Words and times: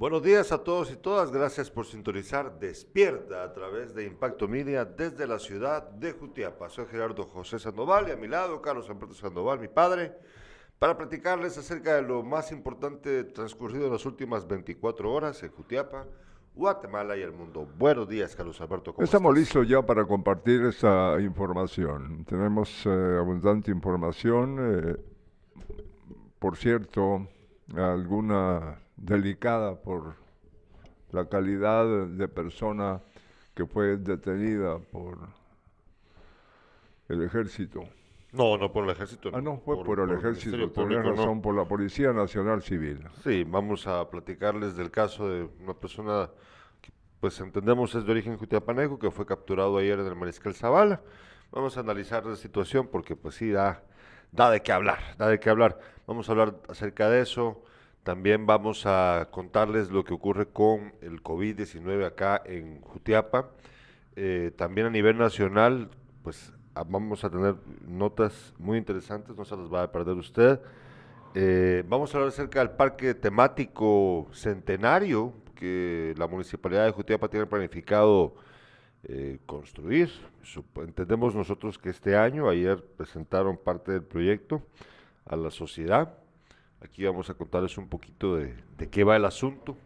Buenos 0.00 0.22
días 0.22 0.50
a 0.50 0.64
todos 0.64 0.90
y 0.90 0.96
todas. 0.96 1.30
Gracias 1.30 1.70
por 1.70 1.84
sintonizar 1.84 2.58
Despierta 2.58 3.42
a 3.42 3.52
través 3.52 3.94
de 3.94 4.06
Impacto 4.06 4.48
Media 4.48 4.86
desde 4.86 5.26
la 5.26 5.38
ciudad 5.38 5.90
de 5.90 6.12
Jutiapa. 6.12 6.70
Soy 6.70 6.86
Gerardo 6.86 7.24
José 7.24 7.58
Sandoval 7.58 8.08
y 8.08 8.12
a 8.12 8.16
mi 8.16 8.26
lado 8.26 8.62
Carlos 8.62 8.88
Alberto 8.88 9.12
Sandoval, 9.12 9.60
mi 9.60 9.68
padre, 9.68 10.14
para 10.78 10.96
platicarles 10.96 11.58
acerca 11.58 11.96
de 11.96 12.00
lo 12.00 12.22
más 12.22 12.50
importante 12.50 13.24
transcurrido 13.24 13.88
en 13.88 13.92
las 13.92 14.06
últimas 14.06 14.48
24 14.48 15.12
horas 15.12 15.42
en 15.42 15.50
Jutiapa, 15.50 16.06
Guatemala 16.54 17.14
y 17.18 17.20
el 17.20 17.32
mundo. 17.32 17.68
Buenos 17.76 18.08
días, 18.08 18.34
Carlos 18.34 18.58
Alberto. 18.62 18.94
¿cómo 18.94 19.04
Estamos 19.04 19.36
listos 19.36 19.68
ya 19.68 19.82
para 19.82 20.06
compartir 20.06 20.62
esa 20.62 21.20
información. 21.20 22.24
Tenemos 22.24 22.86
eh, 22.86 23.18
abundante 23.20 23.70
información. 23.70 24.56
Eh, 24.60 24.96
por 26.38 26.56
cierto, 26.56 27.28
alguna 27.76 28.78
delicada 29.00 29.80
por 29.80 30.14
la 31.10 31.28
calidad 31.28 32.06
de 32.06 32.28
persona 32.28 33.00
que 33.54 33.66
fue 33.66 33.96
detenida 33.96 34.78
por 34.78 35.18
el 37.08 37.22
ejército. 37.24 37.82
No, 38.32 38.56
no 38.56 38.70
por 38.70 38.84
el 38.84 38.90
ejército. 38.90 39.30
Ah, 39.34 39.40
no, 39.40 39.58
fue 39.58 39.82
por, 39.82 39.98
el 39.98 40.16
ejército, 40.16 40.70
tenía 40.70 41.02
razón, 41.02 41.42
por 41.42 41.56
la 41.56 41.64
Policía 41.64 42.12
Nacional 42.12 42.62
Civil. 42.62 43.00
Sí, 43.24 43.42
vamos 43.42 43.88
a 43.88 44.08
platicarles 44.08 44.76
del 44.76 44.92
caso 44.92 45.28
de 45.28 45.48
una 45.60 45.74
persona 45.74 46.30
que, 46.80 46.92
pues 47.18 47.40
entendemos 47.40 47.92
es 47.96 48.04
de 48.04 48.12
origen 48.12 48.36
jutiapaneco, 48.36 49.00
que 49.00 49.10
fue 49.10 49.26
capturado 49.26 49.78
ayer 49.78 49.98
en 49.98 50.06
el 50.06 50.14
Mariscal 50.14 50.54
Zavala. 50.54 51.00
Vamos 51.50 51.76
a 51.76 51.80
analizar 51.80 52.24
la 52.24 52.36
situación 52.36 52.86
porque 52.86 53.16
pues 53.16 53.34
sí, 53.34 53.50
da, 53.50 53.82
da 54.30 54.48
de 54.48 54.62
qué 54.62 54.70
hablar, 54.70 55.16
da 55.18 55.26
de 55.26 55.40
qué 55.40 55.50
hablar. 55.50 55.80
Vamos 56.06 56.28
a 56.28 56.32
hablar 56.32 56.54
acerca 56.68 57.10
de 57.10 57.22
eso, 57.22 57.64
también 58.02 58.46
vamos 58.46 58.86
a 58.86 59.28
contarles 59.30 59.90
lo 59.90 60.04
que 60.04 60.14
ocurre 60.14 60.46
con 60.46 60.94
el 61.02 61.22
COVID-19 61.22 62.06
acá 62.06 62.40
en 62.44 62.80
Jutiapa. 62.80 63.50
Eh, 64.16 64.52
también 64.56 64.86
a 64.86 64.90
nivel 64.90 65.18
nacional, 65.18 65.90
pues 66.22 66.52
ah, 66.74 66.84
vamos 66.88 67.24
a 67.24 67.30
tener 67.30 67.56
notas 67.86 68.54
muy 68.58 68.78
interesantes, 68.78 69.36
no 69.36 69.44
se 69.44 69.56
las 69.56 69.72
va 69.72 69.82
a 69.82 69.92
perder 69.92 70.16
usted. 70.16 70.60
Eh, 71.34 71.84
vamos 71.88 72.12
a 72.12 72.18
hablar 72.18 72.30
acerca 72.30 72.58
del 72.60 72.70
parque 72.70 73.14
temático 73.14 74.28
centenario 74.32 75.32
que 75.54 76.14
la 76.16 76.26
municipalidad 76.26 76.86
de 76.86 76.90
Jutiapa 76.92 77.28
tiene 77.28 77.46
planificado 77.46 78.34
eh, 79.04 79.38
construir. 79.46 80.10
Entendemos 80.76 81.34
nosotros 81.34 81.78
que 81.78 81.90
este 81.90 82.16
año, 82.16 82.48
ayer 82.48 82.82
presentaron 82.96 83.58
parte 83.58 83.92
del 83.92 84.02
proyecto 84.02 84.62
a 85.26 85.36
la 85.36 85.50
sociedad. 85.50 86.14
Aquí 86.82 87.04
vamos 87.04 87.28
a 87.28 87.34
contarles 87.34 87.76
un 87.76 87.88
poquito 87.88 88.36
de, 88.36 88.54
qué 88.90 89.04
va 89.04 89.16
el 89.16 89.24
asunto. 89.26 89.76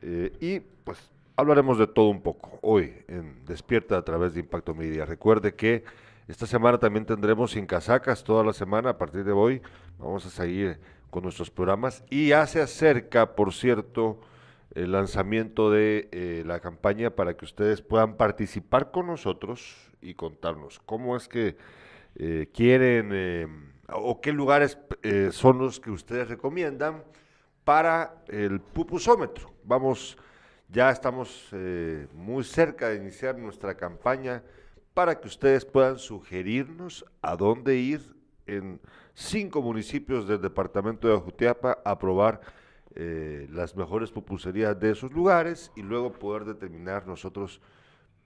Eh, 0.00 0.32
y 0.40 0.60
pues 0.60 1.10
hablaremos 1.36 1.76
de 1.78 1.88
todo 1.88 2.08
un 2.08 2.22
poco 2.22 2.58
hoy 2.62 2.94
en 3.08 3.44
Despierta 3.46 3.96
a 3.96 4.02
través 4.02 4.34
de 4.34 4.40
Impacto 4.40 4.74
Media. 4.74 5.04
Recuerde 5.04 5.54
que 5.54 5.84
esta 6.28 6.46
semana 6.46 6.78
también 6.78 7.04
tendremos 7.04 7.52
sin 7.52 7.66
casacas 7.66 8.22
toda 8.22 8.44
la 8.44 8.52
semana. 8.52 8.90
A 8.90 8.98
partir 8.98 9.24
de 9.24 9.32
hoy 9.32 9.60
vamos 9.98 10.24
a 10.24 10.30
seguir 10.30 10.78
con 11.10 11.24
nuestros 11.24 11.50
programas. 11.50 12.04
Y 12.10 12.28
ya 12.28 12.46
se 12.46 12.60
acerca, 12.60 13.34
por 13.34 13.52
cierto, 13.52 14.20
el 14.74 14.92
lanzamiento 14.92 15.70
de 15.72 16.08
eh, 16.12 16.44
la 16.46 16.60
campaña 16.60 17.10
para 17.10 17.36
que 17.36 17.44
ustedes 17.44 17.82
puedan 17.82 18.16
participar 18.16 18.92
con 18.92 19.08
nosotros 19.08 19.90
y 20.00 20.14
contarnos 20.14 20.78
cómo 20.78 21.16
es 21.16 21.26
que 21.26 21.56
eh, 22.14 22.48
quieren 22.52 23.72
o 23.92 24.20
qué 24.20 24.32
lugares 24.32 24.78
eh, 25.02 25.30
son 25.32 25.58
los 25.58 25.80
que 25.80 25.90
ustedes 25.90 26.28
recomiendan 26.28 27.02
para 27.64 28.22
el 28.28 28.60
pupusómetro. 28.60 29.52
Vamos, 29.64 30.16
ya 30.68 30.90
estamos 30.90 31.48
eh, 31.52 32.06
muy 32.14 32.44
cerca 32.44 32.88
de 32.88 32.96
iniciar 32.96 33.38
nuestra 33.38 33.76
campaña 33.76 34.42
para 34.94 35.18
que 35.18 35.28
ustedes 35.28 35.64
puedan 35.64 35.98
sugerirnos 35.98 37.04
a 37.22 37.36
dónde 37.36 37.76
ir 37.76 38.16
en 38.46 38.80
cinco 39.14 39.62
municipios 39.62 40.26
del 40.26 40.40
departamento 40.40 41.08
de 41.08 41.14
Ajutiapa 41.14 41.78
a 41.84 41.98
probar 41.98 42.40
eh, 42.94 43.46
las 43.50 43.76
mejores 43.76 44.10
pupuserías 44.10 44.78
de 44.78 44.90
esos 44.90 45.12
lugares 45.12 45.70
y 45.76 45.82
luego 45.82 46.12
poder 46.12 46.44
determinar 46.44 47.06
nosotros 47.06 47.60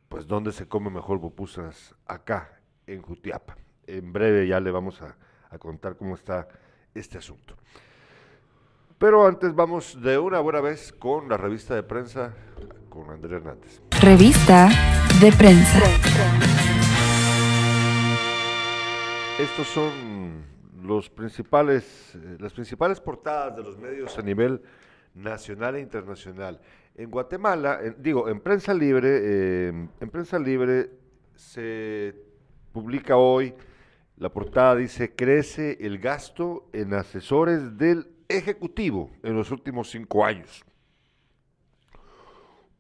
pues 0.09 0.27
dónde 0.27 0.53
se 0.53 0.69
come 0.69 0.91
mejor 0.91 1.21
pupusas 1.21 1.95
acá 2.07 2.61
en 2.87 3.03
Jutiapa. 3.03 3.57
En 3.87 4.13
breve 4.13 4.47
ya 4.47 4.61
le 4.61 4.71
vamos 4.71 5.03
a, 5.03 5.17
a 5.53 5.59
contar 5.59 5.97
cómo 5.97 6.15
está 6.15 6.49
este 6.95 7.19
asunto. 7.19 7.55
Pero 8.99 9.27
antes 9.27 9.55
vamos 9.55 10.01
de 10.01 10.19
una 10.19 10.41
buena 10.41 10.61
vez 10.61 10.93
con 10.93 11.29
la 11.29 11.37
revista 11.37 11.75
de 11.75 11.83
prensa 11.83 12.35
con 12.89 13.11
Andrés 13.11 13.33
Hernández. 13.33 13.83
Revista 14.01 14.69
de 15.21 15.33
prensa. 15.33 15.81
Estos 19.39 19.67
son 19.67 20.45
los 20.83 21.11
principales, 21.11 22.15
eh, 22.15 22.37
las 22.39 22.53
principales 22.53 23.01
portadas 23.01 23.57
de 23.57 23.63
los 23.63 23.79
medios 23.79 24.17
a 24.19 24.23
nivel 24.23 24.63
nacional 25.15 25.77
e 25.77 25.81
internacional. 25.81 26.61
En 26.95 27.11
Guatemala, 27.11 27.81
digo, 27.99 28.29
en 28.29 28.41
prensa 28.41 28.73
libre, 28.73 29.09
eh, 29.21 29.89
en 30.01 30.11
prensa 30.11 30.39
libre 30.39 30.91
se 31.35 32.15
publica 32.73 33.17
hoy 33.17 33.55
la 34.23 34.29
portada 34.29 34.77
dice, 34.77 35.17
crece 35.17 35.79
el 35.81 35.99
gasto 35.99 36.69
en 36.73 36.95
asesores 36.95 37.77
del 37.77 38.07
Ejecutivo 38.29 39.11
en 39.25 39.35
los 39.35 39.51
últimos 39.51 39.91
cinco 39.91 40.25
años. 40.25 40.65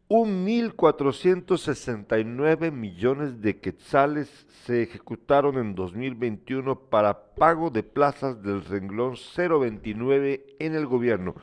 Un 0.06 0.46
1.469 0.46 2.70
millones 2.70 3.40
de 3.40 3.58
quetzales 3.58 4.28
se 4.64 4.84
ejecutaron 4.84 5.58
en 5.58 5.74
2021 5.74 6.78
para 6.78 7.34
pago 7.34 7.70
de 7.70 7.82
plazas 7.82 8.40
del 8.40 8.64
renglón 8.64 9.16
029 9.36 10.46
en 10.60 10.76
el 10.76 10.86
gobierno. 10.86 11.34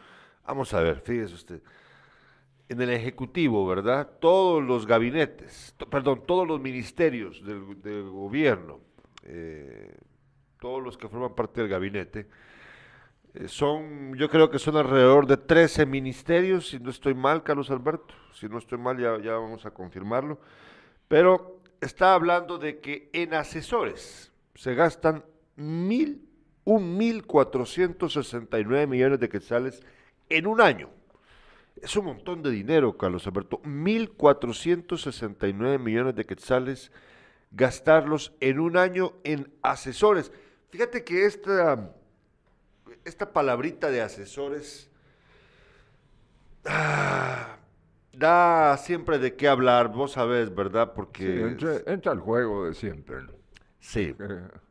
Vamos 0.48 0.74
a 0.74 0.80
ver, 0.80 1.02
fíjese 1.02 1.34
usted. 1.34 1.62
En 2.70 2.80
el 2.80 2.92
Ejecutivo, 2.92 3.68
¿verdad? 3.68 4.10
Todos 4.22 4.64
los 4.64 4.88
gabinetes, 4.88 5.76
perdón, 5.90 6.24
todos 6.26 6.48
los 6.48 6.62
ministerios 6.62 7.44
del, 7.44 7.82
del 7.82 8.10
gobierno, 8.10 8.88
eh, 9.24 9.96
todos 10.60 10.84
los 10.84 10.98
que 10.98 11.08
forman 11.08 11.36
parte 11.36 11.62
del 11.62 11.70
gabinete, 11.70 12.28
eh, 13.34 13.48
son, 13.48 14.16
yo 14.16 14.30
creo 14.30 14.50
que 14.50 14.60
son 14.60 14.76
alrededor 14.76 15.28
de 15.28 15.38
13 15.38 15.86
ministerios, 15.86 16.70
si 16.70 16.80
no 16.80 16.90
estoy 16.90 17.14
mal, 17.14 17.44
Carlos 17.44 17.70
Alberto, 17.70 18.14
si 18.34 18.48
no 18.48 18.58
estoy 18.58 18.78
mal 18.78 18.98
ya, 18.98 19.20
ya 19.20 19.34
vamos 19.34 19.66
a 19.66 19.72
confirmarlo, 19.72 20.40
pero 21.08 21.62
está 21.82 22.14
hablando 22.14 22.58
de 22.58 22.80
que 22.80 23.10
en 23.14 23.34
asesores 23.34 24.32
se 24.56 24.76
gastan 24.76 25.24
mil, 25.56 26.28
un 26.66 26.98
mil 26.98 27.26
cuatrocientos 27.26 28.14
sesenta 28.14 28.60
y 28.60 28.66
nueve 28.66 28.88
millones 28.88 29.20
de 29.20 29.30
quetzales 29.30 29.84
en 30.30 30.48
un 30.48 30.62
año. 30.62 30.90
Es 31.82 31.96
un 31.96 32.06
montón 32.06 32.44
de 32.44 32.52
dinero, 32.52 32.98
Carlos 32.98 33.26
Alberto. 33.26 33.62
Mil 33.64 34.12
cuatrocientos 34.12 35.04
sesenta 35.04 35.48
y 35.48 35.54
nueve 35.54 35.78
millones 35.80 36.16
de 36.16 36.26
quetzales 36.26 36.92
gastarlos 37.52 38.34
en 38.40 38.60
un 38.60 38.78
año 38.78 39.14
en 39.24 39.52
asesores. 39.62 40.32
Fíjate 40.70 41.04
que 41.04 41.26
esta, 41.26 41.96
esta 43.06 43.32
palabrita 43.32 43.90
de 43.90 44.02
asesores 44.02 44.90
ah, 46.66 47.58
da 48.14 48.78
siempre 48.78 49.18
de 49.20 49.36
qué 49.36 49.48
hablar, 49.48 49.92
vos 49.92 50.14
sabés, 50.14 50.54
¿verdad? 50.54 50.94
Porque... 50.94 51.56
entra, 51.88 52.12
el 52.12 52.20
juego 52.20 52.66
de 52.66 52.74
siempre. 52.74 53.18
Sí. 53.80 54.16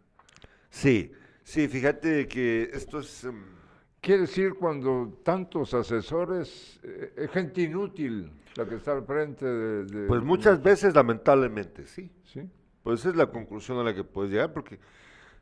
sí, 0.71 1.13
sí, 1.43 1.69
fíjate 1.69 2.29
que 2.29 2.71
esto 2.73 3.01
es... 3.01 3.25
Em, 3.25 3.59
Quiere 4.01 4.23
decir 4.23 4.55
cuando 4.55 5.21
tantos 5.25 5.75
asesores, 5.75 6.79
eh, 6.85 7.13
es 7.17 7.31
gente 7.33 7.63
inútil 7.63 8.31
la 8.55 8.65
que 8.65 8.77
está 8.77 8.93
al 8.93 9.05
frente 9.05 9.45
de... 9.45 10.07
Pues 10.07 10.23
muchas 10.23 10.63
veces, 10.63 10.95
lamentablemente, 10.95 11.85
sí. 11.85 12.11
Sí. 12.25 12.49
Pues 12.83 13.01
esa 13.01 13.11
es 13.11 13.17
la 13.17 13.27
conclusión 13.27 13.79
a 13.79 13.85
la 13.85 13.95
que 13.95 14.05
puedes 14.05 14.33
llegar, 14.33 14.53
porque, 14.53 14.79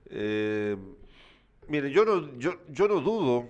eh, 0.06 0.76
mire, 1.68 1.90
yo 1.90 2.04
no, 2.04 2.38
yo, 2.38 2.54
yo 2.68 2.88
no 2.88 3.00
dudo 3.00 3.46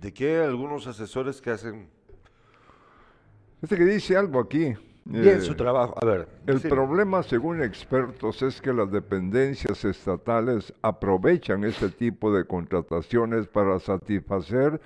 de 0.00 0.12
que 0.12 0.36
hay 0.36 0.46
algunos 0.46 0.86
asesores 0.86 1.40
que 1.40 1.50
hacen... 1.50 1.88
Este 3.62 3.76
que 3.76 3.84
dice 3.84 4.16
algo 4.16 4.40
aquí. 4.40 4.74
Bien 5.04 5.38
eh, 5.38 5.40
su 5.40 5.54
trabajo. 5.54 5.94
A 6.00 6.04
ver. 6.04 6.28
El 6.46 6.60
problema, 6.60 7.22
según 7.22 7.62
expertos, 7.62 8.42
es 8.42 8.60
que 8.60 8.72
las 8.72 8.90
dependencias 8.90 9.84
estatales 9.84 10.72
aprovechan 10.82 11.64
este 11.64 11.88
tipo 11.88 12.32
de 12.32 12.44
contrataciones 12.44 13.46
para 13.48 13.78
satisfacer 13.78 14.80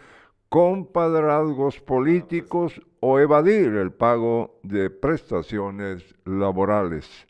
compadrazgos 0.49 1.81
políticos 1.81 2.81
o 3.01 3.19
evadir 3.19 3.75
el 3.75 3.93
pago 3.93 4.61
de 4.63 4.91
prestaciones 4.91 6.15
laborales. 6.25 7.27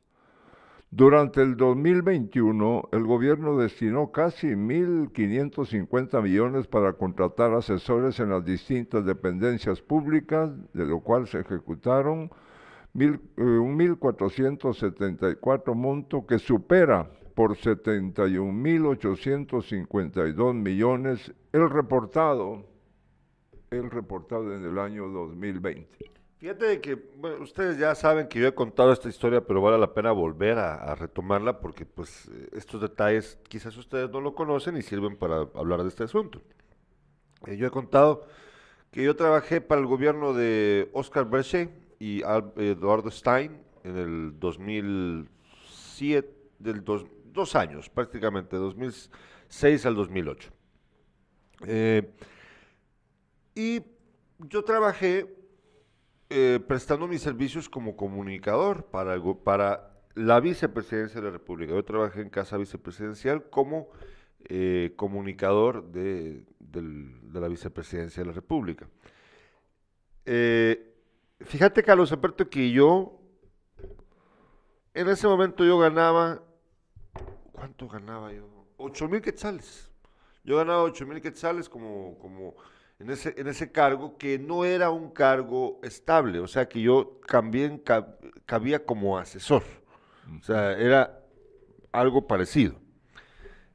Durante 0.96 1.43
el 1.43 1.56
2021, 1.56 2.90
el 2.93 3.02
gobierno 3.02 3.56
destinó 3.56 4.12
casi 4.12 4.46
1.550 4.49 6.22
millones 6.22 6.69
para 6.69 6.93
contratar 6.93 7.52
asesores 7.52 8.20
en 8.20 8.31
las 8.31 8.44
distintas 8.44 9.05
dependencias 9.05 9.82
públicas, 9.82 10.52
de 10.72 10.87
lo 10.87 11.00
cual 11.00 11.26
se 11.26 11.40
ejecutaron 11.40 12.31
mil, 12.93 13.14
eh, 13.37 13.43
un 13.43 13.76
1.474 13.76 15.75
monto 15.75 16.26
que 16.26 16.38
supera 16.38 17.11
por 17.34 17.56
71.852 17.56 20.55
millones 20.55 21.34
el 21.52 21.70
reportado, 21.70 22.66
el 23.79 23.91
reportado 23.91 24.55
en 24.55 24.65
el 24.65 24.79
año 24.79 25.09
2020. 25.09 26.12
Fíjate 26.38 26.81
que 26.81 26.94
bueno, 26.94 27.43
ustedes 27.43 27.79
ya 27.79 27.94
saben 27.94 28.29
que 28.29 28.38
yo 28.38 28.49
he 28.49 28.55
contado 28.55 28.93
esta 28.93 29.09
historia, 29.09 29.41
pero 29.41 29.62
vale 29.62 29.79
la 29.79 29.94
pena 29.94 30.12
volver 30.12 30.59
a, 30.59 30.75
a 30.75 30.94
retomarla 30.94 31.61
porque 31.61 31.87
pues 31.87 32.29
eh, 32.29 32.49
estos 32.53 32.81
detalles 32.81 33.38
quizás 33.49 33.76
ustedes 33.76 34.11
no 34.11 34.21
lo 34.21 34.35
conocen 34.35 34.76
y 34.76 34.82
sirven 34.82 35.17
para 35.17 35.49
hablar 35.55 35.82
de 35.82 35.88
este 35.88 36.05
asunto. 36.05 36.43
Eh, 37.47 37.56
yo 37.56 37.67
he 37.67 37.71
contado 37.71 38.26
que 38.91 39.03
yo 39.03 39.17
trabajé 39.17 39.61
para 39.61 39.81
el 39.81 39.87
gobierno 39.87 40.35
de 40.35 40.88
Oscar 40.93 41.29
Berger 41.29 41.71
y 41.99 42.23
Eduardo 42.56 43.11
Stein 43.11 43.59
en 43.82 43.97
el 43.97 44.38
2007, 44.38 46.32
del 46.59 46.85
dos, 46.85 47.06
dos 47.32 47.56
años 47.56 47.91
prácticamente, 47.91 48.56
2006 48.56 49.87
al 49.87 49.94
2008. 49.94 50.50
Eh, 51.67 52.12
y 53.54 53.82
yo 54.38 54.64
trabajé 54.64 55.34
eh, 56.30 56.60
prestando 56.66 57.06
mis 57.06 57.22
servicios 57.22 57.68
como 57.68 57.96
comunicador 57.96 58.86
para, 58.86 59.16
para 59.44 59.94
la 60.14 60.40
vicepresidencia 60.40 61.20
de 61.20 61.26
la 61.26 61.32
República. 61.32 61.72
Yo 61.72 61.84
trabajé 61.84 62.22
en 62.22 62.30
Casa 62.30 62.56
Vicepresidencial 62.56 63.48
como 63.50 63.88
eh, 64.46 64.92
comunicador 64.96 65.90
de, 65.90 66.44
de 66.58 67.40
la 67.40 67.48
vicepresidencia 67.48 68.22
de 68.22 68.28
la 68.28 68.34
República. 68.34 68.88
Eh, 70.24 70.94
fíjate, 71.40 71.82
Carlos 71.82 72.12
Alberto, 72.12 72.48
que 72.48 72.70
yo, 72.70 73.20
en 74.94 75.08
ese 75.08 75.26
momento 75.26 75.64
yo 75.64 75.78
ganaba, 75.78 76.42
¿cuánto 77.52 77.88
ganaba 77.88 78.32
yo? 78.32 78.48
8 78.76 79.08
mil 79.08 79.20
quetzales. 79.20 79.90
Yo 80.42 80.56
ganaba 80.56 80.82
8 80.82 81.06
mil 81.06 81.20
quetzales 81.20 81.68
como, 81.68 82.18
como 82.18 82.54
en, 82.99 83.11
ese, 83.11 83.35
en 83.37 83.49
ese 83.49 83.73
cargo, 83.73 84.17
que 84.19 84.38
no 84.38 84.64
era 84.64 84.91
un 84.91 85.11
cargo 85.11 85.81
estable, 85.82 86.38
o 86.41 86.46
sea 86.46 86.69
que 86.69 86.81
yo 86.81 87.20
también 87.26 87.79
ca- 87.79 88.17
cabía 88.46 88.85
como 88.85 89.19
asesor. 89.19 89.62
O 90.41 90.43
sea, 90.43 90.73
era 90.79 91.20
algo 91.93 92.26
parecido. 92.26 92.76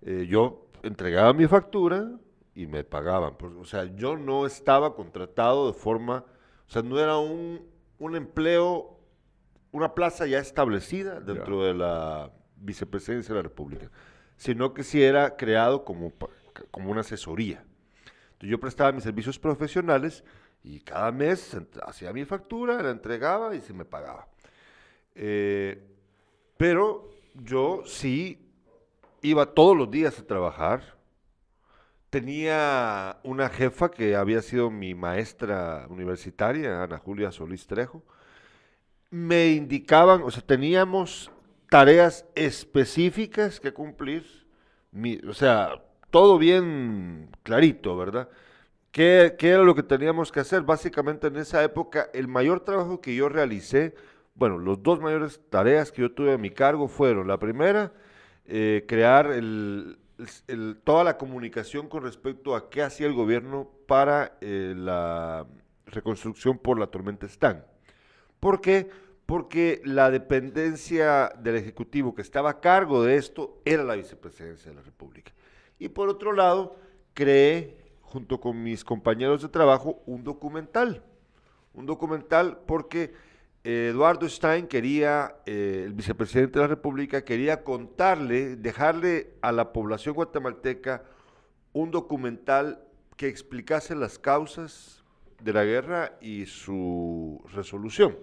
Eh, 0.01 0.27
yo 0.29 0.67
entregaba 0.83 1.33
mi 1.33 1.47
factura 1.47 2.09
y 2.55 2.67
me 2.67 2.83
pagaban. 2.83 3.35
o 3.59 3.65
sea, 3.65 3.85
yo 3.95 4.17
no 4.17 4.45
estaba 4.45 4.95
contratado 4.95 5.67
de 5.67 5.73
forma, 5.73 6.25
o 6.67 6.71
sea, 6.71 6.81
no 6.81 6.99
era 6.99 7.17
un, 7.17 7.61
un 7.99 8.15
empleo, 8.15 8.99
una 9.71 9.93
plaza 9.93 10.25
ya 10.25 10.39
establecida 10.39 11.19
dentro 11.19 11.63
de 11.63 11.73
la 11.73 12.31
vicepresidencia 12.55 13.33
de 13.33 13.39
la 13.39 13.43
República, 13.43 13.91
sino 14.37 14.73
que 14.73 14.83
sí 14.83 15.01
era 15.03 15.35
creado 15.37 15.83
como, 15.85 16.13
como 16.71 16.91
una 16.91 17.01
asesoría. 17.01 17.65
Yo 18.39 18.59
prestaba 18.59 18.91
mis 18.91 19.03
servicios 19.03 19.37
profesionales 19.37 20.23
y 20.63 20.79
cada 20.79 21.11
mes 21.11 21.57
hacía 21.85 22.13
mi 22.13 22.25
factura, 22.25 22.81
la 22.81 22.91
entregaba 22.91 23.55
y 23.55 23.61
se 23.61 23.73
me 23.73 23.85
pagaba. 23.85 24.27
Eh, 25.15 25.81
pero 26.57 27.09
yo 27.35 27.83
sí 27.85 28.39
iba 29.21 29.45
todos 29.53 29.75
los 29.75 29.91
días 29.91 30.19
a 30.19 30.25
trabajar. 30.25 30.97
Tenía 32.09 33.19
una 33.23 33.49
jefa 33.49 33.91
que 33.91 34.15
había 34.15 34.41
sido 34.41 34.71
mi 34.71 34.95
maestra 34.95 35.85
universitaria, 35.89 36.81
Ana 36.83 36.97
Julia 36.97 37.31
Solís 37.31 37.67
Trejo. 37.67 38.03
Me 39.11 39.49
indicaban, 39.49 40.23
o 40.23 40.31
sea, 40.31 40.41
teníamos 40.41 41.29
tareas 41.69 42.25
específicas 42.35 43.59
que 43.59 43.73
cumplir. 43.73 44.47
Mi- 44.91 45.19
o 45.27 45.33
sea, 45.33 45.83
todo 46.11 46.37
bien 46.37 47.29
clarito, 47.43 47.97
¿verdad? 47.97 48.29
¿Qué, 48.91 49.35
era 49.39 49.63
lo 49.63 49.75
que 49.75 49.83
teníamos 49.83 50.31
que 50.31 50.39
hacer? 50.41 50.63
Básicamente 50.63 51.27
en 51.27 51.37
esa 51.37 51.63
época, 51.63 52.09
el 52.13 52.27
mayor 52.27 52.61
trabajo 52.61 53.01
que 53.01 53.15
yo 53.15 53.29
realicé, 53.29 53.95
bueno, 54.35 54.57
los 54.57 54.81
dos 54.83 54.99
mayores 55.01 55.41
tareas 55.49 55.91
que 55.91 56.01
yo 56.03 56.11
tuve 56.11 56.33
a 56.33 56.37
mi 56.37 56.49
cargo 56.51 56.87
fueron, 56.87 57.27
la 57.27 57.39
primera, 57.39 57.93
eh, 58.45 58.85
crear 58.87 59.31
el- 59.31 59.99
toda 60.83 61.03
la 61.03 61.17
comunicación 61.17 61.87
con 61.87 62.03
respecto 62.03 62.55
a 62.55 62.69
qué 62.69 62.81
hacía 62.81 63.07
el 63.07 63.13
gobierno 63.13 63.69
para 63.87 64.37
eh, 64.41 64.73
la 64.75 65.45
reconstrucción 65.85 66.57
por 66.57 66.79
la 66.79 66.87
tormenta 66.87 67.25
Stan. 67.25 67.63
¿Por 68.39 68.61
qué? 68.61 68.89
Porque 69.25 69.81
la 69.85 70.11
dependencia 70.11 71.31
del 71.39 71.55
Ejecutivo 71.55 72.15
que 72.15 72.21
estaba 72.21 72.49
a 72.51 72.59
cargo 72.61 73.03
de 73.03 73.15
esto 73.17 73.61
era 73.65 73.83
la 73.83 73.95
vicepresidencia 73.95 74.71
de 74.71 74.77
la 74.77 74.83
República. 74.83 75.31
Y 75.79 75.89
por 75.89 76.09
otro 76.09 76.33
lado, 76.33 76.75
creé, 77.13 77.77
junto 78.01 78.39
con 78.39 78.61
mis 78.61 78.83
compañeros 78.83 79.41
de 79.41 79.49
trabajo, 79.49 80.03
un 80.05 80.23
documental. 80.23 81.01
Un 81.73 81.85
documental 81.85 82.59
porque 82.67 83.13
Eduardo 83.63 84.27
Stein 84.27 84.67
quería, 84.67 85.35
eh, 85.45 85.83
el 85.85 85.93
vicepresidente 85.93 86.59
de 86.59 86.61
la 86.61 86.67
República, 86.67 87.23
quería 87.23 87.63
contarle, 87.63 88.55
dejarle 88.55 89.33
a 89.41 89.51
la 89.51 89.73
población 89.73 90.15
guatemalteca 90.15 91.03
un 91.73 91.91
documental 91.91 92.83
que 93.15 93.27
explicase 93.27 93.95
las 93.95 94.17
causas 94.17 95.03
de 95.41 95.53
la 95.53 95.63
guerra 95.63 96.17
y 96.21 96.45
su 96.45 97.41
resolución. 97.53 98.17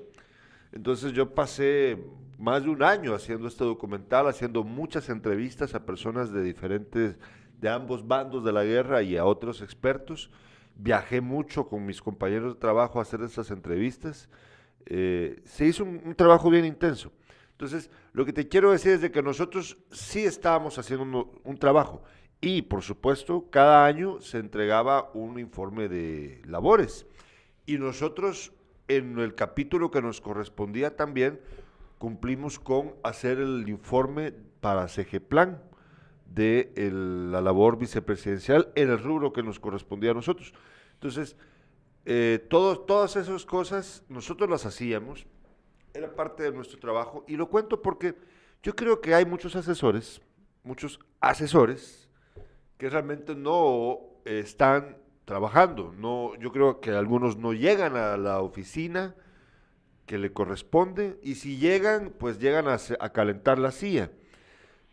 Entonces 0.72 1.12
yo 1.12 1.34
pasé 1.34 1.98
más 2.38 2.64
de 2.64 2.70
un 2.70 2.82
año 2.82 3.14
haciendo 3.14 3.48
este 3.48 3.64
documental, 3.64 4.26
haciendo 4.26 4.64
muchas 4.64 5.08
entrevistas 5.08 5.74
a 5.74 5.86
personas 5.86 6.32
de 6.32 6.42
diferentes, 6.42 7.16
de 7.60 7.68
ambos 7.68 8.06
bandos 8.06 8.44
de 8.44 8.52
la 8.52 8.64
guerra 8.64 9.02
y 9.02 9.16
a 9.16 9.24
otros 9.24 9.62
expertos. 9.62 10.30
Viajé 10.76 11.20
mucho 11.20 11.68
con 11.68 11.86
mis 11.86 12.02
compañeros 12.02 12.54
de 12.54 12.60
trabajo 12.60 12.98
a 12.98 13.02
hacer 13.02 13.22
estas 13.22 13.50
entrevistas. 13.50 14.28
Eh, 14.84 15.40
se 15.44 15.66
hizo 15.66 15.84
un, 15.84 16.14
trabajo 16.14 16.50
bien 16.50 16.64
intenso. 16.64 17.12
Entonces, 17.52 17.90
lo 18.12 18.26
que 18.26 18.32
te 18.32 18.48
quiero 18.48 18.72
decir 18.72 18.92
es 18.92 19.00
de 19.00 19.10
que 19.10 19.22
nosotros 19.22 19.78
sí 19.90 20.24
estábamos 20.24 20.78
haciendo 20.78 21.04
un, 21.04 21.40
un 21.42 21.58
trabajo 21.58 22.02
y, 22.40 22.62
por 22.62 22.82
supuesto, 22.82 23.48
cada 23.50 23.86
año 23.86 24.20
se 24.20 24.38
entregaba 24.38 25.10
un 25.14 25.38
informe 25.38 25.88
de 25.88 26.42
labores. 26.44 27.06
Y 27.64 27.78
nosotros, 27.78 28.52
en 28.88 29.18
el 29.18 29.34
capítulo 29.34 29.90
que 29.90 30.02
nos 30.02 30.20
correspondía 30.20 30.94
también, 30.96 31.40
cumplimos 31.98 32.58
con 32.58 32.94
hacer 33.02 33.38
el 33.38 33.66
informe 33.68 34.32
para 34.60 34.86
CGPlan 34.86 35.60
de 36.26 36.72
la 37.30 37.40
labor 37.40 37.78
vicepresidencial 37.78 38.70
en 38.74 38.90
el 38.90 39.02
rubro 39.02 39.32
que 39.32 39.42
nos 39.42 39.58
correspondía 39.58 40.10
a 40.10 40.14
nosotros. 40.14 40.52
Entonces, 40.94 41.36
eh, 42.04 42.46
todas 42.48 43.16
esas 43.16 43.44
cosas 43.44 44.04
nosotros 44.08 44.48
las 44.48 44.66
hacíamos, 44.66 45.26
era 45.94 46.14
parte 46.14 46.42
de 46.42 46.52
nuestro 46.52 46.78
trabajo, 46.78 47.24
y 47.26 47.36
lo 47.36 47.48
cuento 47.48 47.80
porque 47.80 48.14
yo 48.62 48.76
creo 48.76 49.00
que 49.00 49.14
hay 49.14 49.24
muchos 49.24 49.56
asesores, 49.56 50.20
muchos 50.62 51.00
asesores, 51.20 52.08
que 52.76 52.90
realmente 52.90 53.34
no 53.34 54.00
están 54.24 54.98
trabajando. 55.24 55.94
No, 55.96 56.34
yo 56.36 56.52
creo 56.52 56.80
que 56.80 56.90
algunos 56.90 57.36
no 57.36 57.52
llegan 57.52 57.96
a 57.96 58.16
la 58.16 58.40
oficina 58.40 59.14
que 60.04 60.18
le 60.18 60.32
corresponde, 60.32 61.18
y 61.22 61.36
si 61.36 61.56
llegan, 61.56 62.12
pues 62.18 62.38
llegan 62.38 62.68
a, 62.68 62.76
a 63.00 63.12
calentar 63.12 63.58
la 63.58 63.72
silla. 63.72 64.12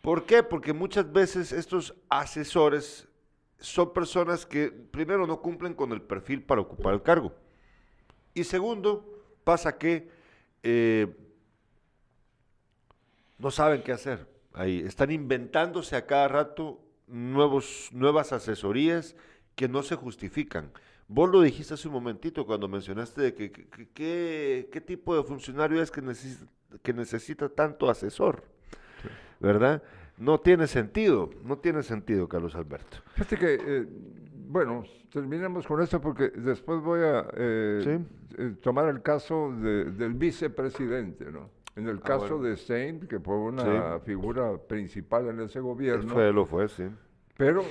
¿Por 0.03 0.25
qué? 0.25 0.43
Porque 0.43 0.73
muchas 0.73 1.13
veces 1.13 1.53
estos 1.53 1.95
asesores 2.09 3.07
son 3.57 3.93
personas 3.93 4.45
que 4.45 4.69
primero 4.69 5.25
no 5.25 5.39
cumplen 5.41 5.73
con 5.73 5.93
el 5.93 6.01
perfil 6.01 6.43
para 6.43 6.59
ocupar 6.59 6.93
el 6.93 7.01
cargo. 7.01 7.33
Y 8.33 8.43
segundo, 8.43 9.23
pasa 9.45 9.77
que 9.77 10.09
eh, 10.61 11.07
no 13.37 13.49
saben 13.49 13.81
qué 13.81 13.93
hacer. 13.93 14.27
Ahí 14.51 14.79
están 14.85 15.09
inventándose 15.09 15.95
a 15.95 16.05
cada 16.05 16.27
rato 16.27 16.81
nuevos, 17.07 17.87
nuevas 17.93 18.33
asesorías 18.33 19.15
que 19.55 19.69
no 19.69 19.83
se 19.83 19.95
justifican. 19.95 20.69
Vos 21.07 21.29
lo 21.29 21.39
dijiste 21.39 21.75
hace 21.75 21.87
un 21.87 21.93
momentito 21.93 22.45
cuando 22.45 22.67
mencionaste 22.67 23.21
de 23.21 23.33
que, 23.35 23.51
que- 23.53 24.67
qué 24.69 24.81
tipo 24.81 25.15
de 25.15 25.23
funcionario 25.23 25.81
es 25.81 25.91
que 25.91 26.01
necesita, 26.01 26.51
que 26.81 26.91
necesita 26.93 27.47
tanto 27.47 27.89
asesor, 27.89 28.43
¿verdad? 29.43 29.83
No 30.17 30.39
tiene 30.39 30.67
sentido, 30.67 31.29
no 31.43 31.57
tiene 31.57 31.83
sentido, 31.83 32.27
Carlos 32.27 32.55
Alberto. 32.55 32.97
Fíjate 33.13 33.37
que, 33.37 33.57
eh, 33.59 33.85
bueno, 34.47 34.83
terminemos 35.11 35.67
con 35.67 35.81
esto 35.81 35.99
porque 35.99 36.29
después 36.29 36.81
voy 36.81 37.01
a 37.01 37.27
eh, 37.35 37.81
Sí. 37.83 38.37
eh, 38.41 38.55
tomar 38.61 38.87
el 38.89 39.01
caso 39.01 39.51
de- 39.59 39.85
del 39.85 40.13
vicepresidente, 40.13 41.31
¿no? 41.31 41.49
En 41.75 41.87
el 41.87 41.97
Ah, 41.97 42.05
caso 42.07 42.37
bueno. 42.37 42.43
de 42.49 42.57
Stein, 42.57 42.99
que 43.07 43.19
fue 43.19 43.35
una 43.35 43.99
figura 43.99 44.57
principal 44.57 45.27
en 45.29 45.41
ese 45.41 45.59
gobierno, 45.59 46.13
fue, 46.13 46.31
lo 46.31 46.45
fue, 46.45 46.67
sí. 46.69 46.83
pero 47.35 47.63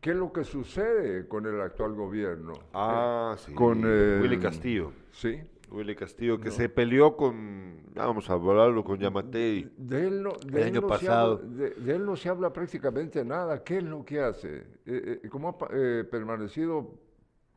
¿qué 0.00 0.10
es 0.10 0.16
lo 0.16 0.32
que 0.32 0.42
sucede 0.44 1.28
con 1.28 1.46
el 1.46 1.60
actual 1.60 1.92
gobierno? 1.94 2.52
Ah, 2.74 3.36
sí. 3.38 3.54
con 3.54 3.84
el- 3.84 4.20
Willy 4.20 4.38
Castillo. 4.38 4.92
Sí. 5.12 5.40
Willy 5.70 5.94
Castillo, 5.96 6.38
que 6.40 6.50
se 6.50 6.68
peleó 6.68 7.16
con, 7.16 7.82
vamos 7.94 8.30
a 8.30 8.34
hablarlo, 8.34 8.84
con 8.84 8.98
Yamatei. 8.98 9.68
De 9.76 10.06
él 10.06 10.22
no, 10.22 10.32
de 10.32 10.62
El 10.62 10.68
él 10.68 10.74
año 10.74 10.80
no 10.82 10.86
pasado. 10.86 11.40
habla- 11.42 11.56
de, 11.56 11.70
de 11.70 11.94
él 11.96 12.06
no 12.06 12.16
se 12.16 12.28
habla 12.28 12.52
prácticamente 12.52 13.24
nada. 13.24 13.62
¿Qué 13.64 13.78
es 13.78 13.82
lo 13.82 14.04
que 14.04 14.20
hace? 14.20 14.58
Eh, 14.86 15.20
eh, 15.24 15.28
¿Cómo 15.28 15.48
ha 15.48 15.66
eh, 15.72 16.04
permanecido 16.10 16.94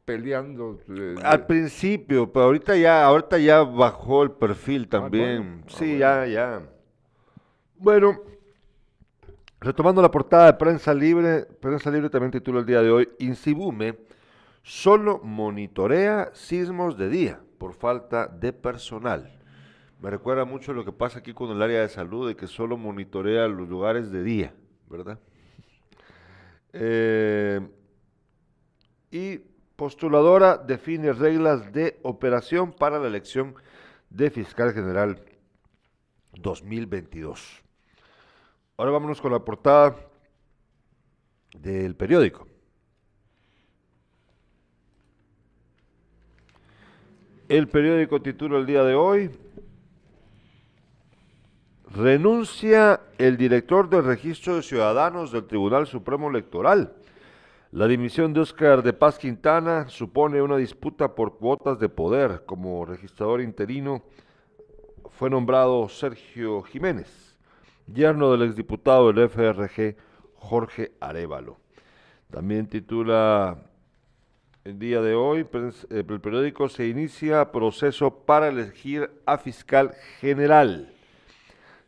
peleando? 0.05 0.79
Al 1.23 1.45
principio, 1.45 2.31
pero 2.31 2.45
ahorita 2.45 2.75
ya, 2.75 3.05
ahorita 3.05 3.37
ya 3.37 3.61
bajó 3.63 4.23
el 4.23 4.31
perfil 4.31 4.83
Ah, 4.85 4.89
también. 4.89 5.61
Ah, 5.65 5.69
sí, 5.69 5.85
bueno. 5.85 5.99
ya, 5.99 6.25
ya. 6.25 6.69
Bueno, 7.77 8.19
retomando 9.61 10.01
la 10.01 10.11
portada 10.11 10.47
de 10.47 10.53
Prensa 10.53 10.93
Libre, 10.93 11.45
Prensa 11.45 11.91
Libre 11.91 12.09
también 12.09 12.31
titula 12.31 12.59
el 12.59 12.65
día 12.65 12.81
de 12.81 12.89
hoy, 12.91 13.09
Insibume 13.19 13.97
solo 14.63 15.19
monitorea 15.23 16.29
sismos 16.33 16.97
de 16.97 17.09
día 17.09 17.39
por 17.59 17.73
falta 17.73 18.27
de 18.27 18.51
personal. 18.53 19.39
Me 20.01 20.09
recuerda 20.09 20.45
mucho 20.45 20.73
lo 20.73 20.85
que 20.85 20.93
pasa 20.93 21.19
aquí 21.19 21.33
con 21.33 21.51
el 21.51 21.61
área 21.61 21.81
de 21.81 21.89
salud, 21.89 22.27
de 22.27 22.35
que 22.35 22.47
solo 22.47 22.77
monitorea 22.77 23.47
los 23.47 23.67
lugares 23.67 24.11
de 24.11 24.23
día, 24.23 24.53
¿verdad? 24.87 25.19
Eh, 26.71 27.59
y 29.11 29.39
postuladora 29.75 30.57
define 30.57 31.13
reglas 31.13 31.71
de 31.73 31.99
operación 32.03 32.71
para 32.71 32.97
la 32.97 33.07
elección 33.07 33.55
de 34.09 34.29
fiscal 34.31 34.73
general 34.73 35.21
2022. 36.33 37.63
Ahora 38.77 38.91
vámonos 38.91 39.19
con 39.19 39.33
la 39.33 39.39
portada 39.39 39.95
del 41.53 41.95
periódico. 41.95 42.48
El 47.49 47.67
periódico 47.67 48.21
titula 48.21 48.59
el 48.59 48.67
día 48.67 48.83
de 48.83 48.93
hoy, 48.93 49.31
renuncia 51.95 53.01
el 53.17 53.37
director 53.37 53.89
del 53.89 54.03
registro 54.03 54.55
de 54.55 54.61
ciudadanos 54.61 55.31
del 55.31 55.47
Tribunal 55.47 55.87
Supremo 55.87 56.29
Electoral. 56.29 56.93
La 57.71 57.87
dimisión 57.87 58.33
de 58.33 58.41
Óscar 58.41 58.83
de 58.83 58.93
Paz 58.93 59.17
Quintana 59.17 59.89
supone 59.89 60.43
una 60.43 60.57
disputa 60.57 61.15
por 61.15 61.39
cuotas 61.39 61.79
de 61.79 61.89
poder. 61.89 62.43
Como 62.45 62.85
registrador 62.85 63.41
interino 63.41 64.03
fue 65.09 65.31
nombrado 65.31 65.89
Sergio 65.89 66.61
Jiménez, 66.61 67.35
yerno 67.91 68.31
del 68.31 68.43
exdiputado 68.43 69.11
del 69.11 69.27
FRG 69.27 69.95
Jorge 70.35 70.91
Arevalo. 70.99 71.57
También 72.29 72.67
titula 72.67 73.57
el 74.63 74.77
día 74.79 75.01
de 75.01 75.15
hoy, 75.15 75.47
eh, 75.51 75.71
el 75.89 76.21
periódico 76.21 76.69
se 76.69 76.87
inicia 76.87 77.51
proceso 77.51 78.25
para 78.25 78.49
elegir 78.49 79.09
a 79.25 79.37
fiscal 79.37 79.93
general. 80.19 80.93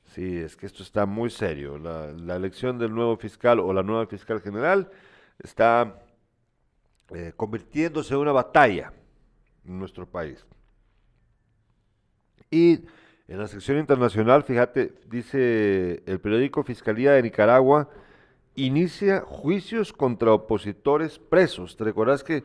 Sí, 0.05 0.37
es 0.37 0.55
que 0.55 0.65
esto 0.65 0.83
está 0.83 1.05
muy 1.05 1.29
serio. 1.29 1.77
La, 1.77 2.07
la 2.11 2.35
elección 2.35 2.77
del 2.77 2.93
nuevo 2.93 3.15
fiscal 3.17 3.59
o 3.59 3.71
la 3.73 3.83
nueva 3.83 4.05
fiscal 4.07 4.41
general 4.41 4.89
está 5.39 6.01
eh, 7.13 7.33
convirtiéndose 7.35 8.13
en 8.13 8.19
una 8.19 8.31
batalla 8.31 8.93
en 9.65 9.79
nuestro 9.79 10.05
país. 10.05 10.45
Y 12.49 12.85
en 13.27 13.37
la 13.37 13.47
sección 13.47 13.77
internacional, 13.77 14.43
fíjate, 14.43 14.93
dice 15.07 16.03
el 16.05 16.19
periódico 16.19 16.63
Fiscalía 16.63 17.13
de 17.13 17.23
Nicaragua, 17.23 17.89
inicia 18.55 19.21
juicios 19.21 19.93
contra 19.93 20.33
opositores 20.33 21.19
presos. 21.19 21.77
¿Te 21.77 21.83
recuerdas 21.83 22.23
que, 22.23 22.43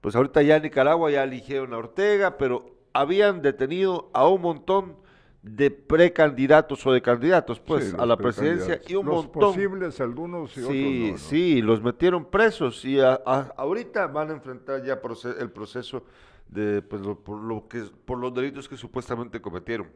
pues 0.00 0.16
ahorita 0.16 0.42
ya 0.42 0.56
en 0.56 0.62
Nicaragua 0.62 1.10
ya 1.10 1.24
eligieron 1.24 1.72
a 1.74 1.78
Ortega, 1.78 2.38
pero 2.38 2.74
habían 2.92 3.42
detenido 3.42 4.10
a 4.14 4.26
un 4.28 4.40
montón 4.42 4.96
de 5.42 5.70
precandidatos 5.70 6.84
o 6.86 6.92
de 6.92 7.00
candidatos, 7.02 7.60
pues, 7.60 7.90
Sí, 7.90 7.96
a 7.96 8.04
la 8.06 8.16
presidencia 8.16 8.80
y 8.88 8.96
un 8.96 9.06
Los 9.06 9.14
montón. 9.26 9.40
posibles, 9.54 10.00
algunos 10.00 10.50
y 10.56 10.60
Sí, 10.60 10.64
otros 10.64 10.76
no, 10.80 11.12
¿no? 11.12 11.18
sí, 11.18 11.62
los 11.62 11.82
metieron 11.82 12.24
presos 12.24 12.84
y 12.84 12.98
a- 12.98 13.20
a- 13.24 13.52
ahorita 13.56 14.08
van 14.08 14.30
a 14.30 14.32
enfrentar 14.32 14.82
ya 14.84 14.98
el 15.38 15.50
proceso 15.52 16.02
de, 16.48 16.82
pues, 16.82 17.00
lo- 17.02 17.20
por, 17.20 17.38
lo 17.40 17.68
que, 17.68 17.84
por 18.04 18.18
los 18.18 18.34
delitos 18.34 18.68
que 18.68 18.76
supuestamente 18.76 19.40
cometieron. 19.40 19.88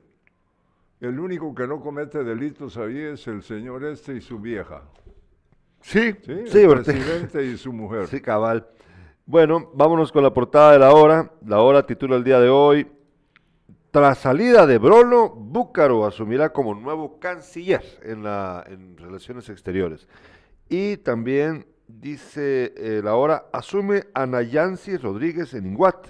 El 1.00 1.18
único 1.18 1.52
que 1.54 1.66
no 1.66 1.80
comete 1.80 2.22
delitos 2.22 2.76
ahí 2.76 2.98
es 2.98 3.26
el 3.26 3.42
señor 3.42 3.84
este 3.84 4.14
y 4.14 4.20
su 4.20 4.38
vieja. 4.38 4.82
Sí, 5.80 6.14
Sí, 6.24 6.44
sí, 6.46 6.58
el 6.58 6.68
presidente 6.68 7.44
y 7.44 7.56
su 7.56 7.72
mujer. 7.72 8.06
Sí, 8.06 8.20
cabal. 8.20 8.66
Bueno, 9.26 9.70
vámonos 9.74 10.12
con 10.12 10.22
la 10.22 10.32
portada 10.32 10.72
de 10.72 10.78
la 10.78 10.92
hora. 10.92 11.30
La 11.46 11.60
hora 11.60 11.86
titula 11.86 12.16
el 12.16 12.24
día 12.24 12.40
de 12.40 12.48
hoy. 12.48 12.86
Tras 13.90 14.18
salida 14.18 14.66
de 14.66 14.78
Brolo, 14.78 15.30
Búcaro 15.30 16.06
asumirá 16.06 16.52
como 16.52 16.74
nuevo 16.74 17.18
canciller 17.18 17.82
en, 18.02 18.22
la, 18.22 18.64
en 18.68 18.96
Relaciones 18.96 19.48
Exteriores. 19.48 20.06
Y 20.68 20.98
también 20.98 21.66
dice 21.88 22.72
eh, 22.76 23.00
la 23.02 23.16
hora, 23.16 23.46
asume 23.52 24.04
a 24.14 24.26
Nayansi 24.26 24.96
Rodríguez 24.96 25.54
en 25.54 25.66
Inguat, 25.66 26.08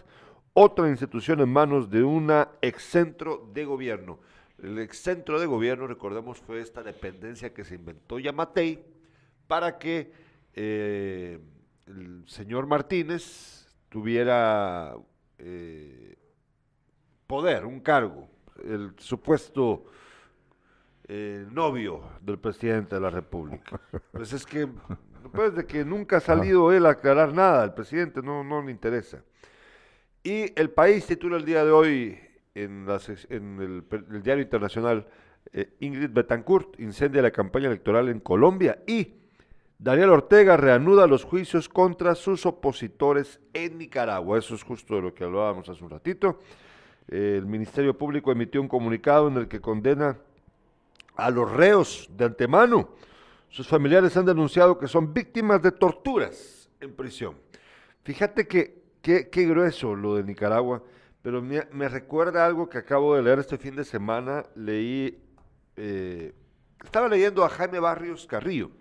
otra 0.52 0.88
institución 0.90 1.40
en 1.40 1.48
manos 1.48 1.88
de 1.88 2.02
una 2.02 2.48
excentro 2.60 3.48
de 3.54 3.64
gobierno. 3.64 4.18
El 4.62 4.78
excentro 4.78 5.40
de 5.40 5.46
gobierno, 5.46 5.86
recordemos, 5.86 6.38
fue 6.38 6.60
esta 6.60 6.82
dependencia 6.82 7.54
que 7.54 7.64
se 7.64 7.76
inventó 7.76 8.18
Yamatei 8.18 8.84
para 9.50 9.78
que 9.78 10.12
eh, 10.54 11.40
el 11.88 12.22
señor 12.28 12.68
Martínez 12.68 13.66
tuviera 13.88 14.94
eh, 15.38 16.14
poder, 17.26 17.66
un 17.66 17.80
cargo, 17.80 18.28
el 18.64 18.92
supuesto 18.98 19.86
eh, 21.08 21.44
novio 21.50 22.00
del 22.20 22.38
presidente 22.38 22.94
de 22.94 23.00
la 23.00 23.10
República. 23.10 23.80
Pues 24.12 24.32
es 24.32 24.46
que, 24.46 24.68
pues 25.32 25.52
de 25.56 25.66
que 25.66 25.84
nunca 25.84 26.18
ha 26.18 26.20
salido 26.20 26.72
él 26.72 26.86
a 26.86 26.90
aclarar 26.90 27.32
nada, 27.34 27.64
el 27.64 27.74
presidente 27.74 28.22
no, 28.22 28.44
no 28.44 28.62
le 28.62 28.70
interesa. 28.70 29.24
Y 30.22 30.52
el 30.60 30.70
país 30.70 31.06
titula 31.06 31.38
el 31.38 31.44
día 31.44 31.64
de 31.64 31.72
hoy 31.72 32.20
en, 32.54 32.86
la 32.86 32.98
sec- 32.98 33.26
en 33.30 33.58
el, 33.60 34.22
diario 34.22 34.44
internacional, 34.44 35.08
eh, 35.52 35.74
Ingrid 35.80 36.10
Betancourt 36.12 36.78
incendia 36.78 37.20
la 37.20 37.32
campaña 37.32 37.66
electoral 37.66 38.08
en 38.10 38.20
Colombia 38.20 38.80
y 38.86 39.14
Daniel 39.82 40.10
Ortega 40.10 40.58
reanuda 40.58 41.06
los 41.06 41.24
juicios 41.24 41.66
contra 41.66 42.14
sus 42.14 42.44
opositores 42.44 43.40
en 43.54 43.78
Nicaragua. 43.78 44.38
Eso 44.38 44.54
es 44.54 44.62
justo 44.62 44.96
de 44.96 45.00
lo 45.00 45.14
que 45.14 45.24
hablábamos 45.24 45.70
hace 45.70 45.82
un 45.82 45.88
ratito. 45.88 46.38
El 47.08 47.46
Ministerio 47.46 47.96
Público 47.96 48.30
emitió 48.30 48.60
un 48.60 48.68
comunicado 48.68 49.28
en 49.28 49.38
el 49.38 49.48
que 49.48 49.62
condena 49.62 50.18
a 51.16 51.30
los 51.30 51.50
reos 51.50 52.10
de 52.14 52.26
antemano. 52.26 52.90
Sus 53.48 53.66
familiares 53.66 54.14
han 54.18 54.26
denunciado 54.26 54.78
que 54.78 54.86
son 54.86 55.14
víctimas 55.14 55.62
de 55.62 55.72
torturas 55.72 56.68
en 56.78 56.92
prisión. 56.92 57.36
Fíjate 58.04 58.46
que 58.46 58.82
qué, 59.00 59.46
grueso 59.46 59.96
lo 59.96 60.14
de 60.14 60.24
Nicaragua, 60.24 60.82
pero 61.22 61.40
me, 61.40 61.66
me 61.72 61.88
recuerda 61.88 62.44
algo 62.44 62.68
que 62.68 62.76
acabo 62.76 63.16
de 63.16 63.22
leer 63.22 63.38
este 63.38 63.56
fin 63.56 63.76
de 63.76 63.84
semana. 63.84 64.44
Leí, 64.54 65.18
eh, 65.76 66.34
estaba 66.84 67.08
leyendo 67.08 67.42
a 67.42 67.48
Jaime 67.48 67.80
Barrios 67.80 68.26
Carrillo 68.26 68.72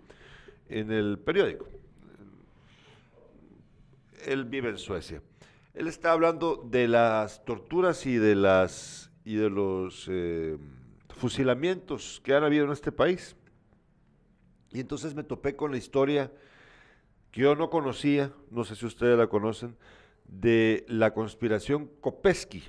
en 0.70 0.90
el 0.92 1.18
periódico. 1.18 1.66
Él 4.24 4.44
vive 4.44 4.70
en 4.70 4.78
Suecia. 4.78 5.22
Él 5.74 5.86
está 5.86 6.12
hablando 6.12 6.56
de 6.56 6.88
las 6.88 7.44
torturas 7.44 8.06
y 8.06 8.16
de 8.16 8.34
las 8.34 9.10
y 9.24 9.36
de 9.36 9.50
los 9.50 10.06
eh, 10.10 10.56
fusilamientos 11.16 12.20
que 12.24 12.34
han 12.34 12.44
habido 12.44 12.64
en 12.64 12.72
este 12.72 12.92
país. 12.92 13.36
Y 14.72 14.80
entonces 14.80 15.14
me 15.14 15.24
topé 15.24 15.56
con 15.56 15.70
la 15.70 15.76
historia 15.76 16.32
que 17.30 17.42
yo 17.42 17.54
no 17.54 17.70
conocía, 17.70 18.32
no 18.50 18.64
sé 18.64 18.76
si 18.76 18.86
ustedes 18.86 19.18
la 19.18 19.26
conocen, 19.28 19.76
de 20.24 20.84
la 20.88 21.12
conspiración 21.12 21.90
Kopesky. 22.00 22.64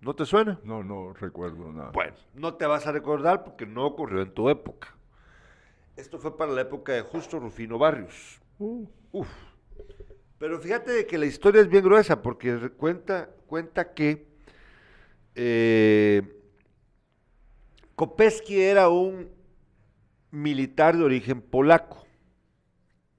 ¿No 0.00 0.14
te 0.14 0.26
suena? 0.26 0.60
No, 0.62 0.84
no 0.84 1.12
recuerdo 1.14 1.72
nada. 1.72 1.90
Bueno, 1.92 2.14
no 2.34 2.54
te 2.54 2.66
vas 2.66 2.86
a 2.86 2.92
recordar 2.92 3.42
porque 3.44 3.66
no 3.66 3.84
ocurrió 3.86 4.22
en 4.22 4.32
tu 4.32 4.48
época. 4.48 4.97
Esto 5.98 6.20
fue 6.20 6.36
para 6.36 6.52
la 6.52 6.60
época 6.60 6.92
de 6.92 7.02
Justo 7.02 7.40
Rufino 7.40 7.76
Barrios. 7.76 8.40
Uh, 8.60 8.86
Uf. 9.10 9.28
Pero 10.38 10.60
fíjate 10.60 10.92
de 10.92 11.06
que 11.08 11.18
la 11.18 11.26
historia 11.26 11.60
es 11.60 11.68
bien 11.68 11.82
gruesa 11.82 12.22
porque 12.22 12.70
cuenta, 12.76 13.28
cuenta 13.46 13.92
que 13.92 14.28
eh, 15.34 16.22
era 18.70 18.88
un 18.88 19.28
militar 20.30 20.96
de 20.96 21.02
origen 21.02 21.40
polaco 21.40 22.06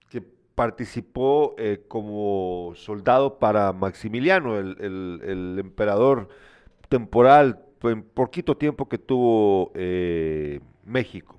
que 0.09 0.21
participó 0.21 1.55
eh, 1.57 1.83
como 1.89 2.71
soldado 2.75 3.39
para 3.39 3.74
Maximiliano, 3.74 4.57
el, 4.57 4.77
el- 4.79 5.21
el 5.25 5.59
emperador 5.59 6.29
temporal 6.88 7.65
poquito 8.03 8.55
tiempo 8.55 8.88
que 8.88 8.98
tuvo 8.98 9.71
eh, 9.75 10.62
México. 10.86 11.38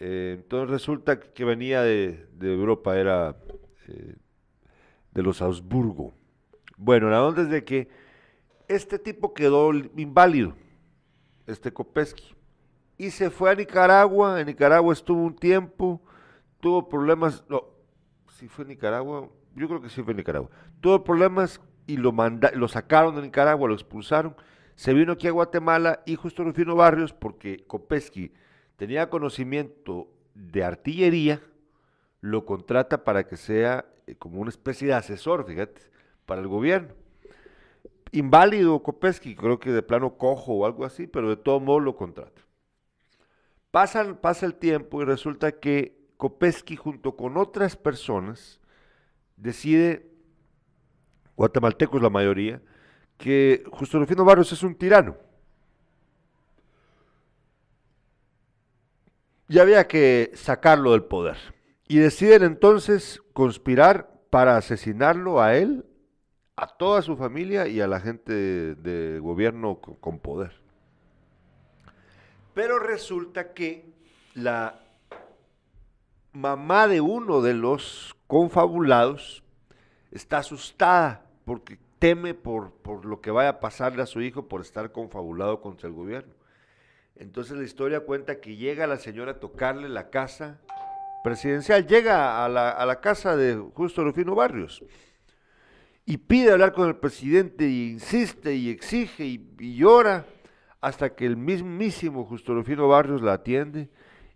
Eh, 0.00 0.36
entonces 0.38 0.70
resulta 0.70 1.20
que 1.20 1.44
venía 1.44 1.82
de, 1.82 2.26
Europa, 2.40 2.98
era 2.98 3.36
eh, 3.86 4.16
de 5.12 5.22
los 5.22 5.42
Habsburgo. 5.42 6.14
Bueno, 6.78 7.10
la 7.10 7.22
onda 7.22 7.44
de 7.44 7.64
que 7.64 7.88
este 8.66 8.98
tipo 8.98 9.34
quedó 9.34 9.70
inválido, 9.96 10.54
este 11.46 11.70
Kopeski, 11.70 12.34
y 12.96 13.10
se 13.10 13.28
fue 13.28 13.50
a 13.50 13.54
Nicaragua. 13.54 14.40
En 14.40 14.46
Nicaragua 14.46 14.94
estuvo 14.94 15.22
un 15.22 15.36
tiempo, 15.36 16.00
tuvo 16.60 16.88
problemas, 16.88 17.44
no, 17.48 17.64
si 18.38 18.48
fue 18.48 18.64
Nicaragua, 18.64 19.28
yo 19.54 19.68
creo 19.68 19.82
que 19.82 19.90
sí 19.90 20.02
fue 20.02 20.14
Nicaragua. 20.14 20.48
Tuvo 20.80 21.04
problemas 21.04 21.60
y 21.86 21.98
lo, 21.98 22.12
manda, 22.12 22.50
lo 22.54 22.68
sacaron 22.68 23.16
de 23.16 23.22
Nicaragua, 23.22 23.68
lo 23.68 23.74
expulsaron. 23.74 24.34
Se 24.76 24.94
vino 24.94 25.12
aquí 25.12 25.28
a 25.28 25.32
Guatemala 25.32 26.02
y 26.06 26.14
justo 26.14 26.42
Rufino 26.42 26.74
Barrios, 26.74 27.12
porque 27.12 27.66
Kopeski 27.66 28.32
tenía 28.80 29.10
conocimiento 29.10 30.08
de 30.34 30.64
artillería, 30.64 31.42
lo 32.22 32.46
contrata 32.46 33.04
para 33.04 33.26
que 33.26 33.36
sea 33.36 33.84
eh, 34.06 34.14
como 34.14 34.40
una 34.40 34.48
especie 34.48 34.88
de 34.88 34.94
asesor, 34.94 35.44
fíjate, 35.46 35.82
para 36.24 36.40
el 36.40 36.48
gobierno. 36.48 36.94
Inválido 38.10 38.82
Kopeski, 38.82 39.36
creo 39.36 39.60
que 39.60 39.70
de 39.70 39.82
plano 39.82 40.16
cojo 40.16 40.54
o 40.54 40.64
algo 40.64 40.86
así, 40.86 41.06
pero 41.06 41.28
de 41.28 41.36
todo 41.36 41.60
modo 41.60 41.78
lo 41.78 41.94
contrata. 41.94 42.40
Pasa, 43.70 44.18
pasa 44.18 44.46
el 44.46 44.54
tiempo 44.54 45.02
y 45.02 45.04
resulta 45.04 45.52
que 45.52 46.00
Kopeski 46.16 46.76
junto 46.76 47.16
con 47.16 47.36
otras 47.36 47.76
personas 47.76 48.62
decide 49.36 50.10
guatemaltecos 51.36 52.00
la 52.00 52.08
mayoría, 52.08 52.62
que 53.18 53.62
Justo 53.70 53.98
Rufino 53.98 54.24
Barrios 54.24 54.52
es 54.52 54.62
un 54.62 54.74
tirano. 54.74 55.18
Y 59.50 59.58
había 59.58 59.88
que 59.88 60.30
sacarlo 60.34 60.92
del 60.92 61.02
poder. 61.02 61.36
Y 61.88 61.98
deciden 61.98 62.44
entonces 62.44 63.20
conspirar 63.32 64.08
para 64.30 64.56
asesinarlo 64.56 65.42
a 65.42 65.56
él, 65.56 65.84
a 66.54 66.68
toda 66.68 67.02
su 67.02 67.16
familia 67.16 67.66
y 67.66 67.80
a 67.80 67.88
la 67.88 67.98
gente 67.98 68.32
de, 68.76 69.18
gobierno 69.18 69.80
con 69.80 70.20
poder. 70.20 70.52
Pero 72.54 72.78
resulta 72.78 73.52
que 73.52 73.92
la 74.34 74.78
mamá 76.32 76.86
de 76.86 77.00
uno 77.00 77.42
de 77.42 77.54
los 77.54 78.14
confabulados 78.28 79.42
está 80.12 80.38
asustada 80.38 81.26
porque 81.44 81.76
teme 81.98 82.34
por, 82.34 82.70
por 82.70 83.04
lo 83.04 83.20
que 83.20 83.32
vaya 83.32 83.48
a 83.48 83.58
pasarle 83.58 84.02
a 84.02 84.06
su 84.06 84.20
hijo 84.20 84.46
por 84.46 84.60
estar 84.60 84.92
confabulado 84.92 85.60
contra 85.60 85.88
el 85.88 85.94
gobierno. 85.96 86.39
Entonces 87.20 87.58
la 87.58 87.64
historia 87.64 88.00
cuenta 88.00 88.40
que 88.40 88.56
llega 88.56 88.86
la 88.86 88.96
señora 88.96 89.32
a 89.32 89.40
tocarle 89.40 89.90
la 89.90 90.08
casa 90.08 90.58
presidencial, 91.22 91.86
llega 91.86 92.42
a 92.42 92.48
la, 92.48 93.00
casa 93.02 93.36
de 93.36 93.56
Justo 93.74 94.02
Rufino 94.02 94.34
Barrios 94.34 94.82
y 96.06 96.16
pide 96.16 96.50
hablar 96.50 96.72
con 96.72 96.88
el 96.88 96.96
presidente 96.96 97.68
y 97.68 97.90
insiste 97.90 98.54
y 98.54 98.70
exige 98.70 99.26
y, 99.26 99.54
y 99.58 99.76
llora 99.76 100.24
hasta 100.80 101.14
que 101.14 101.26
el 101.26 101.36
mismísimo 101.36 102.24
Justo 102.24 102.54
Rufino 102.54 102.88
Barrios 102.88 103.20
la 103.20 103.34
atiende 103.34 103.90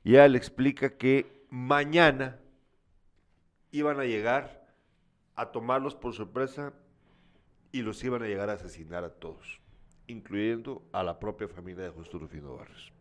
y 0.05 0.11
ella 0.11 0.29
le 0.29 0.37
explica 0.37 0.91
que 0.91 1.47
mañana 1.49 2.39
iban 3.71 3.99
a 3.99 4.05
llegar 4.05 4.69
a 5.37 5.53
tomarlos 5.53 5.95
por 5.95 6.13
sorpresa 6.13 6.75
y 7.73 7.81
los 7.81 8.05
iban 8.05 8.23
a 8.23 8.27
llegar 8.27 8.51
a 8.51 8.53
asesinar 8.53 9.05
a 9.05 9.09
todos, 9.09 9.64
incluyendo 10.07 10.83
a 10.93 11.03
la 11.03 11.19
propia 11.19 11.49
familia 11.49 11.85
de 11.85 11.91
Justo 11.91 12.19
Rufino 12.19 12.57
Barrios. 12.57 12.93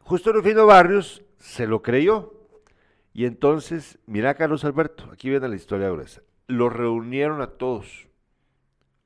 Justo 0.00 0.32
Rufino 0.32 0.66
Barrios 0.66 1.22
se 1.38 1.66
lo 1.66 1.82
creyó. 1.82 2.34
Y 3.12 3.26
entonces, 3.26 3.98
mira 4.06 4.34
Carlos 4.34 4.64
Alberto, 4.64 5.08
aquí 5.12 5.28
viene 5.30 5.48
la 5.48 5.56
historia 5.56 5.90
gruesa. 5.90 6.22
Los 6.46 6.72
reunieron 6.72 7.40
a 7.40 7.48
todos. 7.48 8.08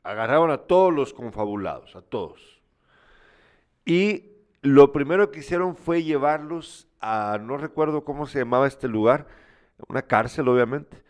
Agarraron 0.02 0.50
a 0.50 0.58
todos 0.58 0.92
los 0.92 1.14
confabulados, 1.14 1.96
a 1.96 2.02
todos. 2.02 2.60
Y 3.84 4.30
lo 4.62 4.92
primero 4.92 5.30
que 5.30 5.40
hicieron 5.40 5.76
fue 5.76 6.02
llevarlos 6.02 6.88
a, 7.00 7.38
no 7.38 7.56
recuerdo 7.56 8.04
cómo 8.04 8.26
se 8.26 8.38
llamaba 8.38 8.66
este 8.66 8.88
lugar, 8.88 9.26
una 9.88 10.02
cárcel 10.02 10.48
obviamente, 10.48 11.02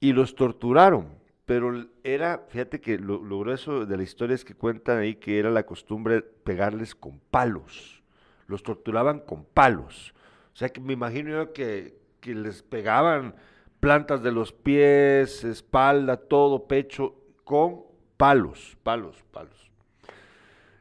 y 0.00 0.12
los 0.12 0.34
torturaron 0.34 1.21
pero 1.46 1.86
era, 2.04 2.44
fíjate 2.48 2.80
que 2.80 2.98
lo, 2.98 3.20
grueso 3.20 3.84
de 3.84 3.96
la 3.96 4.02
historia 4.02 4.34
es 4.34 4.44
que 4.44 4.54
cuentan 4.54 4.98
ahí 4.98 5.16
que 5.16 5.38
era 5.38 5.50
la 5.50 5.64
costumbre 5.64 6.22
pegarles 6.22 6.94
con 6.94 7.18
palos, 7.30 8.02
los 8.46 8.62
torturaban 8.62 9.20
con 9.20 9.44
palos. 9.44 10.14
O 10.54 10.56
sea 10.56 10.68
que 10.68 10.80
me 10.80 10.92
imagino 10.92 11.30
yo 11.30 11.52
que, 11.52 11.98
que 12.20 12.34
les 12.34 12.62
pegaban 12.62 13.34
plantas 13.80 14.22
de 14.22 14.30
los 14.30 14.52
pies, 14.52 15.42
espalda, 15.42 16.16
todo, 16.16 16.68
pecho, 16.68 17.16
con 17.44 17.82
palos, 18.16 18.76
palos, 18.84 19.16
palos. 19.32 19.70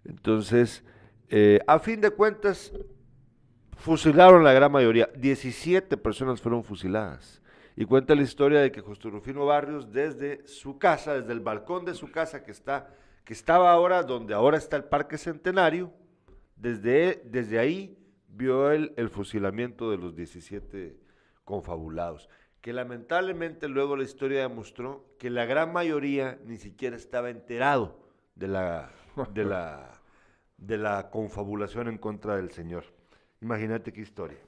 Entonces, 0.05 0.83
eh, 1.29 1.59
a 1.65 1.79
fin 1.79 2.01
de 2.01 2.11
cuentas, 2.11 2.71
fusilaron 3.77 4.43
la 4.43 4.53
gran 4.53 4.71
mayoría. 4.71 5.09
17 5.15 5.97
personas 5.97 6.39
fueron 6.39 6.63
fusiladas 6.63 7.40
y 7.75 7.85
cuenta 7.85 8.15
la 8.15 8.21
historia 8.21 8.61
de 8.61 8.71
que 8.71 8.81
Justo 8.81 9.09
Rufino 9.09 9.45
Barrios 9.45 9.91
desde 9.91 10.47
su 10.47 10.77
casa, 10.77 11.13
desde 11.13 11.33
el 11.33 11.39
balcón 11.39 11.85
de 11.85 11.93
su 11.93 12.11
casa 12.11 12.43
que 12.43 12.51
está 12.51 12.95
que 13.23 13.33
estaba 13.33 13.71
ahora 13.71 14.03
donde 14.03 14.33
ahora 14.33 14.57
está 14.57 14.77
el 14.77 14.85
Parque 14.85 15.17
Centenario, 15.17 15.93
desde, 16.55 17.21
desde 17.25 17.59
ahí 17.59 17.97
vio 18.27 18.71
él 18.71 18.93
el 18.97 19.09
fusilamiento 19.09 19.91
de 19.91 19.97
los 19.97 20.15
17 20.15 20.97
confabulados, 21.43 22.29
que 22.61 22.73
lamentablemente 22.73 23.67
luego 23.67 23.95
la 23.95 24.03
historia 24.03 24.41
demostró 24.41 25.05
que 25.17 25.29
la 25.29 25.45
gran 25.45 25.73
mayoría 25.73 26.39
ni 26.45 26.57
siquiera 26.57 26.95
estaba 26.95 27.29
enterado 27.29 27.99
de 28.35 28.47
la, 28.47 28.91
de 29.33 29.43
la, 29.43 30.01
de 30.57 30.77
la 30.77 31.09
confabulación 31.09 31.87
en 31.87 31.97
contra 31.97 32.35
del 32.37 32.51
Señor. 32.51 32.85
Imagínate 33.41 33.91
qué 33.91 34.01
historia. 34.01 34.39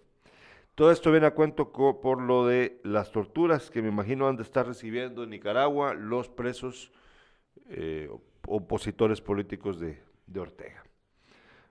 Todo 0.75 0.91
esto 0.91 1.11
viene 1.11 1.27
a 1.27 1.35
cuento 1.35 1.71
por 1.71 2.19
lo 2.19 2.47
de 2.47 2.79
las 2.83 3.11
torturas 3.11 3.69
que 3.69 3.83
me 3.83 3.89
imagino 3.89 4.27
han 4.27 4.37
de 4.37 4.43
estar 4.43 4.65
recibiendo 4.65 5.23
en 5.23 5.29
Nicaragua 5.29 5.93
los 5.93 6.29
presos 6.29 6.91
eh, 7.69 8.09
opositores 8.47 9.21
políticos 9.21 9.79
de, 9.79 10.01
Ortega. 10.35 10.83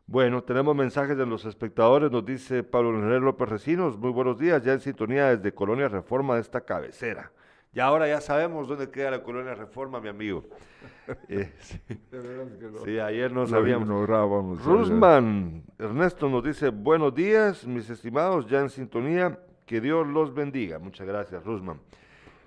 Bueno, 0.06 0.44
tenemos 0.44 0.76
mensajes 0.76 1.16
de 1.16 1.26
los 1.26 1.44
espectadores, 1.46 2.12
nos 2.12 2.24
dice 2.24 2.62
Pablo 2.62 2.92
René 2.92 3.18
López 3.18 3.48
Recinos, 3.48 3.98
muy 3.98 4.12
buenos 4.12 4.38
días, 4.38 4.62
ya 4.62 4.72
en 4.72 4.80
sintonía 4.80 5.36
desde 5.36 5.52
Colonia 5.52 5.88
Reforma 5.88 6.36
de 6.36 6.42
esta 6.42 6.60
cabecera. 6.60 7.32
Y 7.74 7.80
ahora 7.80 8.06
ya 8.06 8.20
sabemos 8.20 8.68
dónde 8.68 8.90
queda 8.90 9.11
la 9.11 9.22
colonia 9.22 9.54
Reforma, 9.54 10.00
mi 10.00 10.08
amigo. 10.08 10.44
Eh, 11.28 11.52
sí. 12.85 12.98
ayer 12.98 13.32
no 13.32 13.46
sabíamos. 13.46 14.64
Rusman, 14.64 15.64
Ernesto 15.78 16.28
nos 16.28 16.44
dice, 16.44 16.68
buenos 16.70 17.12
días, 17.14 17.66
mis 17.66 17.90
estimados, 17.90 18.46
ya 18.46 18.61
en 18.61 18.70
sintonía, 18.70 19.38
que 19.66 19.80
Dios 19.80 20.06
los 20.06 20.32
bendiga. 20.32 20.78
Muchas 20.78 21.06
gracias, 21.06 21.44
Rusman. 21.44 21.80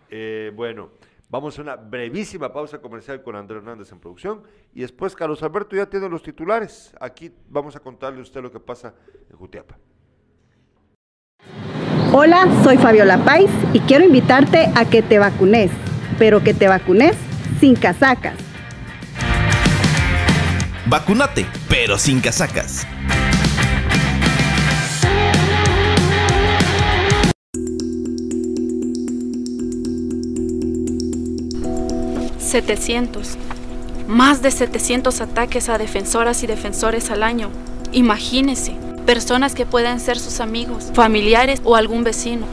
Eh, 0.10 0.52
bueno, 0.56 0.90
vamos 1.30 1.60
a 1.60 1.62
una 1.62 1.76
brevísima 1.76 2.52
pausa 2.52 2.82
comercial 2.82 3.22
con 3.22 3.36
Andrés 3.36 3.62
Hernández 3.62 3.92
en 3.92 4.00
producción 4.00 4.44
y 4.74 4.82
después 4.82 5.16
Carlos 5.16 5.44
Alberto 5.44 5.76
ya 5.76 5.86
tiene 5.90 6.10
los 6.10 6.24
titulares. 6.24 6.96
Aquí 7.00 7.32
vamos 7.50 7.76
a 7.76 7.82
contarle 7.82 8.20
a 8.20 8.24
usted 8.24 8.42
lo 8.42 8.52
que 8.52 8.60
pasa 8.60 8.96
en 9.30 9.36
Jutiapa. 9.38 9.78
Hola, 12.18 12.48
soy 12.64 12.78
Fabiola 12.78 13.18
Pais 13.26 13.52
y 13.74 13.82
quiero 13.82 14.06
invitarte 14.06 14.72
a 14.74 14.86
que 14.86 15.02
te 15.02 15.20
vacunes, 15.20 15.70
pero 16.18 16.42
que 16.42 16.54
te 16.54 16.70
vacunes 16.70 17.14
sin 17.60 17.76
casacas. 17.76 18.36
Vacunate, 20.86 21.46
pero 21.68 21.98
sin 21.98 22.22
casacas. 22.22 22.88
¿700? 32.40 33.36
Más 34.08 34.42
de 34.42 34.52
700 34.52 35.20
ataques 35.20 35.68
a 35.68 35.78
defensoras 35.78 36.44
y 36.44 36.48
defensores 36.48 37.12
al 37.12 37.24
año. 37.24 37.50
Imagínese 37.92 38.85
personas 39.06 39.56
que 39.56 39.66
puedan 39.66 40.00
ser 40.00 40.20
sus 40.20 40.40
amigos, 40.40 40.92
familiares 40.94 41.62
o 41.64 41.76
algún 41.76 42.04
vecino. 42.04 42.46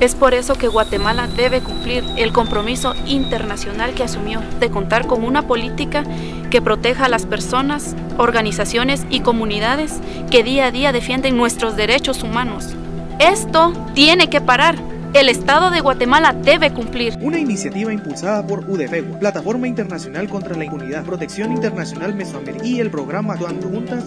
Es 0.00 0.16
por 0.16 0.34
eso 0.34 0.56
que 0.56 0.66
Guatemala 0.66 1.28
debe 1.28 1.60
cumplir 1.60 2.02
el 2.16 2.32
compromiso 2.32 2.94
internacional 3.06 3.94
que 3.94 4.02
asumió 4.02 4.40
de 4.58 4.68
contar 4.68 5.06
con 5.06 5.22
una 5.22 5.46
política 5.46 6.02
que 6.50 6.60
proteja 6.60 7.04
a 7.04 7.08
las 7.08 7.24
personas, 7.24 7.94
organizaciones 8.18 9.06
y 9.10 9.20
comunidades 9.20 10.00
que 10.28 10.42
día 10.42 10.66
a 10.66 10.70
día 10.72 10.90
defienden 10.90 11.36
nuestros 11.36 11.76
derechos 11.76 12.24
humanos. 12.24 12.74
Esto 13.20 13.72
tiene 13.94 14.28
que 14.28 14.40
parar. 14.40 14.74
El 15.14 15.28
Estado 15.28 15.70
de 15.70 15.80
Guatemala 15.80 16.32
debe 16.32 16.72
cumplir. 16.72 17.16
Una 17.20 17.38
iniciativa 17.38 17.92
impulsada 17.92 18.44
por 18.44 18.68
UDFEGUA, 18.68 19.20
Plataforma 19.20 19.68
Internacional 19.68 20.28
contra 20.28 20.56
la 20.56 20.64
Impunidad, 20.64 21.04
Protección 21.04 21.52
Internacional 21.52 22.12
Mesoamericana 22.14 22.66
y 22.66 22.80
el 22.80 22.90
programa 22.90 23.34
Actuando 23.34 23.68
Juntas 23.68 24.04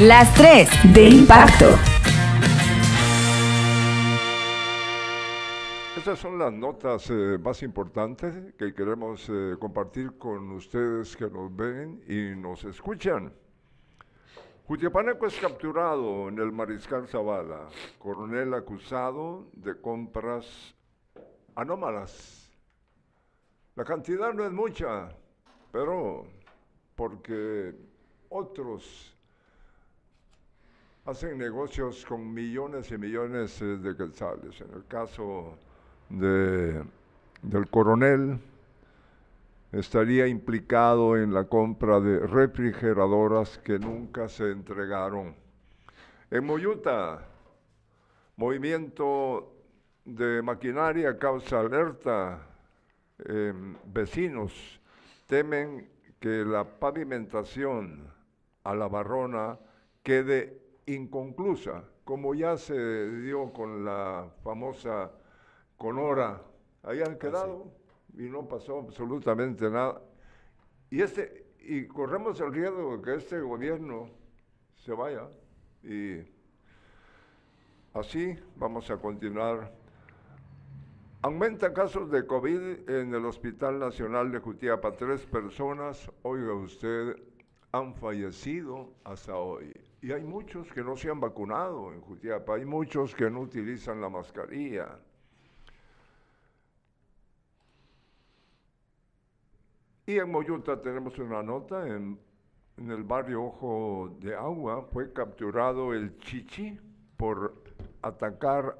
Las 0.00 0.34
tres 0.34 0.68
de 0.92 1.08
impacto. 1.08 1.66
Estas 5.96 6.18
son 6.18 6.36
las 6.36 6.52
notas 6.52 7.08
eh, 7.10 7.38
más 7.38 7.62
importantes 7.62 8.54
que 8.58 8.74
queremos 8.74 9.28
eh, 9.28 9.54
compartir 9.56 10.18
con 10.18 10.50
ustedes 10.50 11.16
que 11.16 11.30
nos 11.30 11.54
ven 11.54 12.02
y 12.08 12.34
nos 12.36 12.64
escuchan. 12.64 13.32
Jutiapaneco 14.66 15.26
es 15.26 15.38
capturado 15.38 16.28
en 16.28 16.40
el 16.40 16.50
Mariscal 16.50 17.06
Zavala, 17.06 17.68
coronel 17.96 18.52
acusado 18.52 19.46
de 19.52 19.80
compras 19.80 20.74
anómalas. 21.54 22.52
La 23.76 23.84
cantidad 23.84 24.32
no 24.32 24.44
es 24.44 24.50
mucha, 24.50 25.08
pero 25.70 26.26
porque 26.96 27.72
otros 28.28 29.13
hacen 31.06 31.36
negocios 31.36 32.04
con 32.06 32.32
millones 32.32 32.90
y 32.90 32.96
millones 32.96 33.60
eh, 33.60 33.76
de 33.76 33.96
quetzales. 33.96 34.60
En 34.60 34.72
el 34.74 34.86
caso 34.86 35.58
de, 36.08 36.82
del 37.42 37.68
coronel, 37.68 38.38
estaría 39.70 40.26
implicado 40.26 41.16
en 41.16 41.34
la 41.34 41.44
compra 41.44 42.00
de 42.00 42.20
refrigeradoras 42.20 43.58
que 43.58 43.78
nunca 43.78 44.28
se 44.28 44.50
entregaron. 44.50 45.34
En 46.30 46.44
Moyuta, 46.44 47.26
movimiento 48.36 49.52
de 50.04 50.42
maquinaria 50.42 51.18
causa 51.18 51.60
alerta. 51.60 52.48
Em, 53.16 53.76
vecinos 53.84 54.80
temen 55.26 55.88
que 56.18 56.44
la 56.44 56.64
pavimentación 56.64 58.10
a 58.64 58.74
la 58.74 58.88
barrona 58.88 59.56
quede 60.02 60.63
inconclusa, 60.86 61.84
como 62.04 62.34
ya 62.34 62.56
se 62.56 63.10
dio 63.20 63.52
con 63.52 63.84
la 63.84 64.30
famosa 64.42 65.10
Conora. 65.76 66.42
Ahí 66.82 67.00
han 67.00 67.18
quedado 67.18 67.72
y 68.16 68.28
no 68.28 68.46
pasó 68.46 68.80
absolutamente 68.80 69.70
nada. 69.70 70.00
Y, 70.90 71.02
este, 71.02 71.46
y 71.60 71.86
corremos 71.86 72.40
el 72.40 72.52
riesgo 72.52 72.96
de 72.96 73.02
que 73.02 73.14
este 73.16 73.40
gobierno 73.40 74.10
se 74.76 74.92
vaya 74.92 75.28
y 75.82 76.20
así 77.94 78.36
vamos 78.56 78.90
a 78.90 78.98
continuar. 78.98 79.72
Aumenta 81.22 81.72
casos 81.72 82.10
de 82.10 82.26
COVID 82.26 82.90
en 82.90 83.14
el 83.14 83.24
Hospital 83.24 83.78
Nacional 83.78 84.30
de 84.30 84.40
Jutiapa. 84.40 84.92
Tres 84.92 85.24
personas, 85.24 86.10
oiga 86.22 86.52
usted, 86.52 87.16
han 87.72 87.94
fallecido 87.94 88.92
hasta 89.04 89.34
hoy. 89.34 89.72
Y 90.04 90.12
hay 90.12 90.22
muchos 90.22 90.70
que 90.70 90.84
no 90.84 90.98
se 90.98 91.08
han 91.08 91.18
vacunado 91.18 91.90
en 91.90 92.02
Jutiapa, 92.02 92.56
hay 92.56 92.66
muchos 92.66 93.14
que 93.14 93.30
no 93.30 93.40
utilizan 93.40 94.02
la 94.02 94.10
mascarilla. 94.10 94.98
Y 100.04 100.18
en 100.18 100.30
Moyuta 100.30 100.78
tenemos 100.78 101.18
una 101.18 101.42
nota, 101.42 101.88
en, 101.88 102.20
el 102.76 103.02
barrio 103.02 103.44
Ojo 103.44 104.14
de 104.20 104.34
Agua 104.34 104.82
fue 104.92 105.10
capturado 105.10 105.94
el 105.94 106.18
Chichi 106.18 106.78
por 107.16 107.64
atacar 108.02 108.78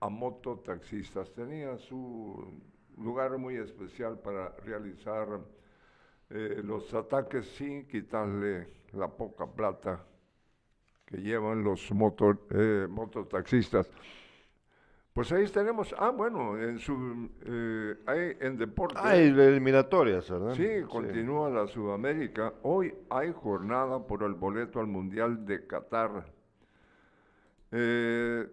a 0.00 0.10
mototaxistas. 0.10 1.32
Tenía 1.32 1.78
su 1.78 2.60
lugar 2.98 3.38
muy 3.38 3.56
especial 3.56 4.18
para 4.18 4.50
realizar 4.56 5.40
eh, 6.28 6.60
los 6.62 6.92
ataques 6.92 7.46
sin 7.56 7.88
quitarle 7.88 8.68
la 8.92 9.08
poca 9.08 9.46
plata 9.46 10.04
que 11.06 11.18
llevan 11.18 11.62
los 11.62 11.90
motor, 11.92 12.38
eh, 12.50 12.86
mototaxistas. 12.88 13.90
Pues 15.12 15.30
ahí 15.30 15.46
tenemos, 15.46 15.94
ah, 15.96 16.10
bueno, 16.10 16.60
en 16.60 16.80
su, 16.80 17.30
eh, 17.46 17.94
hay 18.04 18.36
en 18.40 18.56
deporte. 18.56 18.98
Hay 18.98 19.28
eliminatorias, 19.28 20.28
¿verdad? 20.28 20.54
Sí, 20.54 20.82
continúa 20.88 21.48
la 21.50 21.68
Sudamérica. 21.68 22.52
Hoy 22.62 22.92
hay 23.10 23.32
jornada 23.32 24.04
por 24.04 24.24
el 24.24 24.34
boleto 24.34 24.80
al 24.80 24.88
Mundial 24.88 25.46
de 25.46 25.68
Qatar. 25.68 26.26
Eh, 27.70 28.44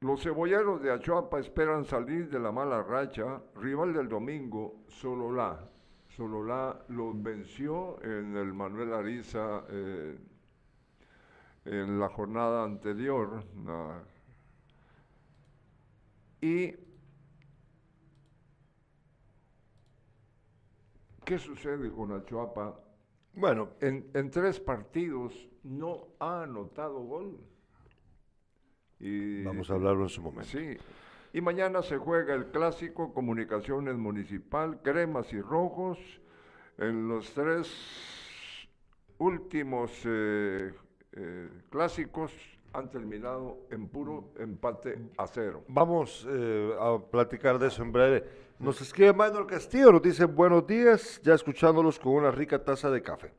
los 0.00 0.20
cebolleros 0.20 0.82
de 0.82 0.90
Achuapa 0.90 1.38
esperan 1.38 1.84
salir 1.84 2.28
de 2.28 2.40
la 2.40 2.50
mala 2.50 2.82
racha. 2.82 3.40
Rival 3.54 3.92
del 3.92 4.08
domingo, 4.08 4.82
Sololá. 4.88 5.71
Sololá 6.16 6.84
los 6.88 7.22
venció 7.22 8.02
en 8.02 8.36
el 8.36 8.52
Manuel 8.52 8.92
Ariza 8.92 9.64
eh, 9.70 10.18
en 11.64 11.98
la 11.98 12.08
jornada 12.08 12.64
anterior. 12.64 13.42
y 16.40 16.74
¿qué 21.24 21.38
sucede 21.38 21.90
con 21.90 22.12
Achuapa? 22.12 22.78
Bueno, 23.34 23.70
En, 23.80 24.10
en 24.12 24.30
tres 24.30 24.60
partidos 24.60 25.48
no 25.62 26.08
ha 26.18 26.42
anotado 26.42 27.00
gol. 27.00 27.38
Y, 29.00 29.42
vamos 29.42 29.70
a 29.70 29.74
hablarlo 29.74 30.02
en 30.02 30.08
su 30.10 30.20
momento. 30.20 30.50
Sí. 30.50 30.76
Y 31.34 31.40
mañana 31.40 31.82
se 31.82 31.96
juega 31.96 32.34
el 32.34 32.46
clásico 32.50 33.14
Comunicaciones 33.14 33.96
Municipal, 33.96 34.80
Cremas 34.82 35.32
y 35.32 35.40
Rojos. 35.40 35.98
En 36.76 37.08
los 37.08 37.32
tres 37.32 38.68
últimos 39.16 39.90
eh, 40.04 40.74
eh, 41.12 41.48
clásicos 41.70 42.32
han 42.74 42.90
terminado 42.90 43.60
en 43.70 43.88
puro 43.88 44.32
empate 44.38 44.98
a 45.16 45.26
cero. 45.26 45.64
Vamos 45.68 46.26
eh, 46.28 46.74
a 46.78 46.98
platicar 46.98 47.58
de 47.58 47.68
eso 47.68 47.82
en 47.82 47.92
breve. 47.92 48.24
Nos 48.58 48.82
escribe 48.82 49.14
Manuel 49.14 49.46
Castillo, 49.46 49.90
nos 49.90 50.02
dice 50.02 50.26
buenos 50.26 50.66
días, 50.66 51.18
ya 51.22 51.32
escuchándolos 51.32 51.98
con 51.98 52.12
una 52.12 52.30
rica 52.30 52.62
taza 52.62 52.90
de 52.90 53.00
café. 53.02 53.32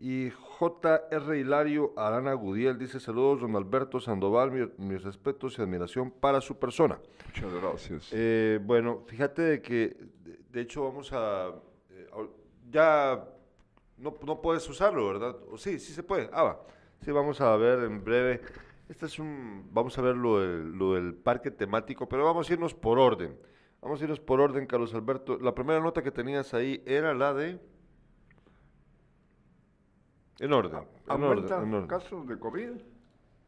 Y 0.00 0.30
J.R. 0.30 1.38
Hilario 1.38 1.92
Arana 1.96 2.32
Gudiel 2.34 2.78
dice 2.78 3.00
saludos, 3.00 3.40
don 3.40 3.56
Alberto 3.56 3.98
Sandoval, 3.98 4.50
mi- 4.52 4.70
mis 4.86 5.02
respetos 5.02 5.58
y 5.58 5.62
admiración 5.62 6.10
para 6.12 6.40
su 6.40 6.56
persona. 6.58 7.00
Muchas 7.26 7.52
gracias. 7.52 8.10
Eh, 8.12 8.60
bueno, 8.62 9.02
fíjate 9.06 9.42
de 9.42 9.60
que, 9.62 9.96
de, 10.22 10.38
de 10.50 10.60
hecho, 10.60 10.84
vamos 10.84 11.12
a, 11.12 11.48
eh, 11.90 12.06
ya 12.70 13.24
no, 13.96 14.14
no 14.24 14.40
puedes 14.40 14.68
usarlo, 14.68 15.08
¿verdad? 15.08 15.36
O 15.50 15.58
sí, 15.58 15.78
sí 15.80 15.92
se 15.92 16.02
puede. 16.04 16.30
Ah, 16.32 16.42
va. 16.44 16.60
Sí, 17.00 17.10
vamos 17.10 17.40
a 17.40 17.56
ver 17.56 17.80
en 17.80 18.04
breve. 18.04 18.40
Este 18.88 19.06
es 19.06 19.18
un, 19.18 19.68
vamos 19.72 19.98
a 19.98 20.02
ver 20.02 20.16
lo 20.16 20.40
del, 20.40 20.72
lo 20.72 20.94
del 20.94 21.14
parque 21.14 21.50
temático, 21.50 22.08
pero 22.08 22.24
vamos 22.24 22.48
a 22.48 22.52
irnos 22.52 22.72
por 22.74 22.98
orden. 23.00 23.36
Vamos 23.82 24.00
a 24.00 24.04
irnos 24.04 24.20
por 24.20 24.40
orden, 24.40 24.66
Carlos 24.66 24.94
Alberto. 24.94 25.38
La 25.38 25.54
primera 25.54 25.80
nota 25.80 26.02
que 26.02 26.10
tenías 26.12 26.54
ahí 26.54 26.82
era 26.86 27.14
la 27.14 27.34
de... 27.34 27.60
En 30.40 30.52
orden, 30.52 30.72
en 30.72 30.78
orden, 30.78 30.84
¿Aumenta 31.08 31.62
en 31.62 31.74
orden. 31.74 31.86
casos 31.88 32.26
de 32.28 32.38
COVID? 32.38 32.70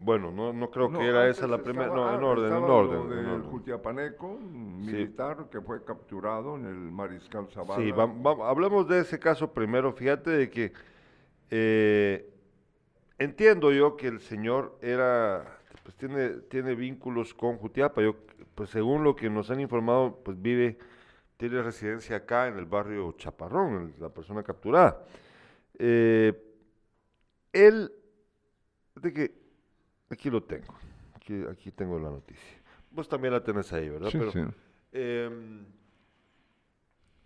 Bueno, 0.00 0.32
no, 0.32 0.52
no 0.52 0.70
creo 0.70 0.88
No, 0.88 0.98
que 0.98 1.06
era 1.06 1.28
esa 1.28 1.46
la 1.46 1.58
primera. 1.58 1.88
No, 1.88 2.12
en 2.14 2.22
orden, 2.24 2.46
en 2.46 2.62
orden. 2.62 3.18
en 3.18 3.26
orden. 3.26 3.42
Jutiapaneco, 3.50 4.26
un 4.28 4.82
Sí. 4.84 4.92
militar 4.92 5.46
que 5.50 5.60
fue 5.60 5.84
capturado 5.84 6.56
en 6.56 6.64
el 6.64 6.74
Mariscal 6.90 7.46
Zavala. 7.50 7.82
Sí, 7.82 7.90
va- 7.92 8.06
va- 8.06 8.48
hablemos 8.48 8.88
de 8.88 9.00
ese 9.00 9.18
caso 9.18 9.52
primero. 9.52 9.92
Fíjate 9.92 10.30
de 10.30 10.48
que 10.50 10.72
eh, 11.50 12.32
entiendo 13.18 13.72
yo 13.72 13.96
que 13.96 14.06
el 14.06 14.20
señor 14.20 14.78
era, 14.80 15.58
pues 15.82 15.94
tiene, 15.96 16.28
tiene 16.48 16.74
vínculos 16.74 17.34
con 17.34 17.58
Jutiapa. 17.58 18.00
Yo, 18.02 18.14
pues 18.54 18.70
según 18.70 19.04
lo 19.04 19.14
que 19.16 19.28
nos 19.28 19.50
han 19.50 19.60
informado, 19.60 20.16
pues 20.24 20.40
vive, 20.40 20.78
tiene 21.36 21.60
residencia 21.62 22.16
acá 22.16 22.46
en 22.48 22.56
el 22.56 22.64
barrio 22.66 23.12
Chaparrón, 23.18 23.94
la 23.98 24.08
persona 24.08 24.42
capturada. 24.42 25.04
Eh, 25.78 26.46
él, 27.52 27.92
de 28.96 29.12
que, 29.12 29.34
aquí 30.08 30.30
lo 30.30 30.42
tengo, 30.42 30.74
aquí, 31.14 31.42
aquí 31.50 31.70
tengo 31.70 31.98
la 31.98 32.10
noticia. 32.10 32.60
Vos 32.90 33.08
también 33.08 33.32
la 33.32 33.42
tenés 33.42 33.72
ahí, 33.72 33.88
¿verdad? 33.88 34.10
Sí, 34.10 34.18
Pero, 34.18 34.32
sí. 34.32 34.40
Em, 34.92 35.64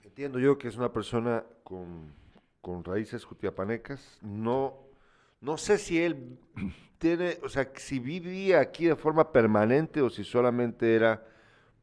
entiendo 0.03 0.39
yo 0.39 0.59
que 0.59 0.69
es 0.69 0.77
una 0.77 0.93
persona 0.93 1.45
con, 1.63 2.13
con 2.61 2.85
raíces 2.85 3.25
jutiapanecas. 3.25 4.19
No, 4.23 4.79
no 5.41 5.57
sé 5.57 5.79
si 5.79 6.03
él 6.03 6.39
tiene, 6.99 7.39
o 7.43 7.49
sea, 7.49 7.71
si 7.77 7.99
vivía 7.99 8.61
aquí 8.61 8.87
de 8.87 8.97
forma 8.97 9.33
permanente 9.33 10.03
o 10.03 10.11
si 10.11 10.25
solamente 10.25 10.95
era, 10.95 11.27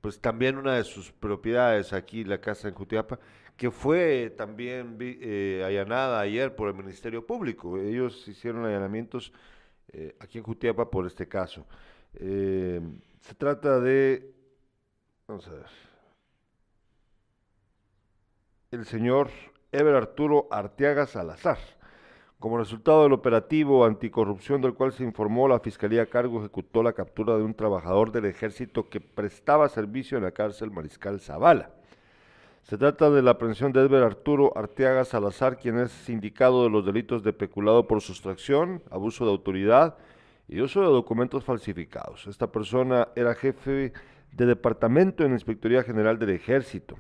pues 0.02 0.20
también 0.20 0.58
una 0.58 0.76
de 0.76 0.84
sus 0.84 1.12
propiedades 1.12 1.94
aquí, 1.94 2.24
la 2.24 2.40
casa 2.40 2.68
en 2.68 2.76
Jutiapa. 2.76 3.20
Que 3.58 3.72
fue 3.72 4.34
también 4.36 4.98
eh, 5.00 5.64
allanada 5.66 6.20
ayer 6.20 6.56
por 6.56 6.68
el 6.70 6.74
Ministerio 6.76 7.26
Público. 7.26 7.78
Ellos 7.78 8.28
hicieron 8.28 8.66
allanamientos 8.66 9.32
eh, 9.94 10.16
aquí 10.20 10.38
en 10.38 10.44
Jutiapa 10.44 10.90
por 10.90 11.06
este 11.06 11.28
caso. 11.28 11.66
Eh, 12.16 12.82
se 13.22 13.36
trata 13.36 13.80
de, 13.80 14.34
vamos 15.28 15.48
a 15.48 15.52
ver, 15.52 15.66
el 18.72 18.86
señor 18.86 19.30
Ever 19.72 19.96
Arturo 19.96 20.48
Arteaga 20.50 21.06
Salazar. 21.06 21.58
Como 22.40 22.58
resultado 22.58 23.04
del 23.04 23.14
operativo 23.14 23.86
anticorrupción 23.86 24.62
del 24.62 24.74
cual 24.74 24.94
se 24.94 25.04
informó, 25.04 25.48
la 25.48 25.60
Fiscalía 25.60 26.02
a 26.02 26.08
cargo 26.08 26.40
ejecutó 26.40 26.82
la 26.82 26.94
captura 26.94 27.38
de 27.38 27.44
un 27.44 27.54
trabajador 27.54 28.12
del 28.12 28.26
ejército 28.26 28.90
que 28.90 29.00
prestaba 29.00 29.70
servicio 29.70 30.18
en 30.18 30.24
la 30.24 30.32
cárcel 30.32 30.72
Mariscal 30.72 31.20
Zavala. 31.20 31.70
Se 32.64 32.78
trata 32.78 33.10
de 33.10 33.22
la 33.22 33.32
aprehensión 33.32 33.74
de 33.74 33.82
Edber 33.82 34.04
Arturo 34.04 34.56
Arteaga 34.56 35.04
Salazar, 35.04 35.58
quien 35.58 35.80
es 35.80 35.92
sindicado 35.92 36.64
de 36.64 36.70
los 36.70 36.86
delitos 36.86 37.24
de 37.24 37.34
peculado 37.34 37.88
por 37.88 38.02
sustracción, 38.02 38.84
abuso 38.92 39.26
de 39.26 39.32
autoridad 39.32 39.98
y 40.48 40.62
uso 40.62 40.82
de 40.82 40.88
documentos 40.88 41.44
falsificados. 41.44 42.28
Esta 42.28 42.52
persona 42.52 43.10
era 43.16 43.34
jefe 43.36 43.94
de 44.32 44.46
departamento 44.46 45.24
en 45.24 45.32
la 45.32 45.36
Inspectoría 45.36 45.84
General 45.84 46.20
del 46.20 46.30
Ejército. 46.30 46.98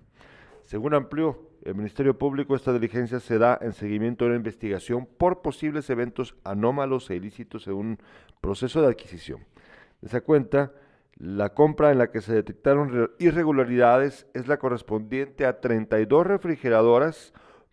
Según 0.63 0.93
amplió 0.93 1.39
el 1.63 1.76
Ministerio 1.76 2.17
Público, 2.17 2.56
esta 2.56 2.74
diligencia 2.74 3.19
se 3.19 3.38
da 3.38 3.58
en 3.62 3.74
seguimiento 3.74 4.26
de 4.26 4.32
una 4.32 4.38
investigación 4.38 5.06
por 5.06 5.41
posibles 5.41 5.89
eventos 5.89 6.36
anómalos 6.43 7.10
e 7.10 7.15
ilícitos 7.15 7.67
en 7.67 7.74
un 7.74 8.00
proceso 8.41 8.82
de 8.82 8.88
adquisición. 8.88 9.45
De 10.02 10.08
esa 10.08 10.21
cuenta, 10.21 10.74
la 11.21 11.53
compra 11.53 11.91
en 11.91 11.99
la 11.99 12.10
que 12.10 12.19
se 12.21 12.34
detectaron 12.34 12.89
re- 12.91 13.10
irregularidades 13.19 14.25
es 14.34 14.47
la 14.47 14.57
correspondiente 14.57 15.45
a 15.45 15.62
32 15.62 16.25
refrigeradoras 16.25 17.31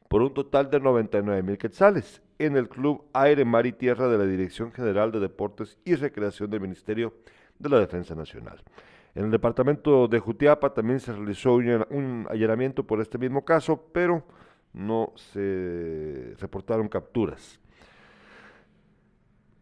por 0.09 0.21
un 0.21 0.35
total 0.35 0.71
de 0.71 0.81
99 0.81 1.43
mil 1.43 1.57
quetzales 1.57 2.21
en 2.39 2.57
el 2.59 2.69
Club 2.69 3.07
Aire, 3.15 3.47
Mar 3.47 3.65
y 3.65 3.73
Tierra 3.73 4.07
de 4.09 4.19
la 4.19 4.27
Dirección 4.27 4.71
General 4.71 5.11
de 5.13 5.21
Deportes 5.21 5.79
y 5.87 5.95
Recreación 5.95 6.51
del 6.51 6.61
Ministerio 6.61 7.15
de 7.59 7.71
la 7.71 7.81
Defensa 7.81 8.15
Nacional. 8.15 8.63
En 9.15 9.25
el 9.25 9.31
departamento 9.31 10.07
de 10.09 10.19
Jutiapa 10.19 10.75
también 10.75 11.01
se 11.01 11.15
realizó 11.15 11.55
un 11.55 12.27
allanamiento 12.29 12.85
por 12.87 13.01
este 13.01 13.17
mismo 13.17 13.45
caso, 13.47 13.83
pero 13.93 14.25
no 14.75 15.13
se 15.17 16.35
reportaron 16.39 16.87
capturas. 16.89 17.59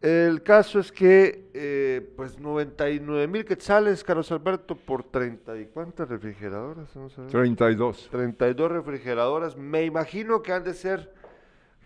El 0.07 0.41
caso 0.41 0.79
es 0.79 0.89
que, 0.89 1.49
eh, 1.53 2.13
pues, 2.15 2.39
99 2.39 3.27
mil 3.27 3.43
quetzales, 3.43 4.05
Carlos 4.05 4.31
Alberto, 4.31 4.73
por 4.73 5.03
30 5.03 5.59
y 5.59 5.65
cuántas 5.65 6.07
refrigeradoras, 6.07 6.95
Vamos 6.95 7.17
a 7.19 7.23
ver. 7.23 7.31
32. 7.31 8.07
32 8.09 8.71
refrigeradoras. 8.71 9.57
Me 9.57 9.83
imagino 9.83 10.41
que 10.41 10.53
han 10.53 10.63
de 10.63 10.75
ser 10.75 11.13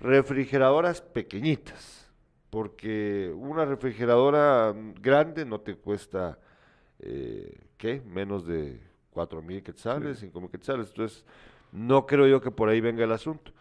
refrigeradoras 0.02 1.02
pequeñitas, 1.02 2.12
porque 2.52 3.34
una 3.36 3.66
refrigeradora 3.66 4.76
grande 5.02 5.44
no 5.44 5.62
te 5.62 5.74
cuesta, 5.74 6.38
eh, 7.00 7.58
¿qué? 7.78 8.04
Menos 8.06 8.46
de 8.46 8.80
4 9.10 9.42
mil 9.42 9.64
quetzales, 9.64 10.20
5 10.20 10.40
mil 10.40 10.52
quetzales. 10.52 10.90
Entonces, 10.90 11.26
no 11.72 12.06
creo 12.06 12.28
yo 12.28 12.40
que 12.40 12.52
por 12.52 12.70
ahí 12.70 12.82
venga 12.82 13.04
el 13.04 13.14
asunto. 13.14 13.52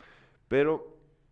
Pero 0.48 0.89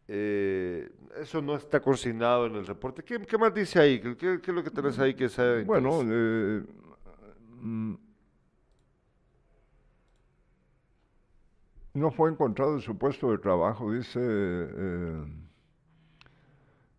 eh, 0.09 0.90
eso 1.21 1.42
no 1.42 1.55
está 1.57 1.81
consignado 1.81 2.47
en 2.47 2.57
el 2.57 2.66
reporte. 2.66 3.03
¿Qué, 3.05 3.18
qué 3.21 3.38
más 3.38 3.53
dice 3.55 3.79
ahí? 3.79 4.01
¿Qué, 4.16 4.35
es 4.42 4.49
lo 4.49 4.64
que 4.64 4.71
tenés 4.71 4.99
ahí 4.99 5.14
que 5.14 5.29
sea 5.29 5.62
Bueno, 5.64 6.01
eh, 6.05 6.64
mm, 7.61 7.94
no 11.94 12.11
fue 12.11 12.31
encontrado 12.31 12.75
en 12.75 12.81
su 12.81 12.97
puesto 12.97 13.31
de 13.31 13.38
trabajo, 13.38 13.92
dice, 13.92 14.21
eh, 14.23 15.25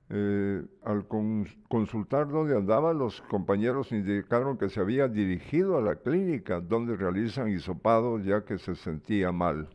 eh, 0.10 0.66
al 0.84 1.08
cons- 1.08 1.56
consultar 1.70 2.28
dónde 2.28 2.58
andaba, 2.58 2.94
los 2.94 3.22
compañeros 3.22 3.92
indicaron 3.92 4.58
que 4.58 4.70
se 4.70 4.80
había 4.80 5.08
dirigido 5.08 5.78
a 5.78 5.82
la 5.82 5.96
clínica 5.96 6.60
donde 6.60 6.96
realizan 6.98 7.50
hisopados 7.50 8.24
ya 8.26 8.44
que 8.44 8.58
se 8.58 8.76
sentía 8.76 9.32
mal. 9.32 9.70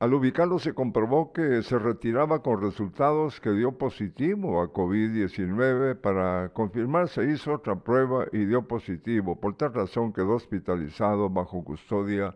Al 0.00 0.14
ubicarlo 0.14 0.60
se 0.60 0.74
comprobó 0.74 1.32
que 1.32 1.60
se 1.62 1.76
retiraba 1.76 2.40
con 2.40 2.62
resultados 2.62 3.40
que 3.40 3.50
dio 3.50 3.72
positivo 3.72 4.62
a 4.62 4.72
COVID-19. 4.72 5.96
Para 5.96 6.50
confirmar 6.50 7.08
se 7.08 7.24
hizo 7.24 7.54
otra 7.54 7.74
prueba 7.74 8.26
y 8.30 8.44
dio 8.44 8.62
positivo. 8.62 9.40
Por 9.40 9.56
tal 9.56 9.74
razón 9.74 10.12
quedó 10.12 10.34
hospitalizado 10.34 11.28
bajo 11.28 11.64
custodia 11.64 12.32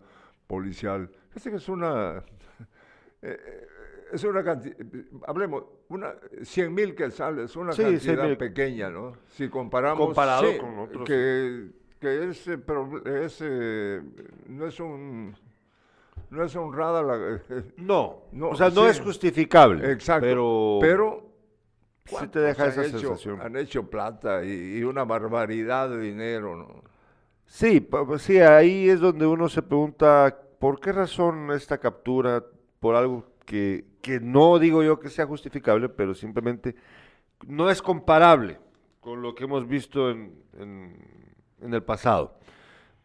policial. 0.48 1.08
Que 1.40 1.50
es 1.54 1.68
una... 1.68 2.18
eh, 2.18 2.22
eh, 3.22 3.66
es 4.12 4.24
una 4.24 4.42
cantidad, 4.44 4.76
hablemos, 5.26 5.64
una 5.88 6.14
100 6.42 6.74
mil 6.74 6.94
quetzales, 6.94 7.44
es 7.50 7.56
una 7.56 7.72
Sí, 7.72 7.82
100,000. 7.82 8.16
cantidad 8.16 8.38
pequeña, 8.38 8.90
¿no? 8.90 9.12
Si 9.28 9.48
comparamos... 9.48 10.04
Comparado 10.06 10.50
sí, 10.52 10.58
con 10.58 10.78
otros. 10.80 11.06
Que, 11.08 11.70
que 11.98 12.28
es, 12.28 12.46
eh, 12.48 12.58
pro- 12.58 13.02
es, 13.06 13.38
eh, 13.40 14.02
no 14.48 14.66
es 14.66 14.78
un... 14.80 15.34
No 16.32 16.44
es 16.44 16.56
honrada 16.56 17.02
la... 17.02 17.40
No, 17.76 18.22
No, 18.32 18.48
o 18.50 18.56
sea, 18.56 18.70
no 18.70 18.84
sí. 18.84 18.90
es 18.90 19.00
justificable. 19.00 19.92
Exacto. 19.92 20.26
Pero, 20.26 20.78
pero 20.80 21.32
sí 22.06 22.26
te 22.28 22.38
deja 22.40 22.64
¿cuántos 22.64 22.78
esa 22.86 22.96
hecho- 22.96 22.98
sensación. 23.08 23.40
Han 23.42 23.56
hecho 23.56 23.88
plata 23.90 24.42
y, 24.44 24.78
y 24.78 24.82
una 24.82 25.04
barbaridad 25.04 25.90
de 25.90 26.00
dinero, 26.00 26.56
¿no? 26.56 26.82
Sí, 27.44 27.86
sí, 28.18 28.38
ahí 28.38 28.88
es 28.88 28.98
donde 29.00 29.26
uno 29.26 29.46
se 29.48 29.60
pregunta 29.60 30.34
por 30.58 30.80
qué 30.80 30.90
razón 30.92 31.50
esta 31.50 31.76
captura 31.76 32.42
por 32.80 32.94
algo 32.94 33.26
que, 33.44 33.84
que 34.00 34.18
no 34.18 34.58
digo 34.58 34.82
yo 34.82 34.98
que 34.98 35.10
sea 35.10 35.26
justificable, 35.26 35.90
pero 35.90 36.14
simplemente 36.14 36.74
no 37.46 37.68
es 37.68 37.82
comparable 37.82 38.58
con 39.00 39.20
lo 39.20 39.34
que 39.34 39.44
hemos 39.44 39.68
visto 39.68 40.10
en, 40.10 40.32
en- 40.58 40.96
en 41.60 41.74
el 41.74 41.82
pasado. 41.82 42.38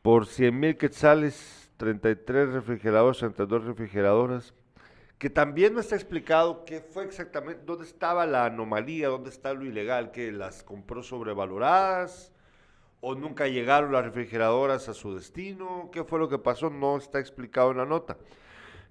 Por 0.01 0.27
100 0.27 0.57
mil 0.57 0.77
quetzales, 0.77 1.66
33 1.77 2.53
refrigeradores, 2.53 3.19
32 3.19 3.65
refrigeradoras, 3.65 4.53
que 5.17 5.29
también 5.29 5.73
no 5.73 5.79
está 5.79 5.95
explicado 5.95 6.65
qué 6.65 6.81
fue 6.81 7.03
exactamente, 7.03 7.63
dónde 7.65 7.85
estaba 7.85 8.25
la 8.25 8.45
anomalía, 8.45 9.07
dónde 9.07 9.29
está 9.29 9.53
lo 9.53 9.65
ilegal, 9.65 10.11
que 10.11 10.31
las 10.31 10.63
compró 10.63 11.01
sobrevaloradas 11.01 12.31
o 12.99 13.15
nunca 13.15 13.47
llegaron 13.47 13.91
las 13.91 14.05
refrigeradoras 14.05 14.89
a 14.89 14.93
su 14.93 15.15
destino, 15.15 15.89
qué 15.91 16.03
fue 16.03 16.19
lo 16.19 16.29
que 16.29 16.39
pasó, 16.39 16.69
no 16.69 16.97
está 16.97 17.19
explicado 17.19 17.71
en 17.71 17.77
la 17.77 17.85
nota 17.85 18.17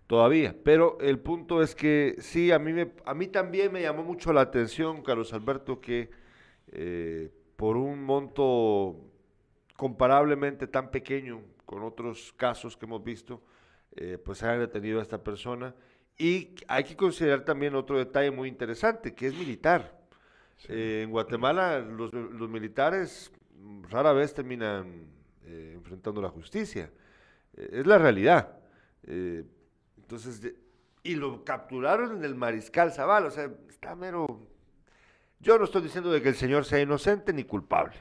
todavía, 0.06 0.54
pero 0.62 0.98
el 1.00 1.18
punto 1.18 1.62
es 1.62 1.74
que 1.74 2.16
sí, 2.20 2.52
a 2.52 2.58
mí, 2.58 2.72
me, 2.72 2.92
a 3.04 3.14
mí 3.14 3.26
también 3.26 3.72
me 3.72 3.82
llamó 3.82 4.04
mucho 4.04 4.32
la 4.32 4.42
atención, 4.42 5.02
Carlos 5.02 5.32
Alberto, 5.32 5.80
que 5.80 6.10
eh, 6.68 7.30
por 7.56 7.76
un 7.76 8.04
monto 8.04 8.96
comparablemente 9.76 10.66
tan 10.66 10.90
pequeño 10.90 11.42
con 11.66 11.82
otros 11.82 12.32
casos 12.36 12.76
que 12.76 12.86
hemos 12.86 13.04
visto, 13.04 13.42
eh, 13.94 14.16
pues 14.16 14.42
hayan 14.42 14.60
detenido 14.60 15.00
a 15.00 15.02
esta 15.02 15.22
persona. 15.22 15.74
Y 16.16 16.54
hay 16.68 16.84
que 16.84 16.96
considerar 16.96 17.44
también 17.44 17.74
otro 17.74 17.98
detalle 17.98 18.30
muy 18.30 18.48
interesante, 18.48 19.14
que 19.14 19.26
es 19.26 19.34
militar. 19.34 20.00
Eh, 20.68 21.02
en 21.04 21.10
Guatemala 21.10 21.80
los, 21.80 22.10
los 22.12 22.48
militares 22.48 23.30
rara 23.90 24.12
vez 24.12 24.32
terminan 24.32 25.06
eh, 25.44 25.72
enfrentando 25.74 26.22
la 26.22 26.30
justicia. 26.30 26.90
Eh, 27.54 27.68
es 27.72 27.86
la 27.86 27.98
realidad. 27.98 28.58
Eh, 29.04 29.44
entonces, 29.96 30.54
y 31.02 31.14
lo 31.14 31.44
capturaron 31.44 32.16
en 32.16 32.24
el 32.24 32.34
Mariscal 32.34 32.92
Zavala, 32.92 33.28
o 33.28 33.30
sea, 33.30 33.50
está 33.68 33.94
mero... 33.94 34.26
Yo 35.38 35.58
no 35.58 35.64
estoy 35.64 35.82
diciendo 35.82 36.10
de 36.10 36.22
que 36.22 36.30
el 36.30 36.34
señor 36.34 36.64
sea 36.64 36.80
inocente 36.80 37.32
ni 37.32 37.44
culpable. 37.44 37.94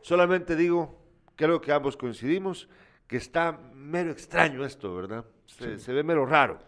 Solamente 0.00 0.54
digo, 0.54 1.02
creo 1.34 1.60
que 1.60 1.72
ambos 1.72 1.96
coincidimos, 1.96 2.68
que 3.06 3.16
está 3.18 3.58
mero 3.74 4.10
extraño 4.10 4.64
esto, 4.64 4.94
¿verdad? 4.94 5.24
Se, 5.46 5.78
se 5.78 5.92
ve 5.92 6.02
mero 6.02 6.26
raro. 6.26 6.58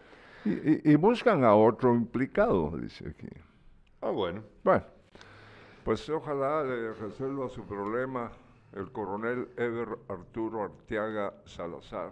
Y, 0.45 0.51
y- 0.51 0.81
y 0.85 0.95
buscan 0.95 1.43
a 1.43 1.53
otro 1.53 1.93
implicado, 1.93 2.71
dice 2.77 3.09
aquí. 3.09 3.27
Ah, 4.01 4.09
bueno. 4.11 4.43
Bueno, 4.63 4.85
pues 5.83 6.09
ojalá 6.09 6.63
le 6.63 6.93
resuelva 6.93 7.49
su 7.49 7.65
problema 7.65 8.31
el 8.73 8.91
coronel 8.91 9.49
Ever 9.57 9.89
Arturo 10.07 10.63
Arteaga 10.63 11.33
Salazar. 11.45 12.11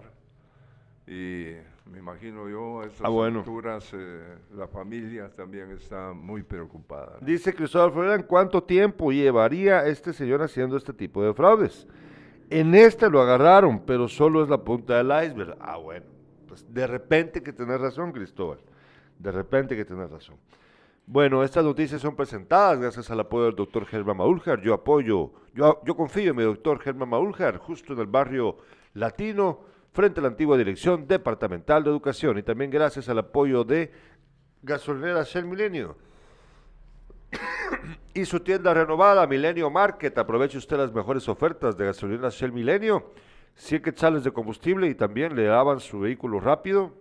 Y 1.07 1.53
me 1.89 1.99
imagino 1.99 2.49
yo, 2.49 2.81
a 2.81 2.85
estas 2.87 3.05
Ah, 3.05 3.09
bueno. 3.09 3.39
alturas, 3.39 3.89
eh, 3.93 4.37
la 4.57 4.67
familia 4.67 5.29
también 5.33 5.71
está 5.71 6.11
muy 6.11 6.43
preocupada. 6.43 7.17
¿no? 7.21 7.25
Dice 7.25 7.53
Cristóbal 7.53 7.93
Florán, 7.93 8.23
¿cuánto 8.23 8.61
tiempo 8.61 9.11
llevaría 9.13 9.85
este 9.87 10.11
señor 10.11 10.41
haciendo 10.41 10.75
este 10.75 10.91
tipo 10.91 11.23
de 11.23 11.33
fraudes? 11.33 11.87
En 12.49 12.73
este 12.75 13.09
lo 13.09 13.21
agarraron, 13.21 13.81
pero 13.85 14.07
solo 14.07 14.41
es 14.41 14.49
la 14.49 14.63
punta 14.63 15.01
del 15.01 15.07
iceberg. 15.25 15.57
Ah, 15.59 15.77
bueno, 15.77 16.05
pues 16.47 16.65
de 16.73 16.87
repente 16.87 17.43
que 17.43 17.51
tenés 17.51 17.79
razón, 17.81 18.11
Cristóbal. 18.13 18.59
De 19.19 19.31
repente 19.31 19.75
que 19.75 19.83
tenés 19.83 20.09
razón. 20.09 20.37
Bueno, 21.05 21.43
estas 21.43 21.63
noticias 21.63 22.01
son 22.01 22.15
presentadas 22.15 22.79
gracias 22.79 23.09
al 23.11 23.19
apoyo 23.19 23.45
del 23.45 23.55
doctor 23.55 23.85
Germán 23.85 24.17
Maúljar. 24.17 24.61
Yo 24.61 24.73
apoyo, 24.73 25.31
yo, 25.53 25.95
confío 25.95 26.31
en 26.31 26.37
mi 26.37 26.43
doctor 26.43 26.79
Germán 26.79 27.09
Maúljar, 27.09 27.57
justo 27.57 27.93
en 27.93 27.99
el 27.99 28.07
barrio 28.07 28.57
latino, 28.93 29.61
frente 29.91 30.19
a 30.19 30.23
la 30.23 30.29
antigua 30.29 30.57
Dirección 30.57 31.07
Departamental 31.07 31.83
de 31.83 31.89
Educación 31.89 32.37
y 32.37 32.43
también 32.43 32.71
gracias 32.71 33.09
al 33.09 33.19
apoyo 33.19 33.63
de 33.63 33.91
Gasolinera 34.61 35.23
Shell 35.23 35.45
Milenio 35.45 35.97
y 38.17 38.25
su 38.25 38.39
tienda 38.39 38.73
renovada 38.73 39.27
Milenio 39.27 39.69
Market. 39.69 40.17
Aproveche 40.17 40.57
usted 40.57 40.77
las 40.77 40.91
mejores 40.91 41.29
ofertas 41.29 41.77
de 41.77 41.85
gasolina 41.85 42.29
Shell 42.29 42.51
Milenio. 42.51 43.11
100 43.53 43.83
quetzales 43.83 44.23
de 44.23 44.31
combustible 44.31 44.87
y 44.87 44.95
también 44.95 45.35
le 45.35 45.43
daban 45.43 45.79
su 45.79 45.99
vehículo 45.99 46.39
rápido. 46.39 46.93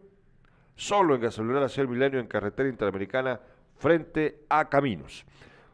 Solo 0.75 1.15
en 1.15 1.23
gasolinera 1.23 1.69
Shell 1.69 1.89
Milenio 1.89 2.21
en 2.21 2.27
carretera 2.27 2.69
interamericana 2.69 3.41
frente 3.79 4.43
a 4.51 4.69
Caminos. 4.69 5.25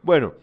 Bueno, 0.01 0.33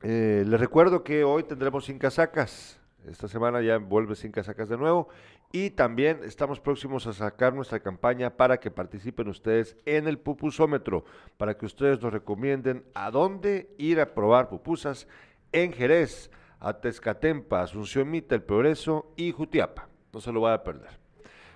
eh, 0.00 0.44
les 0.46 0.60
recuerdo 0.60 1.02
que 1.02 1.24
hoy 1.24 1.42
tendremos 1.42 1.86
sin 1.86 1.98
casacas. 1.98 2.78
Esta 3.08 3.26
semana 3.26 3.62
ya 3.62 3.78
vuelve 3.78 4.14
sin 4.14 4.30
casacas 4.30 4.68
de 4.68 4.78
nuevo. 4.78 5.08
Y 5.56 5.70
también 5.70 6.18
estamos 6.24 6.58
próximos 6.58 7.06
a 7.06 7.12
sacar 7.12 7.54
nuestra 7.54 7.78
campaña 7.78 8.30
para 8.36 8.58
que 8.58 8.72
participen 8.72 9.28
ustedes 9.28 9.76
en 9.86 10.08
el 10.08 10.18
pupusómetro, 10.18 11.04
para 11.36 11.56
que 11.56 11.64
ustedes 11.64 12.02
nos 12.02 12.12
recomienden 12.12 12.82
a 12.92 13.12
dónde 13.12 13.72
ir 13.78 14.00
a 14.00 14.14
probar 14.14 14.48
pupusas 14.48 15.06
en 15.52 15.72
Jerez, 15.72 16.28
a 16.58 16.72
Tezcatempa, 16.80 17.62
Asunción 17.62 18.10
Mita, 18.10 18.34
El 18.34 18.42
Progreso 18.42 19.12
y 19.14 19.30
Jutiapa. 19.30 19.86
No 20.12 20.20
se 20.20 20.32
lo 20.32 20.40
vaya 20.40 20.56
a 20.56 20.64
perder. 20.64 20.90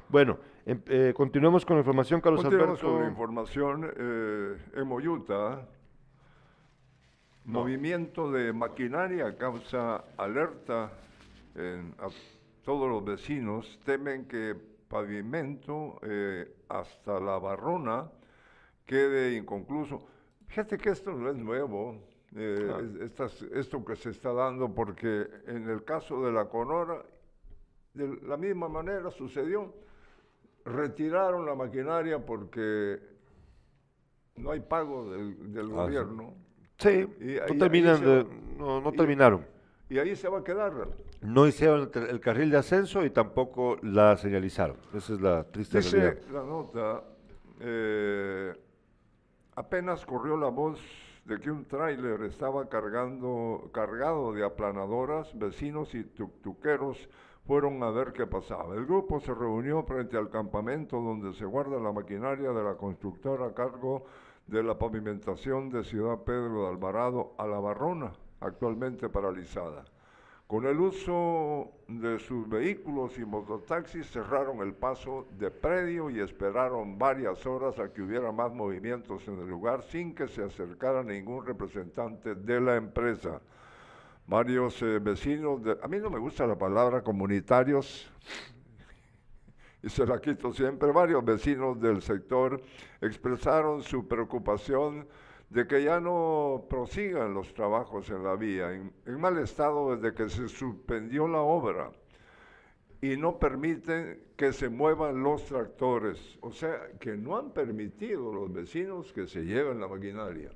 Bueno, 0.08 0.38
em- 0.64 0.80
eh, 0.87 1.12
continuemos 1.16 1.66
con 1.66 1.74
la 1.74 1.80
información, 1.80 2.20
Carlos 2.20 2.42
Continuamos 2.42 2.78
Alberto. 2.78 2.92
con 2.92 3.02
la 3.02 3.08
información. 3.08 3.92
eh, 3.96 4.56
en 4.76 4.87
Moyuta, 4.87 5.66
movimiento 7.46 8.30
de 8.30 8.52
maquinaria 8.52 9.37
causa 9.37 10.04
alerta 10.16 10.92
en, 11.56 11.92
todos 12.68 12.87
los 12.87 13.02
vecinos. 13.02 13.81
Temen 13.83 14.26
que 14.28 14.54
pavimento 14.90 15.98
eh, 16.02 16.46
hasta 16.68 17.18
la 17.18 17.38
barrona 17.38 18.11
quede 18.85 19.37
inconcluso. 19.38 20.07
Fíjate 20.48 20.76
que 20.76 20.90
esto 20.90 21.11
no 21.12 21.31
es 21.31 21.37
nuevo, 21.37 21.96
eh, 22.37 22.70
es- 22.83 23.00
estas- 23.00 23.40
esto 23.54 23.83
que 23.83 23.96
se 23.96 24.11
está 24.11 24.35
dando, 24.35 24.68
porque 24.74 25.26
en 25.46 25.66
el 25.70 25.83
caso 25.83 26.22
de 26.22 26.31
la 26.31 26.44
Conora, 26.50 27.02
de 27.94 28.18
la 28.26 28.37
misma 28.37 28.68
manera 28.68 29.11
sucedió. 29.11 29.72
Retiraron 30.66 31.46
la 31.46 31.54
maquinaria 31.54 32.18
porque 32.18 32.98
no 34.37 34.50
hay 34.50 34.61
pago 34.61 35.11
del, 35.11 35.54
del 35.54 35.70
Ah, 35.70 35.85
gobierno 35.85 36.35
Sí, 36.76 37.09
Y 37.18 37.59
terminan 37.59 37.96
se 37.98 38.04
de- 38.04 38.24
no, 38.59 38.78
no 38.83 38.90
y- 38.92 38.96
terminaron. 38.96 39.44
Y 39.90 39.98
ahí 39.98 40.14
se 40.16 40.29
va 40.29 40.38
a 40.38 40.44
quedar. 40.44 40.88
No 41.22 41.46
hicieron 41.46 41.90
el, 41.94 42.20
carril 42.20 42.51
de 42.51 42.59
ascenso 42.59 43.05
y 43.05 43.11
tampoco 43.11 43.77
la 43.83 44.16
señalizaron. 44.16 44.77
Esa 44.94 45.14
es 45.14 45.20
la 45.20 45.44
triste 45.44 45.81
realidad. 45.81 46.14
Dice 46.16 46.33
la 46.33 46.42
nota, 46.42 47.05
eh, 47.61 48.55
apenas 49.57 50.05
corrió 50.05 50.37
la 50.37 50.48
voz 50.48 50.79
de 51.24 51.38
que 51.40 51.51
un 51.51 51.64
tráiler 51.64 52.22
estaba 52.22 52.68
cargando, 52.68 53.70
cargado 53.72 54.33
de 54.33 54.44
aplanadoras, 54.44 55.37
vecinos 55.38 55.94
y 55.94 56.05
tuqueros 56.05 57.09
fueron 57.46 57.83
a 57.83 57.90
ver 57.90 58.12
qué 58.12 58.27
pasaba. 58.27 58.74
El 58.74 58.87
grupo 58.87 59.20
se 59.20 59.35
reunió 59.35 59.83
frente 59.83 60.16
al 60.16 60.31
campamento 60.31 61.01
donde 61.01 61.33
se 61.33 61.44
guarda 61.44 61.79
la 61.81 61.92
maquinaria 61.92 62.51
de 62.51 62.62
la 62.62 62.74
constructora 62.74 63.46
a 63.46 63.55
cargo 63.55 64.05
de 64.46 64.62
la 64.62 64.79
pavimentación 64.79 65.70
de 65.70 65.85
Ciudad 65.85 66.18
Pedro 66.24 66.62
de 66.62 66.68
Alvarado 66.68 67.35
a 67.38 67.46
La 67.46 67.59
Barrona, 67.59 68.12
actualmente 68.40 69.09
paralizada. 69.09 69.85
Con 70.48 70.64
el 70.64 70.81
uso 70.81 71.72
de 71.88 72.18
sus 72.18 72.48
vehículos 72.48 73.18
y 73.18 73.24
mototaxis 73.27 74.11
cerraron 74.11 74.62
el 74.62 74.72
paso 74.72 75.29
de 75.33 75.51
predio 75.51 76.09
y 76.09 76.20
esperaron 76.20 76.98
varias 76.98 77.44
horas 77.44 77.79
a 77.79 77.92
que 77.92 78.01
hubiera 78.01 78.33
más 78.33 78.51
movimientos 78.55 79.29
en 79.29 79.38
el 79.40 79.46
lugar 79.46 79.83
sin 79.83 80.14
que 80.14 80.27
se 80.27 80.42
acercara 80.42 81.03
ningún 81.03 81.44
representante 81.44 82.35
de 82.35 82.61
la 82.62 82.77
empresa. 82.77 83.42
Varios 84.27 84.81
eh, 84.81 84.98
vecinos, 84.98 85.61
a 85.83 85.87
mí 85.87 85.98
no 85.98 86.09
me 86.09 86.18
gusta 86.18 86.46
la 86.46 86.57
palabra 86.57 87.03
comunitarios, 87.03 88.11
y 89.83 89.90
se 89.90 90.07
la 90.07 90.18
quito 90.18 90.55
siempre, 90.55 90.90
varios 90.92 91.22
vecinos 91.22 91.79
del 91.79 92.01
sector 92.01 92.59
expresaron 93.03 93.83
su 93.83 94.09
preocupación 94.09 95.07
de 95.50 95.66
que 95.66 95.82
ya 95.82 96.00
no 96.00 96.64
prosigan 96.68 97.34
los 97.34 97.54
trabajos 97.54 98.11
en 98.11 98.22
la 98.22 98.37
vía, 98.37 98.72
en, 98.72 98.92
en 99.06 99.20
mal 99.20 99.38
estado 99.38 99.96
desde 99.96 100.14
que 100.14 100.28
se 100.28 100.48
suspendió 100.48 101.26
la 101.26 101.40
obra 101.40 101.90
y 103.00 103.16
no 103.16 103.38
permiten 103.38 104.22
que 104.37 104.52
se 104.52 104.68
muevan 104.68 105.22
los 105.22 105.44
tractores, 105.44 106.38
o 106.40 106.50
sea, 106.52 106.90
que 106.98 107.16
no 107.16 107.37
han 107.37 107.50
permitido 107.50 108.32
los 108.32 108.52
vecinos 108.52 109.12
que 109.12 109.26
se 109.26 109.44
lleven 109.44 109.80
la 109.80 109.88
maquinaria. 109.88 110.50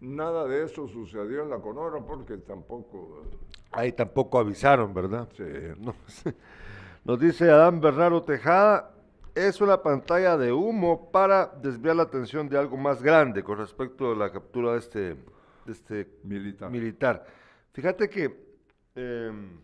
Nada 0.00 0.46
de 0.46 0.64
eso 0.64 0.88
sucedió 0.88 1.42
en 1.42 1.50
la 1.50 1.58
Conora 1.58 2.00
porque 2.00 2.38
tampoco... 2.38 3.22
Ahí 3.72 3.92
tampoco 3.92 4.38
avisaron, 4.38 4.92
¿verdad? 4.94 5.28
Sí. 5.36 5.44
No, 5.78 5.94
Nos 7.04 7.20
dice 7.20 7.50
Adán 7.50 7.80
Bernardo 7.80 8.22
Tejada, 8.22 8.94
es 9.34 9.60
una 9.60 9.82
pantalla 9.82 10.36
de 10.36 10.52
humo 10.52 11.10
para 11.10 11.46
desviar 11.46 11.96
la 11.96 12.04
atención 12.04 12.48
de 12.48 12.58
algo 12.58 12.76
más 12.76 13.02
grande 13.02 13.42
con 13.42 13.58
respecto 13.58 14.12
a 14.12 14.16
la 14.16 14.30
captura 14.30 14.72
de 14.72 14.78
este, 14.78 15.00
de 15.00 15.72
este 15.72 16.08
Militar. 16.24 16.70
militar. 16.70 17.26
Fíjate 17.72 18.08
que... 18.08 18.56
em, 18.94 19.60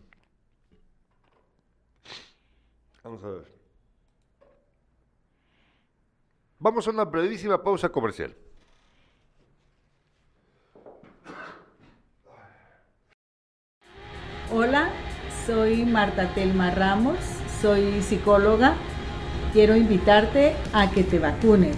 vamos 3.03 3.23
a 3.23 3.27
ver. 3.27 3.57
Vamos 6.59 6.87
a 6.87 6.91
una 6.91 7.05
brevísima 7.05 7.61
pausa 7.61 7.89
comercial. 7.89 8.35
Hola, 14.51 14.89
soy 15.45 15.85
Marta 15.85 16.33
Telma 16.33 16.71
Ramos, 16.71 17.19
soy 17.61 18.01
psicóloga. 18.01 18.77
Quiero 19.57 19.75
invitarte 19.75 20.55
a 20.71 20.91
que 20.91 21.01
te 21.01 21.17
vacunes, 21.17 21.77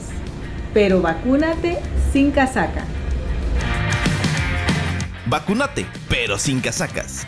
pero 0.74 1.02
vacúnate 1.02 1.80
sin 2.12 2.30
casaca. 2.30 2.84
Vacúnate, 5.28 5.86
pero 6.10 6.38
sin 6.38 6.60
casacas. 6.60 7.26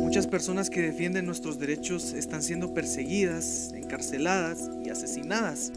Muchas 0.00 0.26
personas 0.26 0.68
que 0.68 0.82
defienden 0.82 1.24
nuestros 1.24 1.60
derechos 1.60 2.14
están 2.14 2.42
siendo 2.42 2.74
perseguidas, 2.74 3.70
encarceladas 3.76 4.68
y 4.84 4.90
asesinadas. 4.90 5.70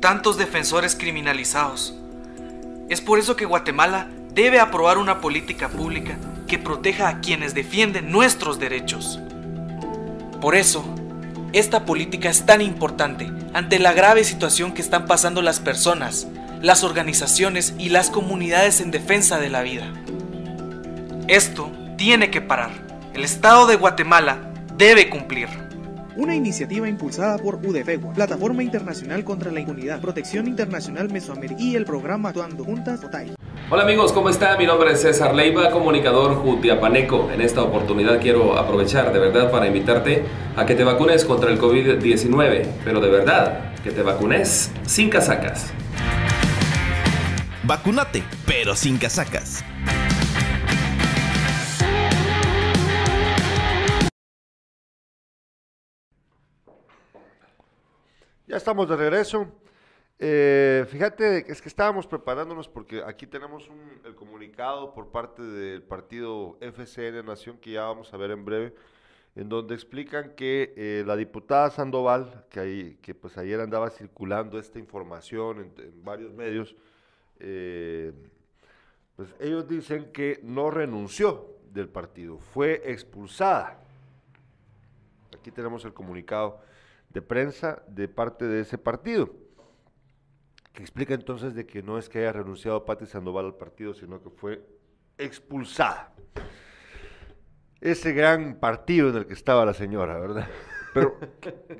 tantos 0.00 0.36
defensores 0.36 0.96
criminalizados. 0.96 1.96
Es 2.90 3.00
por 3.00 3.20
eso 3.20 3.36
que 3.36 3.44
Guatemala 3.44 4.08
debe 4.34 4.60
aprobar 4.60 4.98
una 4.98 5.20
política 5.20 5.68
pública 5.68 6.18
que 6.48 6.58
proteja 6.58 7.08
a 7.08 7.20
quienes 7.20 7.54
defienden 7.54 8.10
nuestros 8.10 8.58
derechos. 8.58 9.20
Por 10.40 10.56
eso, 10.56 10.84
esta 11.52 11.84
política 11.84 12.28
es 12.28 12.44
tan 12.44 12.60
importante 12.60 13.30
ante 13.52 13.78
la 13.78 13.92
grave 13.92 14.24
situación 14.24 14.72
que 14.72 14.82
están 14.82 15.06
pasando 15.06 15.40
las 15.40 15.60
personas, 15.60 16.26
las 16.60 16.82
organizaciones 16.82 17.74
y 17.78 17.90
las 17.90 18.10
comunidades 18.10 18.80
en 18.80 18.90
defensa 18.90 19.38
de 19.38 19.50
la 19.50 19.62
vida. 19.62 19.86
Esto 21.28 21.70
tiene 21.96 22.30
que 22.30 22.40
parar. 22.40 22.70
El 23.14 23.22
Estado 23.22 23.66
de 23.66 23.76
Guatemala 23.76 24.52
debe 24.76 25.08
cumplir. 25.08 25.48
Una 26.16 26.36
iniciativa 26.36 26.88
impulsada 26.88 27.38
por 27.38 27.56
UDFEGUA, 27.56 28.12
Plataforma 28.12 28.62
Internacional 28.62 29.24
contra 29.24 29.50
la 29.50 29.58
Impunidad, 29.58 30.00
Protección 30.00 30.46
Internacional 30.46 31.10
Mesoamericana 31.10 31.60
y 31.60 31.74
el 31.74 31.84
programa 31.84 32.28
Actuando 32.28 32.64
Juntas 32.64 33.02
OTAI. 33.02 33.34
Hola 33.68 33.82
amigos, 33.82 34.12
¿cómo 34.12 34.28
están? 34.28 34.56
Mi 34.58 34.66
nombre 34.66 34.92
es 34.92 35.02
César 35.02 35.34
Leiva, 35.34 35.72
comunicador 35.72 36.36
jutiapaneco. 36.36 37.30
En 37.32 37.40
esta 37.40 37.64
oportunidad 37.64 38.20
quiero 38.20 38.56
aprovechar 38.56 39.12
de 39.12 39.18
verdad 39.18 39.50
para 39.50 39.66
invitarte 39.66 40.24
a 40.54 40.64
que 40.64 40.76
te 40.76 40.84
vacunes 40.84 41.24
contra 41.24 41.50
el 41.50 41.58
COVID-19, 41.58 42.64
pero 42.84 43.00
de 43.00 43.10
verdad, 43.10 43.72
que 43.82 43.90
te 43.90 44.02
vacunes 44.02 44.70
sin 44.86 45.10
casacas. 45.10 45.72
Vacúnate, 47.64 48.22
pero 48.46 48.76
sin 48.76 48.98
casacas. 48.98 49.64
Ya 58.46 58.56
estamos 58.56 58.88
de 58.88 58.96
regreso. 58.96 59.46
Eh, 60.18 60.86
fíjate, 60.88 61.50
es 61.50 61.60
que 61.60 61.68
estábamos 61.68 62.06
preparándonos 62.06 62.68
porque 62.68 63.02
aquí 63.04 63.26
tenemos 63.26 63.68
un- 63.68 64.00
el 64.04 64.14
comunicado 64.14 64.92
por 64.94 65.08
parte 65.10 65.42
del 65.42 65.82
partido 65.82 66.56
FCN 66.60 67.22
Nación 67.24 67.58
que 67.58 67.72
ya 67.72 67.82
vamos 67.84 68.12
a 68.12 68.16
ver 68.16 68.30
en 68.30 68.44
breve, 68.44 68.74
en 69.34 69.48
donde 69.48 69.74
explican 69.74 70.30
que 70.36 70.72
eh, 70.76 71.04
la 71.06 71.16
diputada 71.16 71.70
Sandoval, 71.70 72.44
que, 72.50 72.60
ahí, 72.60 72.98
que 73.02 73.14
pues 73.14 73.36
ayer 73.38 73.60
andaba 73.60 73.90
circulando 73.90 74.58
esta 74.58 74.78
información 74.78 75.72
en, 75.76 76.04
varios 76.04 76.32
medios, 76.32 76.76
eh, 77.40 78.12
Pues 79.16 79.32
ellos 79.38 79.68
dicen 79.68 80.10
que 80.12 80.40
no 80.42 80.70
renunció 80.72 81.46
del 81.72 81.88
partido, 81.88 82.38
fue 82.38 82.82
expulsada. 82.84 83.78
Aquí 85.36 85.50
tenemos 85.52 85.84
el 85.84 85.92
comunicado 85.94 86.60
de 87.14 87.22
prensa 87.22 87.82
de 87.88 88.08
parte 88.08 88.44
de 88.46 88.60
ese 88.60 88.76
partido, 88.76 89.30
que 90.72 90.82
explica 90.82 91.14
entonces 91.14 91.54
de 91.54 91.64
que 91.66 91.82
no 91.82 91.96
es 91.96 92.08
que 92.08 92.18
haya 92.18 92.32
renunciado 92.32 92.84
Pati 92.84 93.06
Sandoval 93.06 93.46
al 93.46 93.54
partido, 93.56 93.94
sino 93.94 94.20
que 94.22 94.30
fue 94.30 94.66
expulsada. 95.16 96.12
Ese 97.80 98.12
gran 98.12 98.56
partido 98.56 99.10
en 99.10 99.16
el 99.16 99.26
que 99.26 99.34
estaba 99.34 99.64
la 99.64 99.74
señora, 99.74 100.18
¿verdad? 100.18 100.48
Pero 100.92 101.16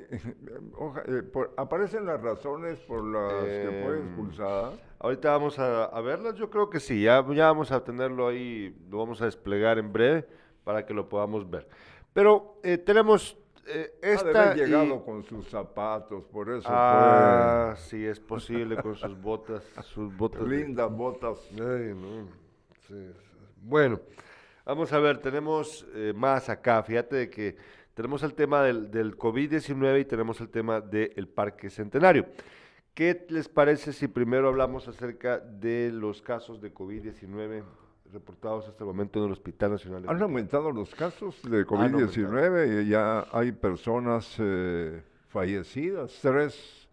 oja- 0.77 1.03
eh, 1.07 1.23
por- 1.23 1.53
aparecen 1.57 2.05
las 2.05 2.21
razones 2.21 2.79
por 2.79 3.03
las 3.03 3.43
que 3.43 3.81
fue 3.83 3.97
Em, 3.97 4.05
expulsada. 4.07 4.73
Ahorita 4.99 5.31
vamos 5.31 5.59
a, 5.59 5.85
a 5.85 6.01
verlas, 6.01 6.35
yo 6.35 6.49
creo 6.49 6.69
que 6.69 6.79
sí, 6.79 7.01
ya, 7.03 7.25
ya 7.33 7.47
vamos 7.47 7.71
a 7.71 7.83
tenerlo 7.83 8.27
ahí, 8.27 8.75
lo 8.89 8.99
vamos 8.99 9.21
a 9.21 9.25
desplegar 9.25 9.77
en 9.79 9.91
breve 9.91 10.27
para 10.63 10.85
que 10.85 10.93
lo 10.93 11.09
podamos 11.09 11.49
ver. 11.49 11.67
Pero 12.13 12.59
eh, 12.63 12.77
tenemos 12.77 13.37
eh, 13.67 13.93
Ha 14.01 14.05
de 14.07 14.13
esta... 14.13 14.43
haber 14.51 14.57
y- 14.57 14.61
llegado 14.61 15.03
con 15.03 15.23
sus 15.23 15.47
zapatos, 15.49 16.23
por 16.25 16.49
eso 16.51 16.67
Ah, 16.69 17.73
sí, 17.77 18.05
es 18.05 18.19
posible 18.19 18.75
con 18.77 18.95
sus 18.95 19.19
botas, 19.21 19.63
sus 19.83 20.15
botas. 20.15 20.39
fue. 20.41 20.49
de- 20.49 20.57
Lindas 20.57 20.91
botas. 20.91 21.39
Ay, 21.51 21.93
no, 21.95 22.27
sí, 22.87 23.11
Bueno, 23.61 23.99
vamos 24.65 24.91
a 24.93 24.99
ver, 24.99 25.17
tenemos 25.19 25.85
eh, 25.95 26.13
más 26.15 26.49
acá. 26.49 26.83
Fíjate 26.83 27.15
de 27.15 27.29
que 27.29 27.55
tenemos 27.93 28.21
el 28.23 28.33
tema 28.33 28.61
del, 28.63 28.91
del 28.91 29.17
COVID-19 29.17 30.01
y 30.01 30.05
tenemos 30.05 30.39
el 30.41 30.49
tema 30.49 30.81
del 30.81 31.27
Parque 31.27 31.69
Centenario. 31.69 32.25
¿Qué 32.93 33.25
les 33.29 33.49
parece 33.49 33.91
si 33.91 34.07
primero 34.07 34.47
hablamos 34.47 34.87
acerca 34.87 35.39
de 35.39 35.91
los 35.91 36.21
casos 36.21 36.61
de 36.61 36.73
COVID-19 36.73 37.63
reportados 38.11 38.67
hasta 38.67 38.83
el 38.83 38.87
momento 38.87 39.19
en 39.19 39.25
el 39.25 39.31
Hospital 39.31 39.71
Nacional 39.71 40.03
de 40.03 40.09
Han 40.09 40.21
aumentado 40.21 40.71
los 40.71 40.93
casos 40.93 41.41
de 41.43 41.61
aumentado. 41.61 42.07
COVID-19 42.07 42.83
y 42.83 42.89
ya 42.89 43.27
hay 43.31 43.51
personas 43.51 44.35
eh, 44.39 45.01
fallecidas. 45.27 46.17
Tres, 46.21 46.87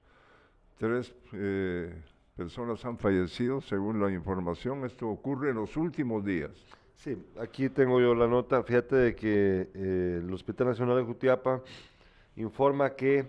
tres 0.79 1.15
eh, 1.33 1.95
personas 2.37 2.85
han 2.85 2.99
fallecido 2.99 3.61
según 3.61 4.01
la 4.01 4.11
información. 4.11 4.85
Esto 4.85 5.09
ocurre 5.09 5.51
en 5.51 5.57
los 5.57 5.77
últimos 5.77 6.25
días. 6.25 6.51
Sí, 6.97 7.17
aquí 7.41 7.69
tengo 7.69 8.01
yo 8.01 8.15
la 8.15 8.27
nota. 8.27 8.63
Fíjate 8.63 8.97
de 8.97 9.15
que 9.15 9.71
eh, 9.75 10.21
el 10.23 10.33
Hospital 10.33 10.69
Nacional 10.69 10.97
de 10.97 11.05
Jutiapa 11.05 11.63
informa 12.37 12.91
que, 12.91 13.27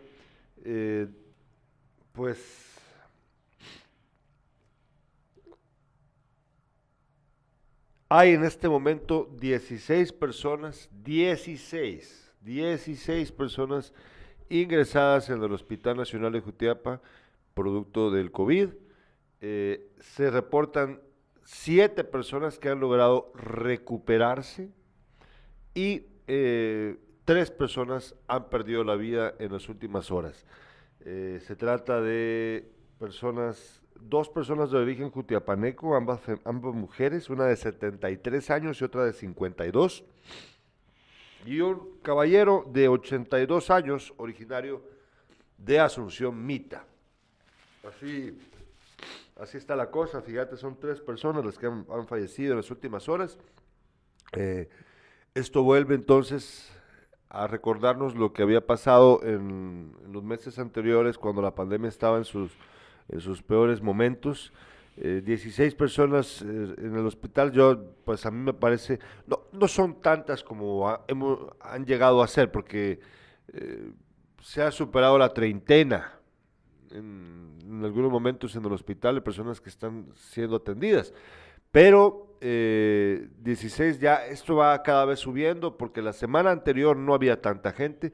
pues, 2.13 2.72
hay 8.15 8.33
en 8.33 8.43
este 8.43 8.69
momento 8.69 9.27
16 9.39 10.13
personas, 10.13 10.87
16, 11.03 12.31
16 12.41 13.31
personas 13.31 13.91
ingresadas 14.49 15.31
en 15.31 15.41
el 15.41 15.51
Hospital 15.51 15.97
Nacional 15.97 16.31
de 16.31 16.41
Jutiapa, 16.41 17.01
producto 17.55 18.11
del 18.11 18.31
COVID. 18.31 18.69
Eh, 19.41 19.89
se 19.99 20.29
reportan 20.29 21.01
siete 21.43 22.03
personas 22.03 22.59
que 22.59 22.69
han 22.69 22.79
logrado 22.79 23.31
recuperarse 23.33 24.69
y 25.73 26.05
eh, 26.27 26.99
tres 27.25 27.49
personas 27.49 28.13
han 28.27 28.47
perdido 28.47 28.83
la 28.83 28.93
vida 28.93 29.33
en 29.39 29.53
las 29.53 29.67
últimas 29.69 30.11
horas. 30.11 30.45
Eh, 30.99 31.39
se 31.41 31.55
trata 31.55 31.99
de 31.99 32.71
personas, 32.99 33.81
dos 33.99 34.29
personas 34.29 34.71
de 34.71 34.77
origen 34.77 35.09
jutiapaneco, 35.09 35.95
ambas, 35.95 36.21
mujeres, 36.73 37.29
una 37.29 37.45
de 37.45 37.55
73 37.55 38.49
años 38.49 38.81
y 38.81 38.83
otra 38.83 39.05
de 39.05 39.13
52, 39.13 40.03
y 41.45 41.59
un 41.59 41.99
caballero 42.01 42.65
de 42.71 42.87
82 42.87 43.69
años, 43.69 44.13
originario 44.17 44.81
de 45.57 45.79
Asunción 45.79 46.45
Mita. 46.45 46.85
Así, 47.87 48.37
así 49.39 49.57
está 49.57 49.75
la 49.75 49.91
cosa, 49.91 50.21
fíjate, 50.21 50.57
son 50.57 50.79
tres 50.79 51.01
personas 51.01 51.43
las 51.43 51.57
que 51.57 51.67
han, 51.67 52.07
fallecido 52.07 52.51
en 52.51 52.57
las 52.57 52.71
últimas 52.71 53.09
horas. 53.09 53.37
Eh, 54.33 54.69
esto 55.33 55.63
vuelve 55.63 55.95
entonces 55.95 56.71
a 57.29 57.47
recordarnos 57.47 58.15
lo 58.15 58.31
que 58.31 58.43
había 58.43 58.65
pasado 58.65 59.21
en 59.23 59.91
los 60.11 60.23
meses 60.23 60.59
anteriores 60.59 61.17
cuando 61.17 61.41
la 61.41 61.55
pandemia 61.55 61.89
estaba 61.89 62.17
en 62.17 62.25
sus, 62.25 62.51
en 63.09 63.19
sus 63.19 63.41
peores 63.41 63.81
momentos. 63.81 64.53
Eh, 64.97 65.21
16 65.25 65.73
personas 65.75 66.41
eh, 66.41 66.45
en 66.45 66.95
el 66.95 67.05
hospital, 67.05 67.51
yo, 67.51 67.95
pues 68.05 68.25
a 68.25 68.31
mí 68.31 68.39
me 68.39 68.53
parece, 68.53 68.99
no, 69.25 69.41
no 69.51 69.67
son 69.67 70.01
tantas 70.01 70.43
como 70.43 70.87
han 70.87 71.85
llegado 71.85 72.21
a 72.21 72.27
ser, 72.27 72.51
porque 72.51 72.99
eh, 73.53 73.91
se 74.41 74.61
ha 74.61 74.71
superado 74.71 75.17
la 75.17 75.33
treintena 75.33 76.19
en, 76.91 77.57
en 77.65 77.83
algunos 77.83 78.11
momentos 78.11 78.55
en 78.55 78.65
el 78.65 78.71
hospital 78.71 79.15
de 79.15 79.21
personas 79.21 79.59
que 79.59 79.69
están 79.69 80.07
siendo 80.13 80.57
atendidas. 80.57 81.13
Pero 81.71 82.37
eh, 82.39 83.29
16 83.39 83.99
ya, 83.99 84.25
esto 84.27 84.57
va 84.57 84.83
cada 84.83 85.05
vez 85.05 85.19
subiendo 85.19 85.77
porque 85.77 86.01
la 86.01 86.11
semana 86.13 86.51
anterior 86.51 86.97
no 86.97 87.13
había 87.13 87.41
tanta 87.41 87.71
gente. 87.71 88.11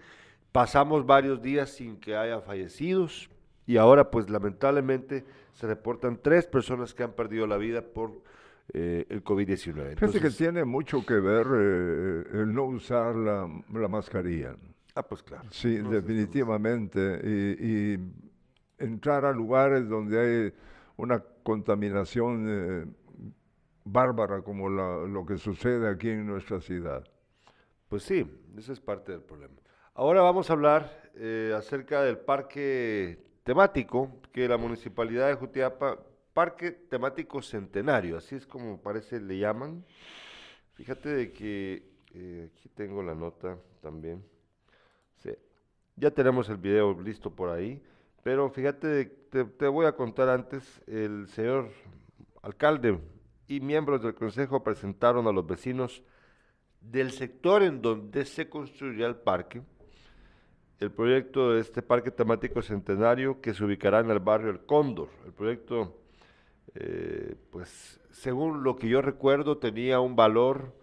Pasamos 0.52 1.06
varios 1.06 1.42
días 1.42 1.72
sin 1.72 2.00
que 2.00 2.16
haya 2.16 2.40
fallecidos 2.40 3.30
y 3.70 3.78
ahora 3.78 4.10
pues 4.10 4.30
lamentablemente 4.32 5.24
se 5.54 5.68
reportan 5.68 6.18
tres 6.24 6.48
personas 6.48 6.96
que 6.96 7.04
han 7.04 7.14
perdido 7.14 7.46
la 7.46 7.58
vida 7.58 7.84
por 7.84 8.12
eh, 8.74 9.06
el 9.10 9.24
COVID-19. 9.24 9.96
Fíjate 9.96 10.20
que 10.20 10.32
tiene 10.32 10.66
mucho 10.66 11.06
que 11.06 11.14
ver 11.14 11.46
eh, 11.54 12.24
el 12.42 12.52
no 12.52 12.64
usar 12.66 13.16
la, 13.16 13.48
la 13.72 13.88
mascarilla. 13.88 14.56
Ah, 14.96 15.04
pues 15.04 15.22
claro. 15.22 15.44
Sí, 15.52 15.80
No, 15.84 15.92
definitivamente. 15.92 17.22
Y, 17.24 17.94
y 17.94 18.00
entrar 18.80 19.26
a 19.26 19.32
lugares 19.34 19.88
donde 19.88 20.20
hay 20.20 20.54
una 20.98 21.24
contaminación 21.44 22.46
eh, 22.50 22.86
bárbara 23.84 24.42
como 24.42 24.68
la- 24.68 25.06
lo 25.06 25.26
que 25.28 25.38
sucede 25.38 25.88
aquí 25.90 26.10
en 26.10 26.26
nuestra 26.26 26.60
ciudad. 26.60 27.04
Pues 27.88 28.02
sí, 28.02 28.26
ese 28.58 28.74
es 28.74 28.80
parte 28.80 29.12
del 29.12 29.22
problema. 29.22 29.54
Ahora 29.94 30.22
vamos 30.22 30.50
a 30.50 30.54
hablar 30.54 31.12
eh, 31.16 31.54
acerca 31.56 32.02
del 32.02 32.18
parque 32.18 33.29
temático 33.54 34.12
que 34.32 34.47
la 34.47 34.58
municipalidad 34.58 35.28
de 35.28 35.34
Jutiapa, 35.34 35.97
parque 36.36 36.70
temático 36.70 37.41
centenario, 37.41 38.16
así 38.16 38.36
es 38.36 38.45
como 38.45 38.80
parece 38.80 39.20
le 39.20 39.39
llaman. 39.39 39.84
Fíjate 40.76 41.10
de 41.10 41.32
que 41.32 41.82
eh, 42.14 42.52
aquí 42.54 42.70
tengo 42.70 43.02
la 43.02 43.16
nota 43.16 43.58
también. 43.82 44.24
Sí, 45.18 45.32
ya 45.95 46.12
tenemos 46.12 46.47
el 46.50 46.58
video 46.58 47.02
listo 47.02 47.32
por 47.32 47.50
ahí, 47.50 47.82
pero 48.22 48.52
fíjate, 48.52 48.86
de- 48.86 49.06
te, 49.06 49.43
te 49.45 49.68
voy 49.68 49.88
a 49.88 49.93
contar 49.93 50.30
antes, 50.30 50.80
el 50.86 51.28
señor 51.30 51.72
alcalde 52.43 53.00
y 53.47 53.62
miembros 53.62 54.04
del 54.04 54.14
consejo 54.14 54.64
presentaron 54.64 55.26
a 55.26 55.32
los 55.32 55.47
vecinos 55.47 56.04
del 56.82 57.10
sector 57.10 57.64
en 57.64 57.82
donde 57.82 58.26
se 58.26 58.47
construirá 58.47 59.08
el 59.08 59.16
parque, 59.16 59.64
el 60.80 60.92
proyecto 60.92 61.54
de 61.54 61.62
este 61.62 61.82
parque 61.82 62.12
temático 62.12 62.62
centenario 62.62 63.42
que 63.42 63.54
se 63.54 63.64
ubicará 63.64 64.00
en 64.00 64.10
el 64.10 64.20
barrio 64.20 64.50
El 64.50 64.62
Cóndor. 64.62 65.10
El 65.26 65.34
proyecto, 65.34 65.98
eh, 66.76 67.36
pues, 67.52 68.00
según 68.12 68.64
lo 68.64 68.76
que 68.76 68.88
yo 68.88 69.02
recuerdo, 69.02 69.58
tenía 69.58 70.00
un 70.00 70.16
valor 70.16 70.74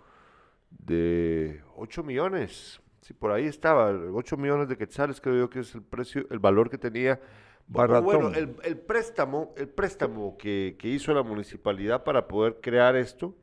de 0.71 1.63
8 1.77 2.03
millones. 2.03 2.81
Sí, 3.01 3.15
por 3.15 3.31
ahí 3.31 3.47
estaba, 3.47 3.91
8 3.91 4.37
millones 4.37 4.69
de 4.69 4.77
quetzales 4.77 5.21
creo 5.21 5.37
yo 5.37 5.51
que 5.51 5.61
es 5.61 5.75
el 5.75 5.83
precio, 5.83 6.27
el 6.31 6.39
valor 6.39 6.69
que 6.69 6.79
tenía. 6.79 7.21
Bueno, 7.69 8.33
el, 8.33 8.55
el 8.63 8.77
préstamo, 8.77 9.53
el 9.57 9.69
préstamo 9.69 10.37
que, 10.37 10.77
que 10.79 10.89
hizo 10.89 11.13
la 11.13 11.23
municipalidad 11.23 12.05
para 12.05 12.29
poder 12.29 12.59
crear 12.61 12.95
esto 12.95 13.35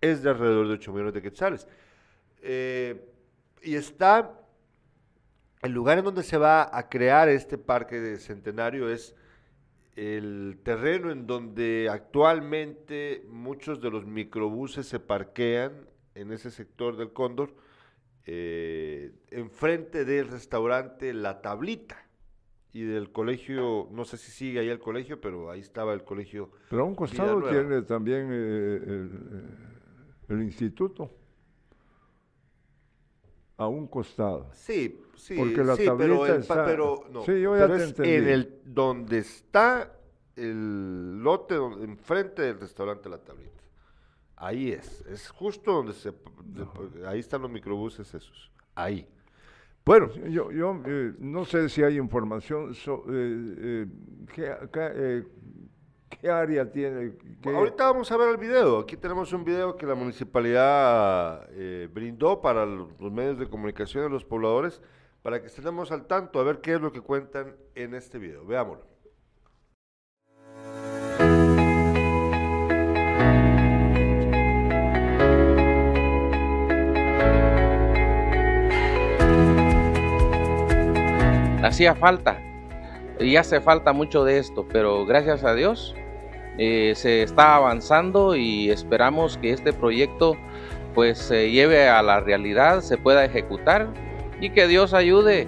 es 0.00 0.22
de 0.22 0.30
alrededor 0.30 0.68
de 0.68 0.74
8 0.74 0.92
millones 0.92 1.14
de 1.14 1.22
quetzales. 1.22 1.68
Eh, 2.40 3.04
y 3.62 3.74
está, 3.74 4.40
el 5.62 5.72
lugar 5.72 5.98
en 5.98 6.04
donde 6.04 6.22
se 6.22 6.38
va 6.38 6.76
a 6.76 6.88
crear 6.88 7.28
este 7.28 7.58
parque 7.58 8.00
de 8.00 8.18
centenario 8.18 8.88
es 8.90 9.14
el 9.96 10.60
terreno 10.62 11.10
en 11.10 11.26
donde 11.26 11.88
actualmente 11.90 13.24
muchos 13.28 13.80
de 13.80 13.90
los 13.90 14.06
microbuses 14.06 14.86
se 14.86 15.00
parquean 15.00 15.72
en 16.14 16.32
ese 16.32 16.50
sector 16.50 16.96
del 16.96 17.12
Cóndor, 17.12 17.54
eh, 18.26 19.12
enfrente 19.30 20.04
del 20.04 20.28
restaurante 20.28 21.12
La 21.12 21.40
Tablita 21.40 22.06
y 22.72 22.82
del 22.82 23.10
colegio, 23.10 23.88
no 23.90 24.04
sé 24.04 24.18
si 24.18 24.30
sigue 24.30 24.60
ahí 24.60 24.68
el 24.68 24.78
colegio, 24.78 25.20
pero 25.20 25.50
ahí 25.50 25.60
estaba 25.60 25.94
el 25.94 26.04
colegio. 26.04 26.50
Pero 26.70 26.82
a 26.82 26.84
un 26.84 26.94
costado 26.94 27.42
tiene 27.48 27.82
también 27.82 28.28
eh, 28.30 28.80
el, 28.86 29.10
eh, 29.32 30.34
el 30.34 30.42
instituto. 30.42 31.17
A 33.58 33.66
un 33.66 33.86
costado. 33.88 34.48
Sí, 34.52 35.00
sí, 35.16 35.36
Porque 35.36 35.62
la 35.64 35.74
sí, 35.76 35.84
pero, 35.98 36.24
el 36.26 36.40
está- 36.40 36.64
pero 36.64 37.04
no, 37.12 37.24
Sí, 37.24 37.40
yo 37.40 37.54
ya 37.56 37.62
pero 37.66 37.76
te 37.76 37.82
es 37.82 37.88
entendí. 37.90 38.10
en 38.12 38.28
el 38.28 38.60
donde 38.64 39.18
está 39.18 39.92
el 40.36 41.20
lote 41.22 41.56
donde- 41.56 41.84
enfrente 41.84 42.42
del 42.42 42.60
restaurante 42.60 43.08
La 43.08 43.18
Tablita. 43.18 43.62
Ahí 44.36 44.70
es, 44.70 45.00
es 45.06 45.28
justo 45.30 45.72
donde 45.72 45.92
se, 45.92 46.12
de- 46.44 47.06
ahí 47.06 47.18
están 47.18 47.42
los 47.42 47.50
microbuses 47.50 48.14
esos, 48.14 48.50
ahí. 48.76 49.06
Bueno, 49.84 50.12
Yo, 50.28 50.52
yo 50.52 50.80
eh, 50.86 51.14
no 51.18 51.44
sé 51.44 51.68
si 51.68 51.82
hay 51.82 51.96
información, 51.98 52.74
so- 52.74 53.04
eh, 53.08 53.54
eh, 53.58 53.86
¿qué, 54.32 55.24
qué, 56.08 56.30
área 56.30 56.70
tiene? 56.70 57.12
qué- 57.42 57.50
ahorita 57.50 57.84
vamos 57.86 58.10
a 58.12 58.16
ver 58.16 58.30
el 58.30 58.36
video. 58.36 58.80
Aquí 58.80 58.96
tenemos 58.96 59.32
un 59.32 59.44
video 59.44 59.76
que 59.76 59.86
la 59.86 59.94
municipalidad 59.94 61.46
eh, 61.52 61.88
brindó 61.92 62.40
para 62.40 62.66
los, 62.66 62.88
los 63.00 63.12
medios 63.12 63.38
de 63.38 63.48
comunicación 63.48 64.04
de 64.04 64.10
los 64.10 64.24
pobladores 64.24 64.80
para 65.22 65.40
que 65.40 65.46
estemos 65.48 65.90
al 65.92 66.06
tanto 66.06 66.40
a 66.40 66.44
ver 66.44 66.60
qué 66.60 66.74
es 66.74 66.80
lo 66.80 66.92
que 66.92 67.00
cuentan 67.00 67.56
en 67.74 67.94
este 67.94 68.18
video. 68.18 68.44
Veámoslo. 68.46 68.86
hacía 81.62 81.94
falta 81.94 82.40
y 83.20 83.36
hace 83.36 83.60
falta 83.60 83.92
mucho 83.92 84.24
de 84.24 84.38
esto, 84.38 84.66
pero 84.70 85.04
gracias 85.04 85.44
a 85.44 85.54
Dios 85.54 85.94
eh, 86.58 86.92
se 86.96 87.22
está 87.22 87.56
avanzando 87.56 88.36
y 88.36 88.70
esperamos 88.70 89.38
que 89.38 89.52
este 89.52 89.72
proyecto 89.72 90.36
pues 90.94 91.18
se 91.18 91.50
lleve 91.50 91.88
a 91.88 92.02
la 92.02 92.20
realidad, 92.20 92.80
se 92.80 92.98
pueda 92.98 93.24
ejecutar 93.24 93.88
y 94.40 94.50
que 94.50 94.66
Dios 94.66 94.94
ayude 94.94 95.46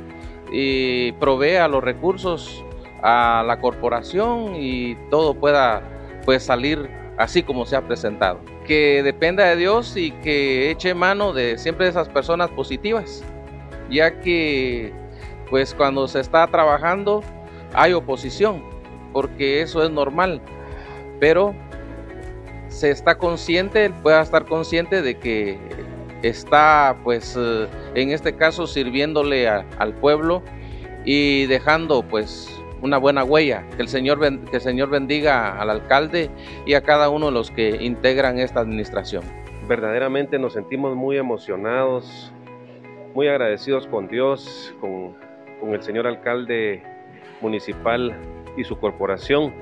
y 0.53 1.13
provea 1.13 1.69
los 1.69 1.83
recursos 1.83 2.65
a 3.03 3.43
la 3.47 3.61
corporación 3.61 4.55
y 4.57 4.97
todo 5.11 5.35
pueda 5.35 5.83
pues 6.25 6.45
salir 6.45 6.91
así 7.19 7.43
como 7.43 7.67
se 7.67 7.77
ha 7.77 7.83
presentado. 7.83 8.41
Que 8.67 9.03
dependa 9.03 9.45
de 9.47 9.57
Dios 9.57 9.97
y 9.97 10.13
que 10.13 10.71
eche 10.71 10.95
mano 10.95 11.33
de 11.33 11.59
siempre 11.59 11.89
esas 11.89 12.09
personas 12.09 12.51
positivas, 12.51 13.25
ya 13.91 14.21
que 14.21 14.93
pues 15.51 15.75
cuando 15.75 16.07
se 16.07 16.21
está 16.21 16.47
trabajando 16.47 17.23
hay 17.75 17.93
oposición, 17.93 18.63
porque 19.13 19.63
eso 19.63 19.83
es 19.83 19.91
normal, 19.91 20.41
pero 21.19 21.55
se 22.69 22.91
está 22.91 23.19
consciente, 23.19 23.91
pueda 24.03 24.23
estar 24.23 24.45
consciente 24.47 25.03
de 25.03 25.19
que 25.19 25.59
está 26.23 26.97
pues 27.03 27.37
eh, 27.39 27.67
en 27.95 28.11
este 28.11 28.35
caso 28.35 28.67
sirviéndole 28.67 29.49
al 29.49 29.95
pueblo 30.01 30.43
y 31.05 31.47
dejando 31.47 32.03
pues 32.03 32.49
una 32.83 32.99
buena 32.99 33.25
huella. 33.25 33.65
Que 33.77 33.83
el, 33.83 33.89
Señor, 33.89 34.21
que 34.21 34.57
el 34.57 34.63
Señor 34.63 34.91
bendiga 34.91 35.61
al 35.61 35.71
alcalde 35.71 36.31
y 36.67 36.75
a 36.75 36.83
cada 36.83 37.09
uno 37.09 37.27
de 37.27 37.33
los 37.33 37.51
que 37.51 37.71
integran 37.81 38.39
esta 38.39 38.61
administración. 38.61 39.23
verdaderamente 39.69 40.39
nos 40.39 40.55
sentimos 40.55 40.97
muy 40.97 41.17
emocionados, 41.17 42.33
muy 43.15 43.29
agradecidos 43.29 43.87
con 43.87 44.09
Dios, 44.09 44.75
con, 44.81 45.15
con 45.61 45.75
el 45.75 45.83
señor 45.83 46.07
alcalde 46.07 46.83
municipal 47.41 48.15
y 48.57 48.65
su 48.65 48.79
corporación, 48.79 49.53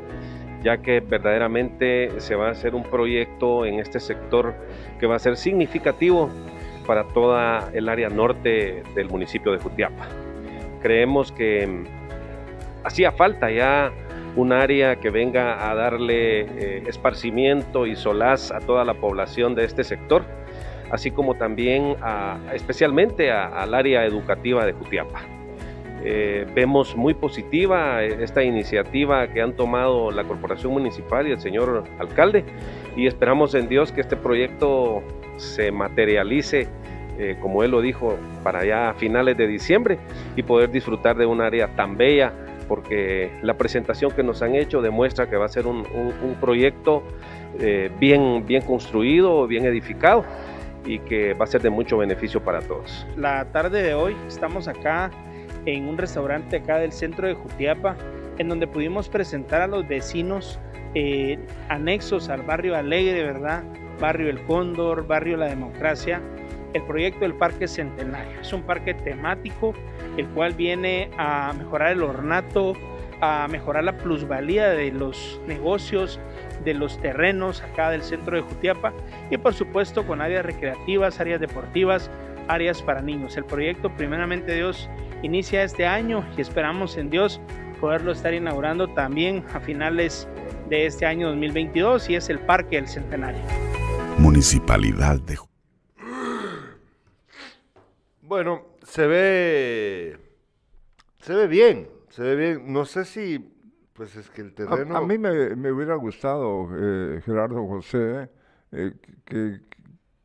ya 0.63 0.79
que 0.79 1.01
verdaderamente 1.01 2.21
se 2.21 2.35
va 2.35 2.49
a 2.49 2.51
hacer 2.51 2.75
un 2.75 2.83
proyecto 2.83 3.65
en 3.65 3.79
este 3.79 4.01
sector 4.01 4.55
que 4.99 5.07
va 5.07 5.17
a 5.17 5.19
ser 5.19 5.37
significativo 5.37 6.31
para 6.87 7.05
toda 7.05 7.71
el 7.75 7.89
área 7.89 8.09
norte 8.09 8.83
del 8.95 9.09
municipio 9.09 9.53
de 9.53 9.59
Jutiapa. 9.59 10.07
Creemos 10.81 11.31
que 11.33 11.67
mm, 11.67 11.85
hacía 12.85 13.13
falta 13.13 13.51
ya 13.51 13.93
un 14.37 14.53
área 14.53 14.97
que 14.97 15.11
venga 15.11 15.71
a 15.71 15.75
darle 15.75 16.41
eh, 16.41 16.83
esparcimiento 16.87 17.87
y 17.87 17.97
solaz 17.97 18.51
a 18.53 18.61
toda 18.61 18.85
la 18.85 18.95
población 18.95 19.55
de 19.55 19.65
este 19.65 19.85
sector, 19.85 20.25
así 20.91 21.11
como 21.11 21.35
también 21.35 21.97
especialmente 22.55 23.31
al 23.31 23.75
área 23.75 24.05
educativa 24.05 24.65
de 24.65 24.73
Jutiapa. 24.73 25.38
Eh, 26.05 26.47
vemos 26.55 26.95
muy 26.97 27.13
positiva 27.15 28.05
esta 28.05 28.43
iniciativa 28.45 29.27
que 29.29 29.43
han 29.43 29.55
tomado 29.55 30.11
la 30.13 30.25
Corporación 30.25 30.73
Municipal 30.73 31.27
y 31.27 31.33
el 31.33 31.41
señor 31.41 31.85
alcalde 31.99 32.45
y 32.97 33.07
esperamos 33.07 33.55
en 33.55 33.69
Dios 33.69 33.91
que 33.91 34.01
este 34.01 34.17
proyecto 34.17 35.03
se 35.39 35.73
materialice, 35.73 36.69
eh, 37.19 37.37
como 37.41 37.65
él 37.65 37.73
lo 37.73 37.81
dijo, 37.81 38.17
para 38.45 38.65
ya 38.65 38.91
a 38.91 38.95
finales 38.95 39.37
de 39.37 39.49
diciembre 39.49 39.99
y 40.37 40.43
poder 40.45 40.71
disfrutar 40.71 41.17
de 41.17 41.27
un 41.27 41.41
área 41.41 41.69
tan 41.75 41.97
bella 41.97 42.33
porque 42.69 43.31
la 43.43 43.55
presentación 43.55 44.13
que 44.13 44.23
nos 44.23 44.41
han 44.43 44.55
hecho 44.55 44.81
demuestra 44.83 45.29
que 45.29 45.37
va 45.37 45.47
a 45.47 45.49
ser 45.49 45.67
un, 45.67 45.79
un- 45.79 46.15
un 46.23 46.35
proyecto 46.41 47.03
eh, 47.59 47.91
bien, 47.99 48.45
bien 48.47 48.63
construido, 48.63 49.47
bien 49.49 49.65
edificado 49.65 50.25
y 50.87 51.01
que 51.01 51.35
va 51.35 51.45
a 51.45 51.49
ser 51.49 51.61
de 51.63 51.71
mucho 51.71 51.99
beneficio 51.99 52.41
para 52.41 52.61
todos. 52.61 53.05
la 53.17 53.47
tarde 53.47 53.83
de 53.83 53.95
hoy 53.95 54.15
estamos 54.29 54.69
acá 54.69 55.11
en 55.75 55.89
un 55.89 55.99
restaurante 55.99 56.57
acá 56.57 56.79
del 56.79 56.93
centro 56.93 57.27
de 57.27 57.35
Jutiapa, 57.35 57.97
en 58.39 58.49
donde 58.49 58.67
pudimos 58.67 59.09
presentar 59.09 59.63
a 59.63 59.67
los 59.67 59.87
vecinos 59.87 60.59
eh, 60.95 61.39
anexos 61.69 62.29
al 62.29 62.43
barrio 62.43 62.77
Alegre, 62.77 63.23
¿verdad? 63.23 63.63
Barrio 64.01 64.31
El 64.31 64.43
Cóndor, 64.45 65.07
Barrio 65.07 65.37
La 65.37 65.47
Democracia, 65.47 66.23
el 66.73 66.83
proyecto 66.85 67.21
del 67.21 67.35
Parque 67.35 67.69
Centenario. 67.69 68.41
Es 68.41 68.53
un 68.53 68.63
parque 68.63 68.95
temático, 68.95 69.75
el 70.17 70.27
cual 70.29 70.55
viene 70.55 71.11
a 71.19 71.53
mejorar 71.53 71.93
el 71.93 72.03
ornato, 72.03 72.73
a 73.21 73.47
mejorar 73.49 73.85
la 73.85 73.97
plusvalía 73.97 74.71
de 74.71 74.93
los 74.93 75.41
negocios, 75.47 76.21
de 76.65 76.75
los 76.75 77.01
terrenos 77.01 77.63
acá 77.63 77.91
del 77.91 78.03
centro 78.03 78.37
de 78.37 78.43
Jutiapa 78.43 78.93
y 79.31 79.37
por 79.37 79.55
supuesto 79.55 80.07
con 80.07 80.21
áreas 80.21 80.47
recreativas, 80.47 81.21
áreas 81.21 81.41
deportivas, 81.41 82.11
áreas 82.47 82.81
para 82.83 83.03
niños. 83.03 83.37
El 83.37 83.45
proyecto 83.45 83.91
primeramente 83.97 84.55
Dios 84.55 84.89
inicia 85.23 85.63
este 85.65 85.87
año 85.87 86.25
y 86.37 86.41
esperamos 86.41 86.97
en 86.97 87.11
Dios 87.11 87.41
poderlo 87.81 88.13
estar 88.13 88.35
inaugurando 88.35 88.89
también 88.89 89.45
a 89.55 89.61
finales 89.61 90.29
de 90.69 90.87
este 90.87 91.07
año 91.07 91.29
2022 91.29 92.11
y 92.11 92.17
es 92.17 92.29
el 92.29 92.39
Parque 92.41 92.77
del 92.77 92.89
Centenario. 92.89 93.41
Municipalidad 94.19 95.21
de 95.21 95.39
Bueno, 98.21 98.63
se 98.83 99.07
ve, 99.07 100.19
se 101.21 101.35
ve 101.35 101.47
bien, 101.47 101.89
se 102.11 102.23
ve 102.23 102.37
bien. 102.37 102.73
No 102.73 102.85
sé 102.85 103.05
si, 103.05 103.39
pues 103.95 104.15
es 104.17 104.29
que 104.31 104.43
el 104.43 104.49
A- 104.49 104.55
terreno. 104.55 104.97
A, 104.97 105.07
mí 105.07 105.17
me, 105.19 105.57
me 105.57 105.73
hubiera 105.73 105.95
gustado, 105.95 106.69
eh, 106.77 107.23
Gerardo 107.25 107.67
José, 107.67 108.29
eh, 108.73 108.93
que, 109.25 109.61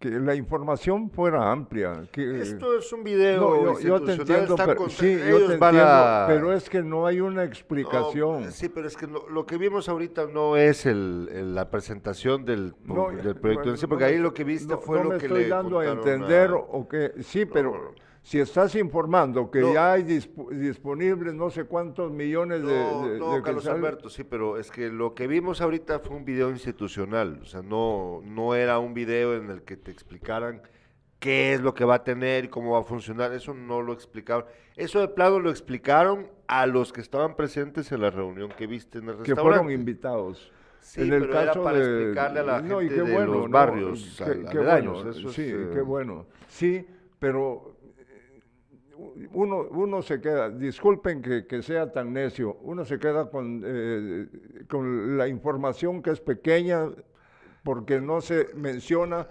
que 0.03 0.09
la 0.19 0.35
información 0.35 1.09
fuera 1.09 1.49
amplia. 1.49 2.03
Que, 2.11 2.41
Esto 2.41 2.77
es 2.77 2.91
un 2.91 3.05
video 3.05 3.39
No, 3.39 3.79
yo, 3.79 3.79
yo 3.79 4.01
te 4.01 4.11
entiendo, 4.15 4.55
pero, 4.57 4.75
con- 4.75 4.89
sí, 4.89 5.17
yo 5.17 5.37
ellos 5.37 5.51
te 5.51 5.57
van 5.57 5.75
entiendo, 5.75 5.93
a- 6.03 6.25
pero 6.27 6.51
es 6.51 6.69
que 6.69 6.81
no 6.83 7.05
hay 7.07 7.21
una 7.21 7.35
No, 7.35 7.41
explicación. 7.43 8.51
sí, 8.51 8.67
pero 8.67 8.87
es 8.87 8.97
que 8.97 9.07
lo, 9.07 9.29
lo 9.29 9.45
que 9.45 9.57
vimos 9.57 9.87
ahorita 9.87 10.25
no 10.27 10.57
es 10.57 10.85
el, 10.85 11.29
el- 11.31 11.55
la 11.55 11.69
presentación 11.71 12.43
del, 12.43 12.75
No, 12.83 13.11
del 13.11 13.35
proyecto 13.37 13.69
en 13.69 13.77
sí, 13.77 13.87
porque 13.87 14.03
no 14.03 14.09
ahí 14.09 14.17
lo 14.17 14.33
que 14.33 14.43
viste 14.43 14.73
no- 14.73 14.81
fue 14.81 14.97
no 14.97 15.03
lo 15.05 15.09
me 15.11 15.17
que 15.19 15.25
estoy 15.27 15.43
le 15.43 15.47
dando 15.49 15.79
a 15.79 15.85
entender 15.87 16.49
a- 16.49 16.55
o 16.55 16.85
que 16.85 17.13
sí, 17.21 17.45
pero 17.45 17.93
si 18.23 18.39
estás 18.39 18.73
informando 18.75 19.51
que 19.51 19.59
No. 19.59 19.73
ya 19.73 19.91
hay 19.93 20.03
dispu- 20.03 20.49
disponibles 20.49 21.33
no 21.33 21.49
sé 21.49 21.65
cuántos 21.65 22.09
millones 22.11 22.63
de, 22.65 22.73
No, 22.83 23.07
de- 23.07 23.19
no, 23.19 23.35
de 23.35 23.41
Carlos. 23.41 23.67
Alberto, 23.67 24.09
sí, 24.09 24.23
pero 24.23 24.57
es 24.57 24.71
que 24.71 24.89
lo 24.89 25.13
que 25.13 25.27
vimos 25.27 25.59
ahorita 25.61 25.99
fue 25.99 26.15
un 26.15 26.25
video 26.25 26.49
institucional, 26.49 27.39
o 27.41 27.45
sea, 27.45 27.61
no, 27.61 28.21
no 28.23 28.55
era 28.55 28.79
un 28.79 28.93
video 28.93 29.35
en 29.35 29.49
el 29.49 29.61
que 29.63 29.75
te 29.77 29.91
explicaran 29.91 30.61
qué 31.19 31.53
es 31.53 31.61
lo 31.61 31.73
que 31.73 31.85
va 31.85 31.95
a 31.95 32.03
tener 32.03 32.45
y 32.45 32.47
cómo 32.47 32.71
va 32.71 32.79
a 32.79 32.83
funcionar, 32.83 33.31
eso 33.33 33.53
no 33.53 33.81
lo 33.81 33.93
explicaron. 33.93 34.45
Eso 34.75 34.99
de 34.99 35.07
plano 35.09 35.39
lo 35.39 35.49
explicaron 35.49 36.27
a 36.47 36.65
los 36.65 36.91
que 36.91 37.01
estaban 37.01 37.35
presentes 37.35 37.91
en 37.91 38.01
la 38.01 38.09
reunión 38.09 38.49
que 38.57 38.67
viste 38.67 38.97
en 38.99 39.05
el 39.09 39.15
que 39.17 39.23
restaurante. 39.33 39.57
fueron 39.59 39.71
invitados. 39.71 40.51
Sí, 40.81 41.01
en 41.01 41.13
el 41.13 41.21
pero 41.21 41.33
era 41.39 41.45
caso 41.47 41.63
para 41.63 41.77
de, 41.79 41.83
explicarle 42.01 42.39
a 42.39 42.43
la 42.43 42.61
no, 42.61 42.81
y 42.81 42.89
gente 42.89 43.03
qué 43.03 43.09
de 43.09 43.15
bueno, 43.15 43.33
los 43.35 43.49
barrios 43.49 44.21
Qué- 44.25 44.45
qué 44.51 44.59
bueno, 44.59 45.13
sí, 45.31 45.43
eh, 45.43 45.69
qué 45.73 45.81
bueno. 45.81 46.25
Sí, 46.49 46.85
pero 47.19 47.69
eh, 47.69 47.72
uno, 49.33 49.67
uno 49.71 50.01
se 50.01 50.19
queda, 50.21 50.49
disculpen 50.49 51.21
que, 51.21 51.45
que 51.45 51.61
sea 51.61 51.91
tan 51.91 52.13
necio, 52.13 52.57
uno 52.61 52.85
se 52.85 52.99
queda 52.99 53.29
con, 53.29 53.61
eh, 53.65 54.27
con 54.69 55.17
la 55.17 55.27
información 55.27 56.01
que 56.01 56.11
es 56.11 56.19
pequeña 56.21 56.89
porque 57.63 58.01
no 58.01 58.21
se 58.21 58.49
menciona 58.55 59.27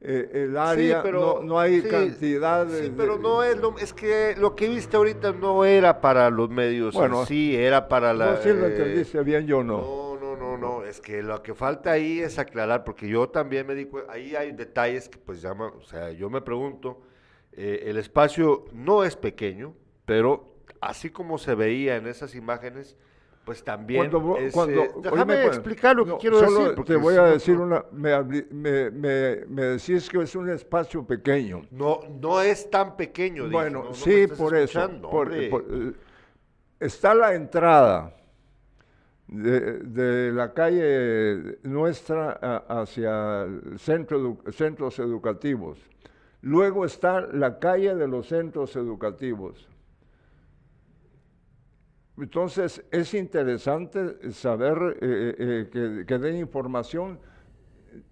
eh, 0.00 0.30
el 0.34 0.56
área, 0.56 1.02
pero- 1.02 1.40
no, 1.40 1.42
no 1.42 1.58
hay 1.58 1.80
sí, 1.80 1.88
cantidad 1.88 2.66
de... 2.66 2.84
Sí, 2.84 2.94
pero 2.96 3.18
no 3.18 3.42
es 3.42 3.56
lo, 3.56 3.78
es 3.78 3.92
que 3.92 4.34
lo 4.36 4.54
que 4.54 4.68
viste 4.68 4.96
ahorita 4.96 5.32
no 5.32 5.64
era 5.64 6.00
para 6.00 6.28
los 6.30 6.50
medios 6.50 6.94
Bueno, 6.94 7.24
sí, 7.24 7.56
era 7.56 7.88
para 7.88 8.12
la... 8.12 8.34
no, 8.34 8.36
sí 8.42 8.48
lo 8.50 8.66
eh, 8.66 8.70
entendiste 8.70 9.22
bien, 9.22 9.46
yo 9.46 9.62
no. 9.62 9.78
No, 9.78 10.18
no, 10.20 10.36
no, 10.36 10.58
no, 10.58 10.84
es 10.84 11.00
que 11.00 11.22
lo 11.22 11.42
que 11.42 11.54
falta 11.54 11.92
ahí 11.92 12.20
es 12.20 12.38
aclarar, 12.38 12.84
porque 12.84 13.08
yo 13.08 13.28
también 13.28 13.66
me 13.66 13.74
di 13.74 13.86
cuenta, 13.86 14.12
ahí 14.12 14.36
hay 14.36 14.52
detalles 14.52 15.08
que 15.08 15.18
pues 15.18 15.40
llaman, 15.40 15.72
o 15.78 15.82
sea, 15.82 16.10
yo 16.10 16.28
me 16.28 16.40
pregunto, 16.42 17.00
eh, 17.56 17.84
el 17.86 17.96
espacio 17.98 18.66
no 18.72 19.02
es 19.04 19.16
pequeño, 19.16 19.74
pero 20.04 20.54
así 20.80 21.10
como 21.10 21.38
se 21.38 21.54
veía 21.54 21.96
en 21.96 22.06
esas 22.06 22.34
imágenes, 22.34 22.96
pues 23.44 23.62
también 23.62 24.10
Cuando, 24.10 24.20
vo- 24.20 24.38
es, 24.40 24.52
cuando- 24.52 24.82
eh, 24.82 24.90
déjame 25.02 25.34
oíme, 25.34 25.46
explicar 25.46 25.94
lo 25.96 26.04
que 26.04 26.16
quiero 26.18 26.40
solo 26.40 26.60
decir. 26.60 26.74
porque 26.74 26.92
Te 26.94 26.98
voy 26.98 27.14
a 27.14 27.22
decir 27.26 27.56
una. 27.56 27.84
Me, 27.92 28.12
habli- 28.12 28.48
me, 28.50 28.90
me, 28.90 29.46
me 29.46 29.62
decís 29.62 30.08
que 30.10 30.20
es 30.20 30.34
un 30.34 30.50
espacio 30.50 31.06
pequeño. 31.06 31.62
No, 31.70 32.00
no 32.20 32.40
es 32.42 32.68
tan 32.70 32.96
pequeño. 32.96 33.48
Bueno, 33.48 33.84
no- 33.84 33.94
sí, 33.94 34.26
por 34.36 34.54
eso. 34.56 34.90
por- 35.00 35.32
eh, 35.32 35.92
está 36.80 37.14
la 37.14 37.34
entrada 37.34 38.12
de, 39.28 39.60
de 39.80 40.32
la 40.32 40.52
calle 40.52 41.58
nuestra 41.62 42.32
hacia 42.68 43.42
el 43.42 43.78
centro 43.78 44.20
edu- 44.20 44.52
centros 44.52 44.98
educativos. 44.98 45.78
Luego 46.42 46.84
está 46.84 47.20
la 47.20 47.58
calle 47.58 47.94
de 47.94 48.06
los 48.08 48.28
centros 48.28 48.76
educativos. 48.76 49.68
Entonces, 52.18 52.82
es 52.90 53.12
interesante 53.14 54.32
saber 54.32 54.96
eh, 55.02 55.34
eh, 55.38 55.68
que, 55.70 56.04
que 56.06 56.18
den 56.18 56.36
información 56.36 57.18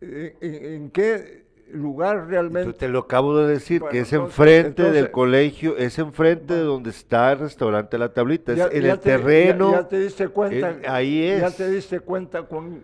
eh, 0.02 0.36
en, 0.42 0.64
en 0.82 0.90
qué 0.90 1.44
lugar 1.72 2.26
realmente... 2.26 2.66
Yo 2.72 2.74
te 2.74 2.88
lo 2.88 2.98
acabo 3.00 3.38
de 3.38 3.48
decir, 3.48 3.80
Bueno, 3.80 3.92
que 3.92 4.00
es 4.00 4.12
entonces- 4.12 4.38
enfrente 4.38 4.90
del 4.90 5.10
colegio, 5.10 5.76
es 5.78 5.98
enfrente 5.98 6.52
de 6.54 6.60
donde 6.60 6.90
está 6.90 7.32
el 7.32 7.38
restaurante 7.38 7.96
La 7.96 8.12
Tablita, 8.12 8.52
es 8.52 8.58
Ya- 8.58 8.66
en 8.66 8.82
ya 8.82 8.92
el 8.92 9.00
te- 9.00 9.08
ya- 9.10 9.16
terreno. 9.16 9.72
Ya, 9.72 9.88
te 9.88 10.00
diste 10.00 10.28
cuenta. 10.28 10.70
en- 10.72 10.82
ahí 10.86 11.22
es. 11.24 11.40
Ya 11.40 11.50
te 11.50 11.70
diste 11.70 12.00
cuenta 12.00 12.42
con 12.46 12.82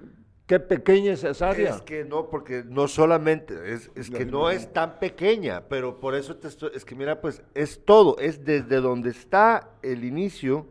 qué 0.50 0.58
pequeña 0.58 1.12
es 1.12 1.22
esa 1.22 1.50
área. 1.50 1.76
Es 1.76 1.82
que 1.82 2.04
no, 2.04 2.28
porque 2.28 2.64
no 2.66 2.88
solamente, 2.88 3.72
es, 3.72 3.88
es 3.94 4.10
que 4.10 4.26
no 4.26 4.50
es 4.50 4.72
tan 4.72 4.98
pequeña, 4.98 5.68
pero 5.68 6.00
por 6.00 6.16
eso 6.16 6.38
te 6.38 6.48
estoy, 6.48 6.72
es 6.74 6.84
que 6.84 6.96
mira, 6.96 7.20
pues 7.20 7.40
es 7.54 7.84
todo, 7.84 8.18
es 8.18 8.44
desde 8.44 8.80
donde 8.80 9.10
está 9.10 9.70
el 9.80 10.04
inicio 10.04 10.66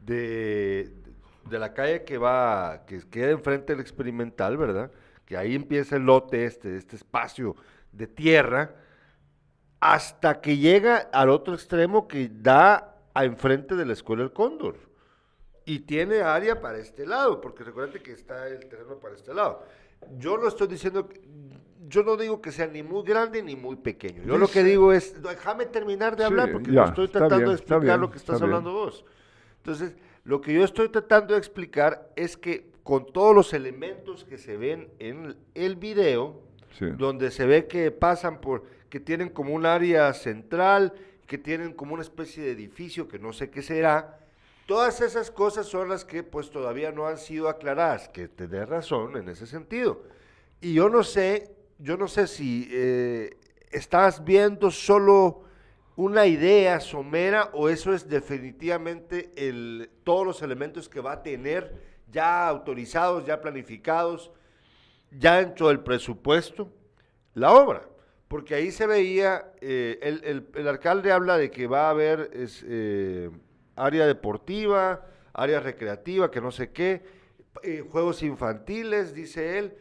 de, 0.00 0.90
de 1.50 1.58
la 1.58 1.74
calle 1.74 2.04
que 2.04 2.16
va, 2.16 2.86
que 2.86 3.00
queda 3.10 3.30
enfrente 3.32 3.74
del 3.74 3.82
experimental, 3.82 4.56
¿verdad? 4.56 4.90
Que 5.26 5.36
ahí 5.36 5.54
empieza 5.54 5.96
el 5.96 6.04
lote 6.04 6.46
este, 6.46 6.78
este 6.78 6.96
espacio 6.96 7.56
de 7.92 8.06
tierra, 8.06 8.74
hasta 9.80 10.40
que 10.40 10.56
llega 10.56 10.96
al 11.12 11.28
otro 11.28 11.52
extremo 11.52 12.08
que 12.08 12.30
da 12.32 12.96
a 13.12 13.26
enfrente 13.26 13.76
de 13.76 13.84
la 13.84 13.92
Escuela 13.92 14.22
El 14.22 14.32
Cóndor. 14.32 14.89
Y 15.70 15.78
tiene 15.80 16.22
área 16.22 16.60
para 16.60 16.78
este 16.78 17.06
lado, 17.06 17.40
porque 17.40 17.62
recuerden 17.62 18.02
que 18.02 18.10
está 18.12 18.48
el 18.48 18.66
terreno 18.68 18.96
para 18.98 19.14
este 19.14 19.32
lado. 19.32 19.64
Yo 20.18 20.36
no 20.36 20.48
estoy 20.48 20.66
diciendo, 20.66 21.08
yo 21.88 22.02
no 22.02 22.16
digo 22.16 22.40
que 22.42 22.50
sea 22.50 22.66
ni 22.66 22.82
muy 22.82 23.04
grande 23.04 23.40
ni 23.40 23.54
muy 23.54 23.76
pequeño. 23.76 24.24
Yo 24.24 24.36
lo 24.36 24.48
que 24.48 24.64
digo 24.64 24.92
es, 24.92 25.22
déjame 25.22 25.66
terminar 25.66 26.16
de 26.16 26.24
Sí, 26.24 26.26
hablar, 26.26 26.50
porque 26.50 26.72
ya, 26.72 26.82
no 26.82 26.88
estoy 26.88 27.06
tratando 27.08 27.36
bien, 27.36 27.48
de 27.50 27.54
explicar 27.54 27.80
bien, 27.82 28.00
lo 28.00 28.10
que 28.10 28.16
estás 28.16 28.34
está 28.34 28.46
bien. 28.46 28.56
hablando 28.56 28.72
vos. 28.72 29.04
Entonces, 29.58 29.94
lo 30.24 30.40
que 30.40 30.52
yo 30.54 30.64
estoy 30.64 30.88
tratando 30.88 31.34
de 31.34 31.38
explicar 31.38 32.10
es 32.16 32.36
que 32.36 32.72
con 32.82 33.06
todos 33.12 33.32
los 33.32 33.52
elementos 33.52 34.24
que 34.24 34.38
se 34.38 34.56
ven 34.56 34.88
en 34.98 35.36
el 35.54 35.76
video, 35.76 36.40
Sí. 36.78 36.86
donde 36.96 37.30
se 37.30 37.46
ve 37.46 37.66
que 37.68 37.90
pasan 37.92 38.40
por, 38.40 38.64
que 38.88 38.98
tienen 38.98 39.28
como 39.28 39.54
un 39.54 39.66
área 39.66 40.12
central, 40.14 40.94
que 41.26 41.36
tienen 41.38 41.74
como 41.74 41.94
una 41.94 42.02
especie 42.02 42.42
de 42.42 42.50
edificio 42.52 43.06
que 43.06 43.18
no 43.20 43.32
sé 43.32 43.50
qué 43.50 43.60
será, 43.62 44.19
todas 44.70 45.00
esas 45.00 45.32
cosas 45.32 45.66
son 45.66 45.88
las 45.88 46.04
que 46.04 46.22
pues 46.22 46.48
todavía 46.48 46.92
no 46.92 47.08
han 47.08 47.18
sido 47.18 47.48
aclaradas, 47.48 48.08
que 48.08 48.28
tenés 48.28 48.68
razón 48.68 49.16
en 49.16 49.28
ese 49.28 49.44
sentido. 49.48 50.04
Y 50.60 50.74
yo 50.74 50.88
no 50.88 51.02
sé, 51.02 51.50
yo 51.80 51.96
no 51.96 52.06
sé 52.06 52.28
si 52.28 52.68
eh, 52.70 53.36
estás 53.72 54.24
viendo 54.24 54.70
solo 54.70 55.42
una 55.96 56.24
idea 56.26 56.78
somera 56.78 57.50
o 57.52 57.68
eso 57.68 57.92
es 57.92 58.08
definitivamente 58.08 59.32
el, 59.34 59.90
todos 60.04 60.24
los 60.24 60.40
elementos 60.40 60.88
que 60.88 61.00
va 61.00 61.14
a 61.14 61.22
tener 61.24 61.74
ya 62.12 62.46
autorizados, 62.46 63.26
ya 63.26 63.40
planificados, 63.40 64.30
ya 65.10 65.38
dentro 65.38 65.66
del 65.66 65.80
presupuesto, 65.80 66.70
la 67.34 67.52
obra. 67.52 67.88
Porque 68.28 68.54
ahí 68.54 68.70
se 68.70 68.86
veía, 68.86 69.52
eh, 69.60 69.98
el, 70.00 70.46
el- 70.54 70.68
alcalde 70.68 71.10
habla 71.10 71.36
de 71.38 71.50
que 71.50 71.66
va 71.66 71.88
a 71.88 71.90
haber 71.90 72.30
eh, 72.34 73.30
área 73.84 74.06
deportiva, 74.06 75.06
área 75.32 75.60
recreativa, 75.60 76.30
que 76.30 76.40
no 76.40 76.50
sé 76.50 76.70
qué, 76.70 77.02
eh, 77.62 77.84
juegos 77.90 78.22
infantiles, 78.22 79.14
dice 79.14 79.58
él. 79.58 79.76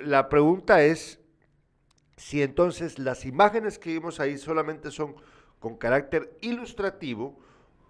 La 0.00 0.28
pregunta 0.28 0.82
es 0.82 1.20
si 2.16 2.42
entonces 2.42 2.98
las 2.98 3.24
imágenes 3.24 3.78
que 3.78 3.90
vimos 3.90 4.20
ahí 4.20 4.38
solamente 4.38 4.90
son 4.90 5.16
con 5.58 5.76
carácter 5.76 6.36
ilustrativo 6.40 7.38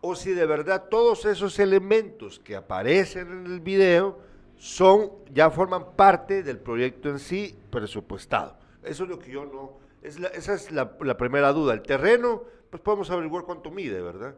o 0.01 0.15
si 0.15 0.33
de 0.33 0.47
verdad 0.47 0.89
todos 0.91 1.25
esos 1.25 1.59
elementos 1.59 2.39
que 2.41 2.57
aparecen 2.57 3.33
en 3.33 3.47
el 3.47 3.61
video 3.61 4.19
son 4.57 5.13
ya 5.33 5.51
forman 5.51 5.93
parte 5.97 6.43
del 6.43 6.59
proyecto 6.59 7.09
en 7.09 7.19
sí 7.19 7.59
presupuestado. 7.71 8.59
Eso 8.83 9.05
es 9.05 9.11
lo 9.11 9.19
que 9.19 9.31
yo 9.31 9.45
no 9.45 9.87
esa 10.03 10.55
es 10.55 10.71
la 10.71 11.17
primera 11.17 11.53
duda. 11.53 11.75
El 11.75 11.83
terreno, 11.83 12.45
pues 12.71 12.81
podemos 12.81 13.11
averiguar 13.11 13.45
cuánto 13.45 13.73
mide, 13.73 14.01
¿verdad? 14.01 14.37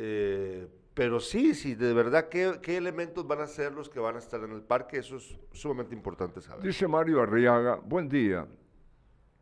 Eh, 0.00 0.68
pero 0.94 1.18
sí, 1.18 1.54
sí, 1.54 1.74
de 1.74 1.92
verdad, 1.92 2.28
¿qué, 2.28 2.60
qué 2.62 2.76
elementos 2.76 3.26
van 3.26 3.40
a 3.40 3.48
ser 3.48 3.72
los 3.72 3.88
que 3.88 3.98
van 3.98 4.14
a 4.14 4.20
estar 4.20 4.40
en 4.44 4.52
el 4.52 4.62
parque? 4.62 4.98
Eso 4.98 5.16
es 5.16 5.36
sumamente 5.52 5.92
importante 5.92 6.40
saber. 6.40 6.64
Dice 6.64 6.86
Mario 6.86 7.20
Arriaga, 7.20 7.80
buen 7.84 8.08
día. 8.08 8.46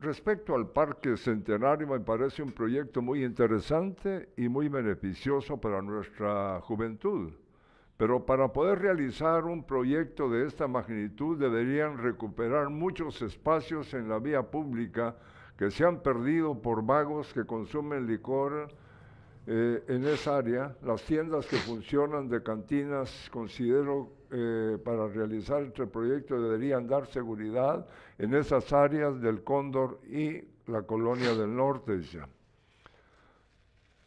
Respecto 0.00 0.54
al 0.54 0.70
Parque 0.70 1.16
Centenario, 1.18 1.86
me 1.86 2.00
parece 2.00 2.42
un 2.42 2.52
proyecto 2.52 3.02
muy 3.02 3.22
interesante 3.22 4.30
y 4.38 4.48
muy 4.48 4.68
beneficioso 4.68 5.58
para 5.58 5.82
nuestra 5.82 6.60
juventud. 6.62 7.32
Pero 7.98 8.24
para 8.24 8.50
poder 8.50 8.78
realizar 8.78 9.44
un 9.44 9.64
proyecto 9.64 10.30
de 10.30 10.46
esta 10.46 10.66
magnitud 10.68 11.38
deberían 11.38 11.98
recuperar 11.98 12.70
muchos 12.70 13.20
espacios 13.20 13.92
en 13.92 14.08
la 14.08 14.18
vía 14.18 14.42
pública 14.42 15.16
que 15.58 15.70
se 15.70 15.84
han 15.84 16.02
perdido 16.02 16.60
por 16.62 16.84
vagos 16.84 17.32
que 17.34 17.44
consumen 17.44 18.06
licor 18.06 18.68
eh, 19.46 19.84
en 19.88 20.04
esa 20.06 20.38
área. 20.38 20.76
Las 20.82 21.02
tiendas 21.02 21.46
que 21.46 21.56
funcionan 21.56 22.28
de 22.28 22.42
cantinas, 22.42 23.28
considero, 23.32 24.12
eh, 24.30 24.76
para 24.84 25.06
realizar 25.06 25.62
este 25.62 25.86
proyecto 25.86 26.40
deberían 26.40 26.88
dar 26.88 27.06
seguridad 27.06 27.86
en 28.18 28.34
esas 28.34 28.72
áreas 28.72 29.20
del 29.20 29.44
Cóndor 29.44 30.00
y 30.08 30.42
la 30.66 30.82
colonia 30.82 31.32
del 31.34 31.54
norte. 31.54 31.98
dice. 31.98 32.22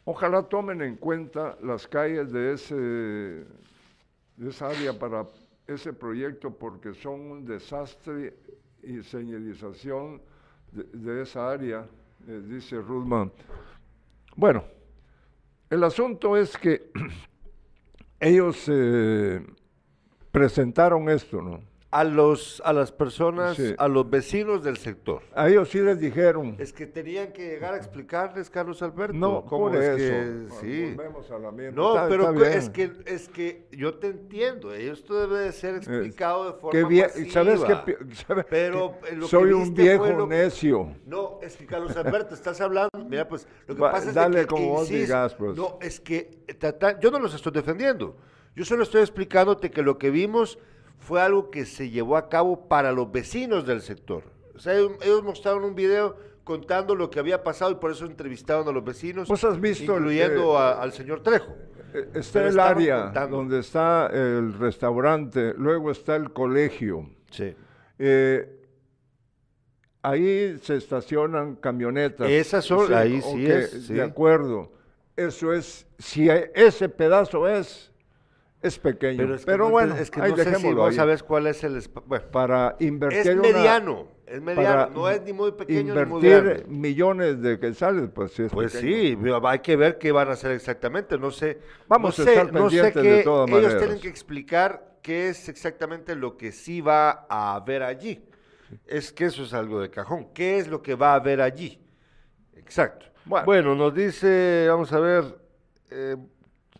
Ojalá 0.04 0.42
tomen 0.42 0.82
en 0.82 0.96
cuenta 0.96 1.56
las 1.62 1.86
calles 1.86 2.32
de, 2.32 2.52
ese, 2.52 2.74
de 2.74 4.48
esa 4.48 4.68
área 4.68 4.98
para 4.98 5.26
ese 5.66 5.92
proyecto 5.92 6.50
porque 6.50 6.92
son 6.92 7.20
un 7.20 7.44
desastre 7.46 8.36
y 8.82 9.02
señalización 9.02 10.20
de, 10.72 10.84
de 10.84 11.22
esa 11.22 11.50
área, 11.50 11.86
eh, 12.26 12.42
dice 12.46 12.80
Rudman. 12.80 13.32
Bueno, 14.36 14.64
el 15.70 15.84
asunto 15.84 16.36
es 16.36 16.56
que 16.56 16.90
ellos 18.20 18.64
eh, 18.66 19.40
presentaron 20.30 21.08
esto, 21.08 21.40
¿no? 21.40 21.69
A, 21.92 22.04
los, 22.04 22.62
a 22.64 22.72
las 22.72 22.92
personas, 22.92 23.56
Sí. 23.56 23.74
a 23.76 23.88
los 23.88 24.08
vecinos 24.08 24.62
del 24.62 24.76
sector. 24.76 25.22
A 25.34 25.48
ellos 25.48 25.70
sí 25.70 25.80
les 25.80 25.98
dijeron. 25.98 26.54
Es 26.60 26.72
que 26.72 26.86
tenían 26.86 27.32
que 27.32 27.48
llegar 27.48 27.74
a 27.74 27.78
explicarles, 27.78 28.48
Carlos 28.48 28.80
Alberto. 28.80 29.12
No, 29.16 29.44
cómo 29.44 29.70
es 29.74 29.80
eso. 29.80 29.96
que- 29.96 30.46
sí. 30.60 30.94
volvemos 30.94 31.28
a 31.32 31.38
la 31.40 31.50
misma. 31.50 31.72
No, 31.72 31.96
Está- 31.96 32.08
pero 32.08 32.30
está 32.30 32.44
que- 32.52 32.56
es 32.58 32.70
que, 32.70 32.92
es 33.06 33.28
que 33.28 33.66
yo 33.72 33.94
te 33.94 34.06
entiendo. 34.06 34.72
Esto 34.72 35.18
debe 35.20 35.40
de 35.40 35.50
ser 35.52 35.74
explicado 35.74 36.52
de 36.52 36.60
forma 36.60 36.88
bien-. 36.88 37.10
¿sabes 37.28 37.60
qué 37.64 37.96
sabe- 38.28 38.44
Pero 38.48 38.94
eh, 39.10 39.16
lo 39.16 39.22
que 39.22 39.30
Soy 39.30 39.52
un 39.52 39.64
viste 39.64 39.82
viejo 39.82 40.04
que- 40.04 40.26
necio. 40.28 40.94
No, 41.06 41.40
es 41.42 41.56
que 41.56 41.66
Carlos 41.66 41.96
Alberto, 41.96 42.36
estás 42.36 42.60
hablando. 42.60 42.90
Mira, 43.08 43.26
pues 43.26 43.48
lo 43.66 43.74
que 43.74 43.80
Va, 43.82 43.90
pasa 43.90 44.10
es 44.10 44.14
dale 44.14 44.42
que 44.42 44.46
como 44.46 44.68
vos 44.68 44.88
digas, 44.88 45.34
pues. 45.34 45.56
No, 45.56 45.76
es 45.82 45.98
que 45.98 46.38
trata- 46.56 47.00
yo 47.00 47.10
no 47.10 47.18
los 47.18 47.34
estoy 47.34 47.50
defendiendo. 47.50 48.16
Yo 48.54 48.64
solo 48.64 48.84
estoy 48.84 49.00
explicándote 49.00 49.70
que 49.72 49.82
lo 49.82 49.98
que 49.98 50.10
vimos 50.10 50.56
fue 51.00 51.20
algo 51.20 51.50
que 51.50 51.66
se 51.66 51.90
llevó 51.90 52.16
a 52.16 52.28
cabo 52.28 52.68
para 52.68 52.92
los 52.92 53.10
vecinos 53.10 53.66
del 53.66 53.80
sector. 53.82 54.22
O 54.54 54.58
sea, 54.60 54.74
ellos, 54.74 54.92
ellos 55.02 55.22
mostraron 55.24 55.64
un 55.64 55.74
video 55.74 56.16
contando 56.44 56.94
lo 56.94 57.10
que 57.10 57.18
había 57.18 57.42
pasado 57.42 57.72
y 57.72 57.74
por 57.76 57.90
eso 57.90 58.06
entrevistaron 58.06 58.68
a 58.68 58.72
los 58.72 58.84
vecinos, 58.84 59.28
¿Vos 59.28 59.42
has 59.44 59.60
visto 59.60 59.94
incluyendo 59.96 60.54
eh, 60.54 60.58
a- 60.58 60.82
al 60.82 60.92
señor 60.92 61.22
Trejo. 61.22 61.54
Eh, 61.92 62.08
Está 62.14 62.38
Pero 62.40 62.48
el 62.50 62.60
área 62.60 63.02
contando. 63.06 63.36
donde 63.38 63.58
está 63.58 64.06
el 64.12 64.52
restaurante, 64.54 65.54
luego 65.56 65.90
está 65.90 66.14
el 66.16 66.32
colegio. 66.32 67.08
Sí. 67.30 67.54
Eh, 67.98 68.56
ahí 70.02 70.58
se 70.62 70.76
estacionan 70.76 71.56
camionetas. 71.56 72.28
Esas 72.30 72.64
son- 72.64 72.92
ahí 72.94 73.20
sí 73.20 73.46
es, 73.46 73.70
sí. 73.86 73.94
De 73.94 74.02
acuerdo. 74.02 74.72
Eso 75.16 75.52
es, 75.52 75.86
si 75.98 76.30
hay- 76.30 76.44
ese 76.54 76.88
pedazo 76.88 77.46
es, 77.48 77.92
es 78.62 78.78
pequeño. 78.78 79.16
Pero, 79.18 79.34
es 79.34 79.40
que 79.40 79.46
Pero 79.46 79.58
no 79.58 79.66
te- 79.66 79.72
bueno, 79.72 79.94
es 79.96 80.10
que 80.10 80.20
ahí 80.20 80.30
no 80.30 80.36
sé 80.36 80.54
si 80.54 80.72
vos 80.74 80.90
ahí. 80.90 80.94
sabes 80.96 81.22
cuál 81.22 81.46
es 81.46 81.64
el... 81.64 81.82
Bueno, 82.06 82.24
Para 82.30 82.76
invertir 82.80 83.18
es 83.20 83.26
una- 83.28 83.42
mediano. 83.42 84.08
Es 84.26 84.40
mediano, 84.40 84.90
no 84.90 85.08
es 85.08 85.20
ni 85.22 85.32
muy 85.32 85.50
pequeño 85.50 85.92
ni 85.92 86.04
muy 86.04 86.20
invertir 86.24 86.58
grande. 86.60 86.64
millones 86.78 87.42
de 87.42 87.58
quetzales, 87.58 88.10
pues 88.14 88.30
sí 88.32 88.44
es 88.44 88.52
Pues 88.52 88.72
pequeño. 88.74 88.92
sí, 88.96 89.38
hay 89.44 89.58
que 89.58 89.74
ver 89.74 89.98
qué 89.98 90.12
van 90.12 90.28
a 90.28 90.32
hacer 90.32 90.52
exactamente. 90.52 91.18
No 91.18 91.32
sé. 91.32 91.58
Vamos 91.88 92.16
no 92.16 92.22
a 92.22 92.26
sé, 92.26 92.32
estar 92.34 92.52
no 92.52 92.70
sé 92.70 92.80
de 92.82 92.92
qué- 92.92 93.22
todas 93.24 93.48
Ellos 93.48 93.60
maneras. 93.62 93.78
tienen 93.82 94.00
que 94.00 94.06
explicar 94.08 94.98
qué 95.02 95.30
es 95.30 95.48
exactamente 95.48 96.14
lo 96.14 96.36
que 96.36 96.52
sí 96.52 96.80
va 96.80 97.26
a 97.28 97.56
haber 97.56 97.82
allí. 97.82 98.22
Es 98.86 99.10
que 99.12 99.24
eso 99.24 99.42
es 99.42 99.52
algo 99.52 99.80
de 99.80 99.90
cajón. 99.90 100.28
¿Qué 100.32 100.58
es 100.58 100.68
lo 100.68 100.80
que 100.80 100.94
va 100.94 101.10
a 101.10 101.14
haber 101.16 101.40
allí? 101.40 101.80
Exacto. 102.54 103.06
Bueno, 103.44 103.74
nos 103.74 103.92
dice, 103.92 104.66
vamos 104.68 104.92
a 104.92 105.00
ver, 105.00 105.24
eh, 105.90 106.16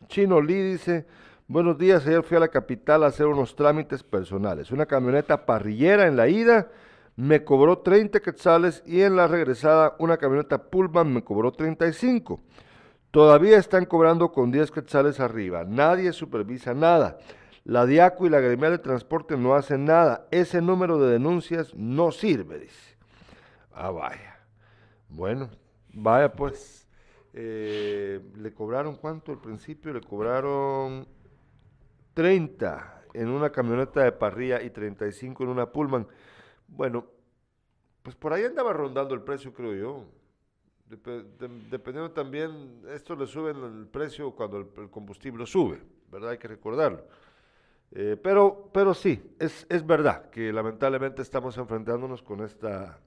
Chino 0.06 0.40
Lee 0.40 0.72
dice, 0.72 1.04
buenos 1.50 1.76
días, 1.78 2.06
ayer 2.06 2.22
fui 2.22 2.36
a 2.36 2.40
la 2.40 2.48
capital 2.48 3.02
a 3.02 3.08
hacer 3.08 3.26
unos 3.26 3.56
trámites 3.56 4.04
personales. 4.04 4.70
Una 4.70 4.86
camioneta 4.86 5.46
parrillera 5.46 6.06
en 6.06 6.16
la 6.16 6.28
ida 6.28 6.70
me 7.16 7.42
cobró 7.42 7.78
30 7.78 8.20
quetzales 8.20 8.84
y 8.86 9.02
en 9.02 9.16
la 9.16 9.26
regresada 9.26 9.96
una 9.98 10.16
camioneta 10.16 10.70
Pullman 10.70 11.12
me 11.12 11.24
cobró 11.24 11.50
35. 11.50 12.40
Todavía 13.10 13.58
están 13.58 13.84
cobrando 13.84 14.30
con 14.30 14.52
10 14.52 14.70
quetzales 14.70 15.18
arriba. 15.18 15.64
Nadie 15.64 16.12
supervisa 16.12 16.72
nada. 16.72 17.18
La 17.64 17.84
Diaco 17.84 18.26
y 18.26 18.30
la 18.30 18.38
Gremial 18.38 18.70
de 18.70 18.78
Transporte 18.78 19.36
no 19.36 19.56
hacen 19.56 19.84
nada. 19.84 20.28
Ese 20.30 20.62
número 20.62 21.00
de 21.00 21.12
denuncias 21.14 21.74
no 21.74 22.12
sirve, 22.12 22.60
dice. 22.60 22.96
Ah, 23.72 23.90
vaya. 23.90 24.38
Bueno, 25.08 25.50
vaya 25.92 26.32
pues. 26.32 26.86
Eh, 27.32 28.20
¿Le 28.36 28.54
cobraron 28.54 28.94
cuánto 28.94 29.32
al 29.32 29.40
principio? 29.40 29.92
Le 29.92 30.00
cobraron 30.00 31.06
30 32.14 33.04
en 33.14 33.28
una 33.28 33.50
camioneta 33.50 34.02
de 34.04 34.12
parrilla 34.12 34.62
y 34.62 34.70
35 34.70 35.42
en 35.44 35.48
una 35.50 35.70
Pullman. 35.72 36.06
Bueno, 36.68 37.06
pues 38.02 38.16
por 38.16 38.32
ahí 38.32 38.44
andaba 38.44 38.72
rondando 38.72 39.14
el 39.14 39.22
precio, 39.22 39.52
creo 39.52 39.74
yo. 39.74 40.04
Dep- 40.90 41.24
de- 41.38 41.48
dependiendo 41.70 42.10
también, 42.12 42.82
esto 42.90 43.14
le 43.16 43.26
suben 43.26 43.56
el 43.62 43.86
precio 43.86 44.32
cuando 44.32 44.58
el, 44.58 44.66
el 44.78 44.90
combustible 44.90 45.46
sube, 45.46 45.80
¿verdad? 46.10 46.30
Hay 46.30 46.38
que 46.38 46.48
recordarlo. 46.48 47.04
Eh, 47.92 48.16
pero, 48.22 48.70
pero 48.72 48.94
sí, 48.94 49.22
es, 49.38 49.66
es 49.68 49.84
verdad 49.86 50.30
que 50.30 50.52
lamentablemente 50.52 51.22
estamos 51.22 51.56
enfrentándonos 51.58 52.22
con 52.22 52.42
esta 52.42 53.00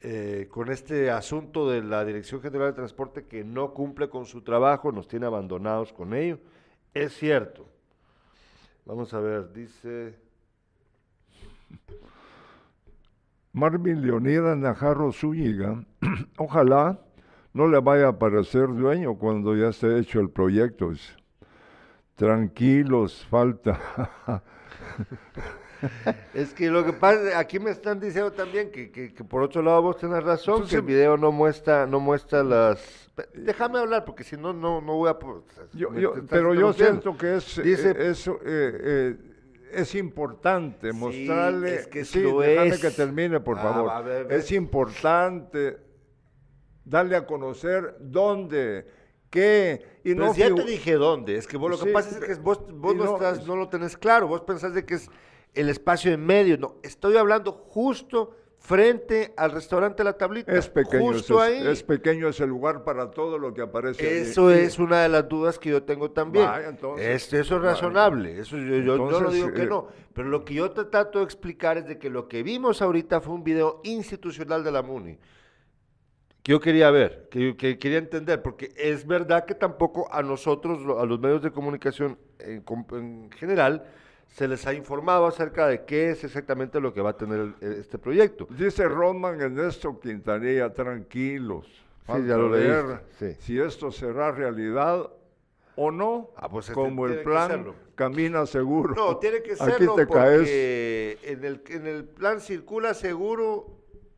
eh, 0.00 0.46
con 0.50 0.70
este 0.70 1.10
asunto 1.10 1.68
de 1.68 1.82
la 1.82 2.04
Dirección 2.04 2.40
General 2.40 2.68
de 2.68 2.74
Transporte 2.74 3.26
que 3.26 3.44
no 3.44 3.74
cumple 3.74 4.08
con 4.08 4.26
su 4.26 4.42
trabajo, 4.42 4.92
nos 4.92 5.08
tiene 5.08 5.26
abandonados 5.26 5.92
con 5.92 6.14
ello. 6.14 6.38
Es 6.94 7.14
cierto. 7.16 7.68
Vamos 8.88 9.12
a 9.12 9.20
ver, 9.20 9.52
dice... 9.52 10.18
Marvin 13.52 14.00
Leonidas 14.00 14.56
Najarro 14.56 15.12
Zúñiga, 15.12 15.84
ojalá 16.38 16.98
no 17.52 17.68
le 17.68 17.80
vaya 17.80 18.08
a 18.08 18.18
parecer 18.18 18.68
dueño 18.68 19.16
cuando 19.16 19.54
ya 19.54 19.68
esté 19.68 19.98
hecho 19.98 20.20
el 20.20 20.30
proyecto. 20.30 20.92
Tranquilos, 22.14 23.26
falta. 23.26 23.78
Es 26.34 26.52
que 26.54 26.68
lo 26.70 26.84
que 26.84 26.92
pasa, 26.92 27.38
aquí 27.38 27.58
me 27.58 27.70
están 27.70 28.00
diciendo 28.00 28.32
también 28.32 28.70
que, 28.70 28.90
que- 28.90 29.12
que 29.14 29.24
por 29.24 29.42
otro 29.42 29.62
lado 29.62 29.82
vos 29.82 29.96
tenés 29.98 30.22
razón, 30.22 30.54
Entonces- 30.56 30.70
que 30.70 30.76
el 30.80 30.82
video 30.86 31.16
no 31.16 31.30
muestra, 31.32 31.86
no 31.86 32.00
muestra 32.00 32.42
las... 32.42 33.10
Déjame 33.34 33.78
hablar 33.78 34.04
porque 34.04 34.22
si 34.24 34.36
no, 34.36 34.52
no, 34.52 34.80
no 34.80 34.94
voy 34.96 35.10
a... 35.10 35.18
Yo- 35.74 36.14
pero 36.28 36.54
yo 36.54 36.72
siento 36.72 37.16
que 37.16 37.36
es, 37.36 37.60
Dice, 37.62 37.90
eh, 37.90 38.10
eso, 38.10 38.38
eh, 38.44 38.78
eh, 38.82 39.16
es 39.72 39.94
importante 39.96 40.92
mostrarle. 40.92 41.74
es 41.76 41.86
que 41.88 42.04
sí, 42.04 42.22
lo 42.22 42.40
déjame 42.40 42.68
es. 42.70 42.80
que 42.80 42.90
termine, 42.90 43.40
por 43.40 43.58
Ah, 43.58 43.62
favor. 43.62 43.88
va, 43.88 44.00
ve. 44.02 44.26
es 44.30 44.50
importante 44.52 45.78
darle 46.84 47.16
a 47.16 47.26
conocer 47.26 47.96
dónde, 48.00 48.86
qué. 49.30 49.82
Y 50.04 50.14
Pero 50.14 50.26
no 50.26 50.34
si 50.34 50.40
ya 50.40 50.54
te 50.54 50.62
dije 50.64 50.94
dónde, 50.94 51.36
es 51.36 51.46
que 51.46 51.56
vos, 51.58 51.70
lo 51.70 51.78
que 51.78 51.86
Sí, 51.86 51.90
pasa 51.92 52.10
es 52.18 52.24
que 52.24 52.34
vos, 52.36 52.64
vos 52.72 52.94
no, 52.96 53.04
no- 53.04 53.14
estás, 53.16 53.46
no 53.46 53.56
lo 53.56 53.68
tenés 53.68 53.96
claro, 53.96 54.26
vos 54.28 54.40
pensás 54.42 54.72
de 54.74 54.86
que 54.86 54.94
es 54.94 55.10
el 55.60 55.68
espacio 55.68 56.12
en 56.12 56.24
medio, 56.24 56.56
no, 56.58 56.76
estoy 56.82 57.16
hablando 57.16 57.52
justo 57.52 58.34
frente 58.60 59.32
al 59.36 59.52
restaurante 59.52 60.02
La 60.04 60.14
Tablita, 60.14 60.52
Es 60.52 60.68
pequeño, 60.68 61.00
justo 61.12 61.42
ese- 61.42 61.58
ahí. 61.58 61.68
es 61.68 61.82
pequeño 61.84 62.28
ese 62.28 62.46
lugar 62.46 62.82
para 62.84 63.10
todo 63.10 63.38
lo 63.38 63.54
que 63.54 63.62
aparece. 63.62 64.04
allí. 64.06 64.16
Eso 64.30 64.50
Y- 64.50 64.58
es 64.58 64.78
una 64.78 65.02
de 65.02 65.08
las 65.08 65.28
dudas 65.28 65.58
que 65.58 65.70
yo 65.70 65.82
tengo 65.84 66.10
también. 66.10 66.44
Vaya, 66.46 66.68
entonces, 66.68 67.06
Es- 67.06 67.32
eso 67.32 67.56
es 67.56 67.62
vaya. 67.62 67.72
razonable, 67.74 68.38
eso 68.40 68.56
yo, 68.56 68.64
yo- 68.64 68.78
yo 68.82 68.96
no 68.96 69.04
Entonces, 69.10 69.32
digo 69.34 69.52
que 69.52 69.62
eh, 69.62 69.66
no, 69.66 69.86
pero 70.12 70.28
lo 70.28 70.44
que 70.44 70.54
yo 70.54 70.70
te 70.72 70.84
trato 70.84 71.18
de 71.20 71.24
explicar 71.24 71.78
es 71.78 71.86
de 71.86 71.98
que 71.98 72.10
lo 72.10 72.28
que 72.28 72.42
vimos 72.42 72.82
ahorita 72.82 73.20
fue 73.20 73.34
un 73.34 73.44
video 73.44 73.80
institucional 73.84 74.64
de 74.64 74.72
la 74.72 74.82
MUNI, 74.82 75.18
que 76.42 76.52
yo 76.52 76.60
quería 76.60 76.90
ver, 76.90 77.28
que, 77.30 77.40
yo- 77.50 77.56
que 77.56 77.78
quería 77.78 77.98
entender, 77.98 78.42
porque 78.42 78.72
es 78.76 79.06
verdad 79.06 79.44
que 79.44 79.54
tampoco 79.54 80.12
a 80.12 80.22
nosotros, 80.22 80.80
a 80.98 81.04
los 81.06 81.20
medios 81.20 81.42
de 81.42 81.52
comunicación 81.52 82.18
en, 82.40 82.64
en 82.92 83.30
general, 83.32 83.84
se 84.28 84.46
les 84.46 84.66
ha 84.66 84.72
informado 84.74 85.26
acerca 85.26 85.66
de 85.66 85.84
qué 85.84 86.10
es 86.10 86.22
exactamente 86.24 86.80
lo 86.80 86.92
que 86.94 87.00
va 87.00 87.10
a 87.10 87.16
tener 87.16 87.54
este 87.60 87.98
proyecto. 87.98 88.46
Dice 88.50 88.86
Rodman 88.88 89.40
Ernesto 89.40 89.98
Quintanilla, 89.98 90.72
tranquilos. 90.72 91.66
Sí, 92.06 92.12
ya 92.26 92.36
lo 92.36 92.48
leíste, 92.48 93.00
sí. 93.18 93.36
Si 93.40 93.58
esto 93.60 93.90
será 93.90 94.30
realidad 94.32 95.10
o 95.76 95.90
no, 95.90 96.30
Ah, 96.36 96.48
pues 96.48 96.70
como 96.70 97.06
el 97.06 97.22
plan 97.22 97.72
camina 97.94 98.46
seguro. 98.46 98.94
No, 98.94 99.16
tiene 99.18 99.42
que 99.42 99.52
Aquí 99.60 99.64
serlo 99.64 99.94
te 99.94 100.06
caes. 100.06 100.38
porque 100.40 101.18
en 101.24 101.44
el, 101.44 101.62
en 101.68 101.86
el 101.86 102.04
plan 102.04 102.40
circula 102.40 102.94
seguro, 102.94 103.76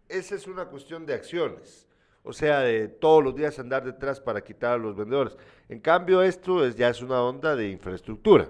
esa 0.08 0.34
es 0.34 0.46
una 0.46 0.66
cuestión 0.66 1.04
de 1.06 1.14
acciones. 1.14 1.86
O 2.22 2.32
sea, 2.32 2.60
de 2.60 2.88
todos 2.88 3.24
los 3.24 3.34
días 3.34 3.58
andar 3.58 3.84
detrás 3.84 4.20
para 4.20 4.42
quitar 4.42 4.72
a 4.74 4.78
los 4.78 4.94
vendedores. 4.94 5.36
En 5.68 5.80
cambio, 5.80 6.22
esto 6.22 6.64
es, 6.64 6.76
ya 6.76 6.90
es 6.90 7.00
una 7.02 7.22
onda 7.22 7.56
de 7.56 7.68
infraestructura. 7.70 8.48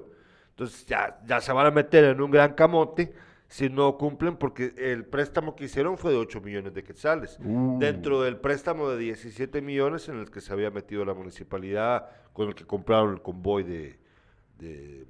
Entonces 0.60 0.84
ya, 0.84 1.18
ya 1.24 1.40
se 1.40 1.54
van 1.54 1.64
a 1.68 1.70
meter 1.70 2.04
en 2.04 2.20
un 2.20 2.30
gran 2.30 2.52
camote 2.52 3.14
si 3.48 3.70
no 3.70 3.96
cumplen, 3.96 4.36
porque 4.36 4.74
el 4.76 5.06
préstamo 5.06 5.56
que 5.56 5.64
hicieron 5.64 5.96
fue 5.96 6.12
de 6.12 6.18
8 6.18 6.42
millones 6.42 6.74
de 6.74 6.84
quetzales. 6.84 7.38
Uh. 7.42 7.78
Dentro 7.78 8.20
del 8.20 8.36
préstamo 8.36 8.90
de 8.90 8.98
17 8.98 9.62
millones 9.62 10.10
en 10.10 10.18
el 10.18 10.30
que 10.30 10.42
se 10.42 10.52
había 10.52 10.70
metido 10.70 11.02
la 11.06 11.14
municipalidad, 11.14 12.10
con 12.34 12.48
el 12.48 12.54
que 12.54 12.66
compraron 12.66 13.14
el 13.14 13.22
convoy 13.22 13.62
de, 13.62 15.06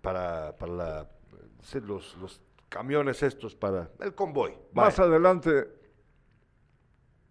para, 0.00 0.56
para 0.56 0.72
la- 0.72 1.08
los, 1.84 2.16
los 2.18 2.40
camiones 2.68 3.20
estos 3.24 3.56
para 3.56 3.90
el 3.98 4.14
convoy. 4.14 4.52
Más 4.74 5.00
adelante, 5.00 5.66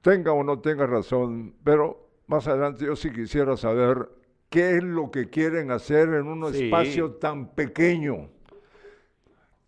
tenga 0.01 0.33
o 0.33 0.43
no 0.43 0.59
tenga 0.59 0.85
razón, 0.85 1.55
pero 1.63 2.09
más 2.27 2.45
adelante 2.45 2.85
yo 2.85 2.97
sí 2.97 3.09
quisiera 3.09 3.55
saber 3.55 4.09
qué 4.53 4.77
es 4.77 4.83
lo 4.83 5.09
que 5.09 5.29
quieren 5.31 5.71
hacer 5.71 6.09
en 6.09 6.27
un 6.27 6.53
Sí. 6.53 6.65
espacio 6.65 7.13
tan 7.13 7.47
pequeño 7.55 8.29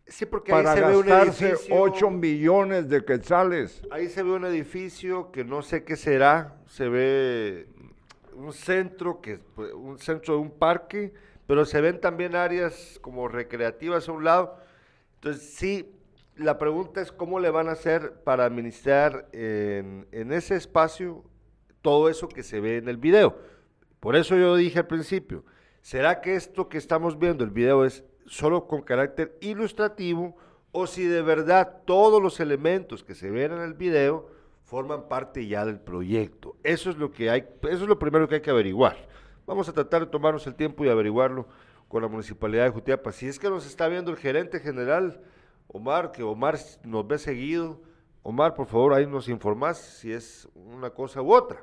Sí, 0.07 0.27
porque 0.27 0.53
ahí 0.53 0.63
para 0.63 0.75
se 0.75 0.81
ve 0.85 0.97
un 0.97 1.05
gastarse 1.07 1.49
edificio- 1.49 1.75
8 1.81 2.11
millones 2.11 2.87
de 2.89 3.03
quetzales. 3.03 3.81
Ahí 3.89 4.07
se 4.07 4.21
ve 4.21 4.33
un 4.33 4.45
edificio 4.45 5.31
que 5.31 5.43
no 5.43 5.63
sé 5.63 5.83
qué 5.83 5.95
será, 5.95 6.57
se 6.67 6.87
ve 6.87 7.67
un 8.35 8.53
centro, 8.53 9.19
que 9.19 9.39
pues, 9.55 9.73
un 9.73 9.97
centro 9.97 10.35
de 10.35 10.41
un 10.41 10.51
parque, 10.51 11.11
pero 11.47 11.65
se 11.65 11.81
ven 11.81 11.99
también 11.99 12.35
áreas 12.35 12.99
como 13.01 13.27
recreativas 13.27 14.07
a 14.07 14.11
un 14.11 14.23
lado. 14.23 14.55
Entonces, 15.15 15.41
sí, 15.55 15.91
la 16.35 16.59
pregunta 16.59 17.01
es 17.01 17.11
cómo 17.11 17.39
le 17.39 17.49
van 17.49 17.67
a 17.67 17.71
hacer 17.71 18.13
para 18.23 18.45
administrar 18.45 19.27
en, 19.31 20.05
en 20.11 20.31
ese 20.33 20.55
espacio 20.55 21.23
todo 21.81 22.09
eso 22.09 22.27
que 22.29 22.43
se 22.43 22.59
ve 22.59 22.77
en 22.77 22.89
el 22.89 22.97
video. 22.97 23.39
Por 23.99 24.15
eso 24.15 24.35
yo 24.35 24.55
dije 24.55 24.79
al 24.79 24.87
principio, 24.87 25.43
¿será 25.81 26.21
que 26.21 26.35
esto 26.35 26.69
que 26.69 26.77
estamos 26.77 27.17
viendo, 27.17 27.43
el 27.43 27.49
video, 27.49 27.85
es 27.85 28.03
solo 28.25 28.67
con 28.67 28.81
carácter 28.81 29.37
ilustrativo 29.41 30.35
o 30.71 30.87
si 30.87 31.05
de 31.05 31.21
verdad 31.21 31.81
todos 31.85 32.21
los 32.21 32.39
elementos 32.39 33.03
que 33.03 33.15
se 33.15 33.29
ven 33.29 33.53
en 33.53 33.61
el 33.61 33.73
video 33.73 34.29
forman 34.63 35.07
parte 35.07 35.47
ya 35.47 35.65
del 35.65 35.79
proyecto? 35.79 36.55
Eso 36.63 36.89
es 36.89 36.97
lo 36.97 37.11
que 37.11 37.29
hay, 37.29 37.45
eso 37.63 37.83
es 37.83 37.89
lo 37.89 37.99
primero 37.99 38.27
que 38.27 38.35
hay 38.35 38.41
que 38.41 38.51
averiguar. 38.51 38.97
Vamos 39.45 39.69
a 39.69 39.73
tratar 39.73 40.01
de 40.01 40.07
tomarnos 40.07 40.47
el 40.47 40.55
tiempo 40.55 40.83
y 40.83 40.89
averiguarlo 40.89 41.47
con 41.87 42.01
la 42.01 42.07
municipalidad 42.07 42.65
de 42.65 42.71
Jutiapa. 42.71 43.11
Si 43.11 43.27
es 43.27 43.37
que 43.37 43.49
nos 43.49 43.65
está 43.65 43.87
viendo 43.87 44.11
el 44.11 44.17
gerente 44.17 44.59
general, 44.59 45.21
Omar, 45.67 46.11
que 46.11 46.23
Omar 46.23 46.57
nos 46.83 47.07
ve 47.07 47.17
seguido. 47.17 47.81
Omar, 48.23 48.55
por 48.55 48.65
favor, 48.65 48.93
ahí 48.93 49.05
nos 49.05 49.29
informás 49.29 49.77
si 49.77 50.11
es 50.11 50.49
una 50.55 50.89
cosa 50.89 51.21
u 51.21 51.31
otra. 51.31 51.61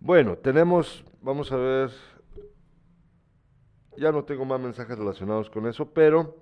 Bueno, 0.00 0.36
tenemos, 0.36 1.04
vamos 1.24 1.50
a 1.52 1.56
ver, 1.56 1.90
ya 3.96 4.12
no 4.12 4.24
tengo 4.24 4.44
más 4.44 4.60
mensajes 4.60 4.98
relacionados 4.98 5.48
con 5.48 5.66
eso, 5.66 5.90
pero 5.90 6.36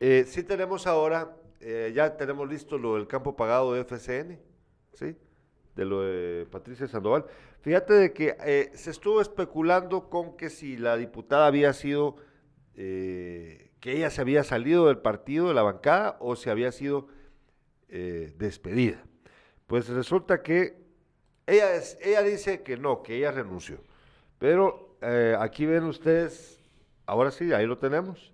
eh, 0.00 0.24
sí 0.26 0.42
tenemos 0.42 0.86
ahora, 0.86 1.36
eh, 1.60 1.92
ya 1.94 2.16
tenemos 2.16 2.48
listo 2.48 2.78
lo 2.78 2.94
del 2.94 3.06
campo 3.06 3.36
pagado 3.36 3.74
de 3.74 3.82
FCN, 3.82 4.40
¿sí? 4.94 5.16
De 5.74 5.84
lo 5.84 6.00
de 6.00 6.46
Patricia 6.46 6.88
Sandoval. 6.88 7.26
Fíjate 7.60 7.92
de 7.92 8.12
que 8.14 8.36
eh, 8.42 8.70
se 8.72 8.90
estuvo 8.90 9.20
especulando 9.20 10.08
con 10.08 10.34
que 10.38 10.48
si 10.48 10.78
la 10.78 10.96
diputada 10.96 11.46
había 11.46 11.74
sido, 11.74 12.16
que 12.74 13.70
ella 13.84 14.10
se 14.10 14.20
había 14.20 14.44
salido 14.44 14.86
del 14.86 14.98
partido, 14.98 15.48
de 15.48 15.54
la 15.54 15.62
bancada, 15.62 16.16
o 16.20 16.36
si 16.36 16.50
había 16.50 16.72
sido 16.72 17.08
despedida. 17.88 19.02
Pues 19.66 19.88
resulta 19.88 20.42
que 20.42 20.76
ella, 21.46 21.68
ella 22.02 22.22
dice 22.22 22.62
que 22.62 22.76
no, 22.76 23.02
que 23.02 23.16
ella 23.16 23.30
renunció. 23.30 23.78
Pero 24.38 24.96
eh, 25.00 25.36
aquí 25.38 25.66
ven 25.66 25.84
ustedes, 25.84 26.60
ahora 27.06 27.30
sí, 27.30 27.52
ahí 27.52 27.66
lo 27.66 27.78
tenemos. 27.78 28.32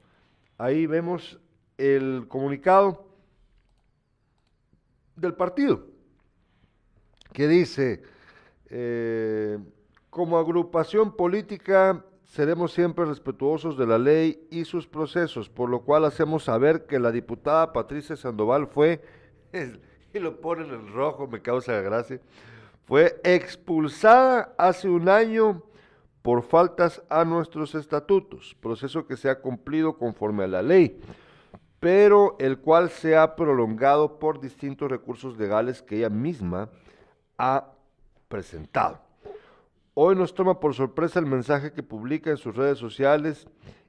Ahí 0.59 0.87
vemos 0.87 1.39
el 1.79 2.27
comunicado 2.29 3.07
del 5.17 5.35
partido 5.35 5.85
que 7.33 7.49
dice, 7.49 8.03
eh, 8.69 9.59
como 10.11 10.39
agrupación 10.39 11.17
política 11.17 12.05
seremos 12.25 12.73
siempre 12.73 13.05
respetuosos 13.05 13.77
de 13.77 13.87
la 13.87 13.99
ley 13.99 14.47
y 14.51 14.65
sus 14.65 14.87
procesos, 14.87 15.49
por 15.49 15.69
lo 15.69 15.81
cual 15.81 16.05
hacemos 16.05 16.45
saber 16.45 16.87
que 16.87 16.99
la 16.99 17.11
diputada 17.11 17.73
Patricia 17.73 18.17
Sandoval 18.17 18.67
fue, 18.67 19.03
y 20.15 20.19
lo 20.19 20.41
ponen 20.41 20.71
en 20.73 20.93
rojo, 20.93 21.27
me 21.27 21.41
causa 21.41 21.81
gracia, 21.81 22.21
fue 22.85 23.21
expulsada 23.25 24.55
hace 24.59 24.89
un 24.89 25.09
año 25.09 25.63
por 26.23 26.43
faltas 26.43 27.03
a 27.09 27.25
nuestros 27.25 27.75
estatutos, 27.75 28.57
proceso 28.61 29.07
que 29.07 29.17
se 29.17 29.29
ha 29.29 29.41
cumplido 29.41 29.99
conforme 29.99 30.45
a 30.45 30.49
la 30.49 30.63
ley, 30.63 31.01
pero 31.81 32.37
el 32.39 32.59
cual 32.59 32.91
se 32.91 33.17
ha 33.17 33.35
prolongado 33.35 34.21
por 34.21 34.41
distintos 34.41 34.89
recursos 34.89 35.37
legales 35.37 35.83
que 35.83 35.97
ella 35.97 36.11
misma 36.11 36.71
ha 37.39 37.73
presentado. 38.29 39.01
Hoy 39.95 40.15
nos 40.15 40.33
toma 40.33 40.61
por 40.61 40.75
sorpresa 40.75 41.19
el 41.19 41.27
mensaje 41.27 41.73
que 41.73 41.83
publica 41.83 42.31
en 42.31 42.37
sus 42.37 42.57
redes 42.57 42.79
sociales 42.79 43.49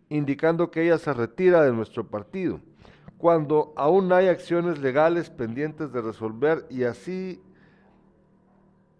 indicando 0.09 0.69
que 0.69 0.83
ella 0.83 0.97
se 0.97 1.13
retira 1.13 1.63
de 1.63 1.71
nuestro 1.71 2.07
partido, 2.07 2.59
cuando 3.17 3.73
aún 3.77 4.11
hay 4.11 4.27
acciones 4.27 4.79
legales 4.79 5.29
pendientes 5.29 5.93
de 5.93 6.01
resolver 6.01 6.65
y 6.69 6.83
así 6.83 7.41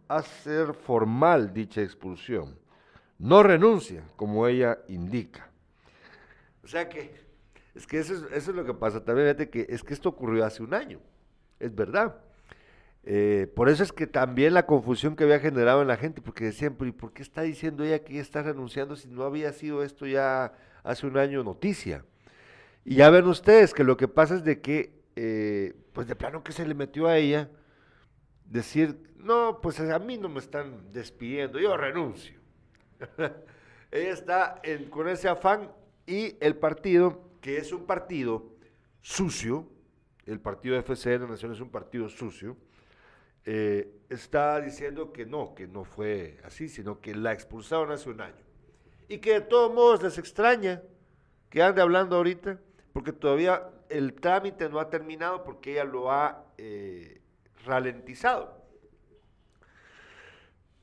hacer 0.08 0.74
formal 0.74 1.52
dicha 1.54 1.82
expulsión. 1.82 2.63
No 3.24 3.42
renuncia, 3.42 4.04
como 4.18 4.50
ella 4.50 4.80
indica. 4.90 5.50
O 6.62 6.68
sea 6.68 6.90
que, 6.90 7.16
es 7.74 7.88
que 7.88 8.00
eso 8.00 8.28
es, 8.28 8.48
lo 8.50 8.66
que 8.66 8.74
pasa 8.74 9.06
también, 9.06 9.28
fíjate 9.28 9.50
que 9.50 9.66
es 9.70 9.82
que 9.82 9.94
esto 9.94 10.10
ocurrió 10.10 10.44
hace 10.44 10.62
un 10.62 10.74
año, 10.74 11.00
es 11.58 11.74
verdad. 11.74 12.18
Eh, 13.06 13.50
por 13.56 13.70
eso 13.70 13.82
es 13.82 13.94
que 13.94 14.08
también 14.08 14.54
la 14.54 14.66
confusión 14.66 15.16
que 15.16 15.24
había 15.24 15.40
generado 15.40 15.82
en 15.82 15.88
la 15.88 15.96
gente, 15.96 16.22
porque 16.22 16.44
decían, 16.44 16.76
¿y 16.82 16.92
por 16.92 17.14
qué 17.14 17.22
está 17.22 17.44
diciendo 17.44 17.86
ella 17.86 18.04
que 18.04 18.12
ella 18.12 18.22
está 18.22 18.44
renunciando 18.44 18.98
si 18.98 19.08
no 19.08 19.24
había 19.24 19.54
sido 19.54 19.84
esto 19.84 20.06
ya 20.06 20.52
hace 20.84 21.08
un 21.08 21.18
año 21.18 21.46
noticia? 21.46 22.04
Y 22.84 22.96
ya 22.96 23.10
ven 23.10 23.26
ustedes 23.26 23.74
que 23.74 23.86
lo 23.86 23.96
que 23.96 24.10
pasa 24.10 24.36
es 24.36 24.44
de 24.44 24.60
que, 24.60 25.00
eh, 25.16 25.74
pues 25.94 26.08
de 26.08 26.18
plano 26.18 26.44
que 26.44 26.52
se 26.52 26.68
le 26.68 26.76
metió 26.76 27.08
a 27.08 27.18
ella 27.18 27.50
decir, 28.44 28.98
no, 29.16 29.62
pues 29.62 29.80
a 29.80 29.98
mí 30.00 30.18
no 30.18 30.28
me 30.28 30.40
están 30.40 30.92
despidiendo, 30.92 31.58
yo 31.58 31.78
renuncio. 31.78 32.43
Ella 33.92 34.12
está 34.12 34.60
en- 34.64 34.90
con 34.90 35.08
ese 35.08 35.28
afán 35.28 35.72
y 36.06 36.36
el 36.40 36.56
partido, 36.56 37.22
que 37.42 37.58
es 37.58 37.72
un 37.72 37.86
partido 37.86 38.46
sucio, 39.02 39.68
el 40.26 40.40
partido 40.40 40.78
FCN 40.78 41.28
Nación 41.28 41.52
es 41.52 41.60
un 41.60 41.70
partido 41.70 42.08
sucio, 42.10 42.56
eh, 43.46 43.92
está 44.10 44.62
diciendo 44.62 45.12
que 45.12 45.26
no, 45.26 45.54
que 45.54 45.68
no 45.68 45.84
fue 45.84 46.40
así, 46.46 46.70
sino 46.70 47.02
que 47.02 47.14
la 47.14 47.34
expulsaron 47.34 47.92
hace 47.92 48.10
un 48.10 48.22
año. 48.22 48.44
Y 49.10 49.18
que 49.18 49.34
de 49.34 49.42
todos 49.42 49.74
modos 49.74 50.02
les 50.02 50.18
extraña 50.18 50.82
que 51.50 51.62
ande 51.62 51.82
hablando 51.82 52.16
ahorita, 52.16 52.60
porque 52.94 53.12
todavía 53.12 53.70
el 53.90 54.14
trámite 54.14 54.70
no 54.70 54.80
ha 54.80 54.90
terminado 54.90 55.44
porque 55.44 55.74
ella 55.74 55.84
lo 55.84 56.10
ha 56.12 56.46
eh, 56.58 57.22
ralentizado. 57.66 58.63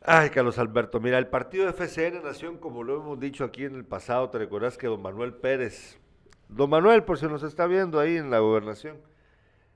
Ay, 0.03 0.31
Carlos 0.31 0.59
Alberto, 0.59 0.99
mira, 0.99 1.19
el 1.19 1.27
partido 1.27 1.67
de 1.67 1.75
FCN 1.75 2.23
Nación, 2.23 2.57
como 2.57 2.83
lo 2.83 2.97
hemos 2.97 3.21
dicho 3.21 3.45
aquí 3.45 3.67
en 3.67 3.75
el 3.75 3.85
pasado, 3.85 4.31
te 4.31 4.39
recuerdas 4.39 4.79
que 4.79 4.87
don 4.87 5.03
Manuel 5.03 5.35
Pérez, 5.35 5.99
don 6.49 6.71
Manuel, 6.71 7.05
por 7.05 7.19
si 7.19 7.27
nos 7.27 7.43
está 7.43 7.67
viendo 7.67 8.01
ahí 8.01 8.17
en 8.17 8.31
la 8.31 8.39
gobernación, 8.39 8.97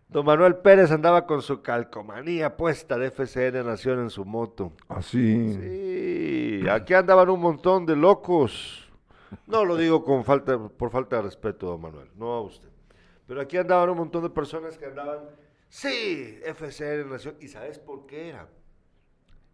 don 0.09 0.25
Manuel 0.25 0.57
Pérez 0.57 0.91
andaba 0.93 1.27
con 1.27 1.43
su 1.43 1.61
calcomanía 1.61 2.57
puesta 2.57 2.97
de 2.97 3.11
FCN 3.11 3.67
Nación 3.67 4.01
en 4.01 4.09
su 4.09 4.25
moto. 4.25 4.73
Así. 4.89 5.53
Sí, 5.53 6.69
aquí 6.71 6.95
andaban 6.95 7.29
un 7.29 7.41
montón 7.41 7.85
de 7.85 7.95
locos. 7.95 8.91
No 9.47 9.67
lo 9.67 9.77
digo 9.77 10.03
con 10.05 10.25
falta, 10.25 10.59
por 10.59 10.91
falta 10.91 11.17
de 11.17 11.23
respeto, 11.23 11.67
don 11.67 11.83
Manuel, 11.83 12.09
no 12.17 12.33
a 12.33 12.41
usted. 12.41 12.71
Pero 13.27 13.43
aquí 13.43 13.59
andaban 13.59 13.91
un 13.91 13.99
montón 13.99 14.23
de 14.23 14.31
personas 14.31 14.79
que 14.79 14.87
andaban, 14.87 15.19
sí, 15.69 16.41
FCN 16.45 17.11
Nación, 17.11 17.37
¿y 17.41 17.49
sabes 17.49 17.79
por 17.79 18.07
qué 18.07 18.31
era? 18.31 18.49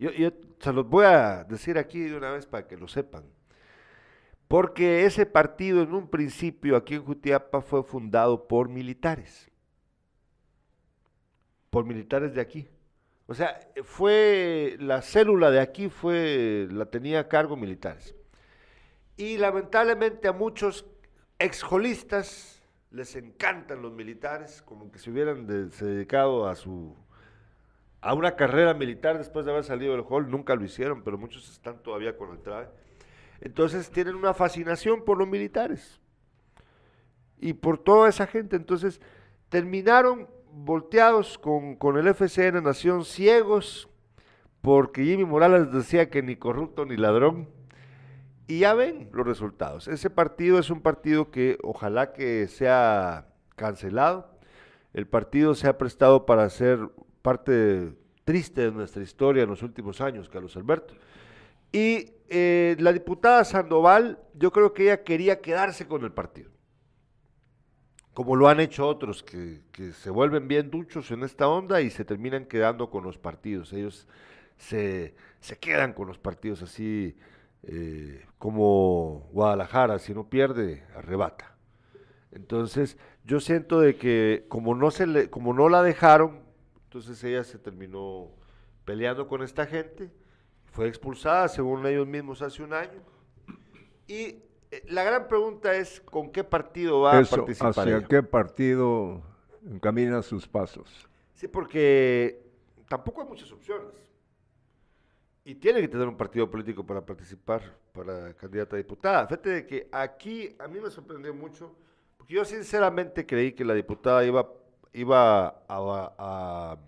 Yo, 0.00 0.10
yo 0.12 0.30
se 0.58 0.72
los 0.72 0.88
voy 0.88 1.04
a 1.04 1.44
decir 1.44 1.76
aquí 1.76 2.00
de 2.00 2.16
una 2.16 2.32
vez 2.32 2.46
para 2.46 2.66
que 2.66 2.76
lo 2.76 2.88
sepan. 2.88 3.22
Porque 4.48 5.04
ese 5.04 5.26
partido 5.26 5.82
en 5.82 5.94
un 5.94 6.08
principio 6.08 6.74
aquí 6.74 6.94
en 6.94 7.04
Jutiapa 7.04 7.60
fue 7.60 7.84
fundado 7.84 8.48
por 8.48 8.68
militares. 8.68 9.50
Por 11.68 11.84
militares 11.84 12.34
de 12.34 12.40
aquí. 12.40 12.66
O 13.26 13.34
sea, 13.34 13.60
fue 13.84 14.76
la 14.80 15.02
célula 15.02 15.52
de 15.52 15.60
aquí 15.60 15.88
fue 15.88 16.66
la 16.72 16.86
tenía 16.86 17.20
a 17.20 17.28
cargo 17.28 17.56
militares. 17.56 18.14
Y 19.16 19.36
lamentablemente 19.36 20.26
a 20.26 20.32
muchos 20.32 20.86
exjolistas 21.38 22.60
les 22.90 23.14
encantan 23.16 23.82
los 23.82 23.92
militares, 23.92 24.62
como 24.62 24.90
que 24.90 24.98
se 24.98 25.10
hubieran 25.10 25.70
se 25.70 25.84
dedicado 25.84 26.48
a 26.48 26.56
su 26.56 26.96
a 28.00 28.14
una 28.14 28.36
carrera 28.36 28.74
militar 28.74 29.18
después 29.18 29.44
de 29.44 29.52
haber 29.52 29.64
salido 29.64 29.92
del 29.92 30.04
hall, 30.08 30.30
nunca 30.30 30.54
lo 30.54 30.64
hicieron, 30.64 31.02
pero 31.02 31.18
muchos 31.18 31.50
están 31.50 31.82
todavía 31.82 32.16
con 32.16 32.30
el 32.30 32.40
traje. 32.40 32.68
Entonces 33.40 33.90
tienen 33.90 34.14
una 34.14 34.34
fascinación 34.34 35.04
por 35.04 35.18
los 35.18 35.28
militares 35.28 36.00
y 37.38 37.54
por 37.54 37.78
toda 37.78 38.08
esa 38.08 38.26
gente. 38.26 38.56
Entonces 38.56 39.00
terminaron 39.48 40.28
volteados 40.52 41.38
con, 41.38 41.76
con 41.76 41.96
el 41.96 42.08
FCN 42.08 42.62
Nación 42.62 43.04
ciegos 43.04 43.88
porque 44.60 45.04
Jimmy 45.04 45.24
Morales 45.24 45.72
decía 45.72 46.10
que 46.10 46.22
ni 46.22 46.36
corrupto 46.36 46.84
ni 46.84 46.96
ladrón. 46.96 47.48
Y 48.46 48.60
ya 48.60 48.74
ven 48.74 49.08
los 49.12 49.26
resultados. 49.26 49.86
Ese 49.86 50.10
partido 50.10 50.58
es 50.58 50.70
un 50.70 50.80
partido 50.80 51.30
que 51.30 51.56
ojalá 51.62 52.12
que 52.12 52.48
sea 52.48 53.28
cancelado. 53.54 54.28
El 54.92 55.06
partido 55.06 55.54
se 55.54 55.68
ha 55.68 55.78
prestado 55.78 56.26
para 56.26 56.50
ser 56.50 56.90
parte 57.22 57.92
triste 58.24 58.62
de 58.62 58.72
nuestra 58.72 59.02
historia 59.02 59.42
en 59.42 59.50
los 59.50 59.62
últimos 59.62 60.00
años, 60.00 60.28
Carlos 60.28 60.56
Alberto. 60.56 60.94
Y 61.72 62.12
eh, 62.28 62.76
la 62.78 62.92
diputada 62.92 63.44
Sandoval, 63.44 64.18
yo 64.34 64.52
creo 64.52 64.72
que 64.72 64.84
ella 64.84 65.02
quería 65.02 65.40
quedarse 65.40 65.86
con 65.86 66.04
el 66.04 66.12
partido, 66.12 66.50
como 68.14 68.36
lo 68.36 68.48
han 68.48 68.60
hecho 68.60 68.86
otros 68.86 69.22
que, 69.22 69.62
se 69.92 70.10
vuelven 70.10 70.48
bien 70.48 70.70
duchos 70.70 71.10
en 71.10 71.22
esta 71.22 71.48
onda 71.48 71.80
y 71.80 71.90
se 71.90 72.04
terminan 72.04 72.44
quedando 72.44 72.90
con 72.90 73.04
los 73.04 73.18
partidos. 73.18 73.72
Ellos 73.72 74.06
se, 74.56 75.14
se 75.40 75.58
quedan 75.58 75.92
con 75.92 76.08
los 76.08 76.18
partidos 76.18 76.62
así 76.62 77.16
eh, 77.62 78.24
como 78.38 79.28
Guadalajara, 79.32 79.98
si 79.98 80.14
no 80.14 80.28
pierde, 80.28 80.84
arrebata. 80.96 81.56
Entonces, 82.32 82.96
yo 83.24 83.40
siento 83.40 83.80
de 83.80 83.96
que 83.96 84.44
como 84.48 84.74
no 84.74 84.90
se 84.90 85.06
le, 85.06 85.30
como 85.30 85.52
no 85.52 85.68
la 85.68 85.82
dejaron, 85.82 86.49
entonces 86.90 87.22
ella 87.22 87.44
se 87.44 87.56
terminó 87.56 88.32
peleando 88.84 89.28
con 89.28 89.44
esta 89.44 89.64
gente, 89.64 90.10
fue 90.72 90.88
expulsada 90.88 91.46
según 91.46 91.86
ellos 91.86 92.04
mismos 92.04 92.42
hace 92.42 92.64
un 92.64 92.72
año. 92.72 93.00
Y 94.08 94.42
eh, 94.72 94.82
la 94.88 95.04
gran 95.04 95.28
pregunta 95.28 95.72
es 95.76 96.00
con 96.00 96.32
qué 96.32 96.42
partido 96.42 97.02
va 97.02 97.20
Eso, 97.20 97.36
a 97.36 97.38
participar 97.38 97.70
¿Hacia 97.70 97.96
ella? 97.98 98.08
qué 98.08 98.24
partido 98.24 99.22
encamina 99.64 100.20
sus 100.20 100.48
pasos? 100.48 101.08
Sí, 101.32 101.46
porque 101.46 102.42
tampoco 102.88 103.20
hay 103.20 103.28
muchas 103.28 103.52
opciones. 103.52 103.94
Y 105.44 105.54
tiene 105.54 105.80
que 105.80 105.86
tener 105.86 106.08
un 106.08 106.16
partido 106.16 106.50
político 106.50 106.84
para 106.84 107.06
participar 107.06 107.62
para 107.92 108.34
candidata 108.34 108.74
a 108.74 108.78
diputada. 108.78 109.26
Fíjate 109.28 109.50
de 109.50 109.66
que 109.66 109.88
aquí 109.92 110.56
a 110.58 110.66
mí 110.66 110.80
me 110.80 110.90
sorprendió 110.90 111.32
mucho, 111.32 111.72
porque 112.16 112.34
yo 112.34 112.44
sinceramente 112.44 113.24
creí 113.24 113.52
que 113.52 113.64
la 113.64 113.74
diputada 113.74 114.24
iba, 114.24 114.44
iba 114.92 115.48
a, 115.68 116.14
a 116.18 116.78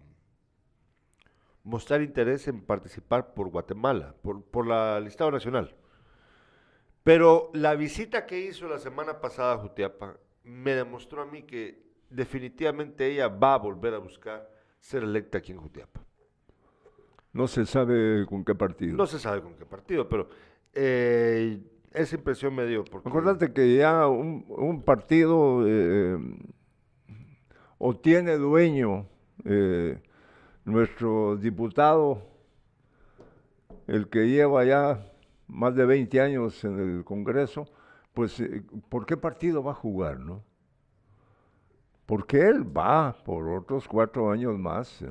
mostrar 1.64 2.02
interés 2.02 2.48
en 2.48 2.60
participar 2.62 3.34
por 3.34 3.48
Guatemala, 3.48 4.14
por, 4.22 4.42
por 4.42 4.66
la 4.66 5.00
listado 5.00 5.30
nacional. 5.30 5.74
Pero 7.04 7.50
la 7.52 7.74
visita 7.74 8.26
que 8.26 8.40
hizo 8.40 8.68
la 8.68 8.78
semana 8.78 9.20
pasada 9.20 9.54
a 9.54 9.58
Jutiapa 9.58 10.16
me 10.44 10.74
demostró 10.74 11.22
a 11.22 11.26
mí 11.26 11.42
que 11.42 11.82
definitivamente 12.10 13.06
ella 13.06 13.28
va 13.28 13.54
a 13.54 13.58
volver 13.58 13.94
a 13.94 13.98
buscar 13.98 14.48
ser 14.78 15.02
electa 15.02 15.38
aquí 15.38 15.52
en 15.52 15.58
Jutiapa. 15.58 16.00
No 17.32 17.48
se 17.48 17.64
sabe 17.64 18.26
con 18.26 18.44
qué 18.44 18.54
partido. 18.54 18.96
No 18.96 19.06
se 19.06 19.18
sabe 19.18 19.40
con 19.40 19.54
qué 19.54 19.64
partido, 19.64 20.08
pero 20.08 20.28
eh, 20.74 21.58
esa 21.92 22.16
impresión 22.16 22.54
me 22.54 22.66
dio. 22.66 22.84
Porque 22.84 23.08
Acuérdate 23.08 23.52
que 23.52 23.76
ya 23.76 24.06
un, 24.06 24.44
un 24.48 24.82
partido 24.82 25.66
eh, 25.66 26.18
o 27.86 27.88
tiene 27.96 28.36
dueño 28.38 29.06
Eh, 29.44 30.00
nuestro 30.64 31.36
diputado, 31.36 32.22
el 33.86 34.08
que 34.08 34.28
lleva 34.28 34.64
ya 34.64 35.12
más 35.48 35.74
de 35.74 35.84
20 35.86 36.20
años 36.20 36.64
en 36.64 36.78
el 36.78 37.04
Congreso, 37.04 37.66
pues 38.14 38.38
eh, 38.40 38.62
¿por 38.88 39.06
qué 39.06 39.16
partido 39.16 39.62
va 39.62 39.72
a 39.72 39.74
jugar, 39.74 40.18
no? 40.20 40.42
Porque 42.06 42.40
él 42.48 42.64
va 42.76 43.12
por 43.24 43.48
otros 43.48 43.88
cuatro 43.88 44.30
años 44.30 44.56
más. 44.58 45.02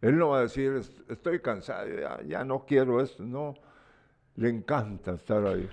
Él 0.00 0.18
no 0.18 0.28
va 0.30 0.38
a 0.38 0.42
decir, 0.42 0.72
"Es- 0.74 1.02
estoy 1.08 1.40
cansado, 1.40 1.88
ya, 1.88 2.22
ya 2.22 2.44
no 2.44 2.64
quiero 2.66 3.00
esto, 3.00 3.22
no. 3.24 3.54
Le 4.36 4.50
encanta 4.50 5.12
estar 5.14 5.46
ahí. 5.46 5.68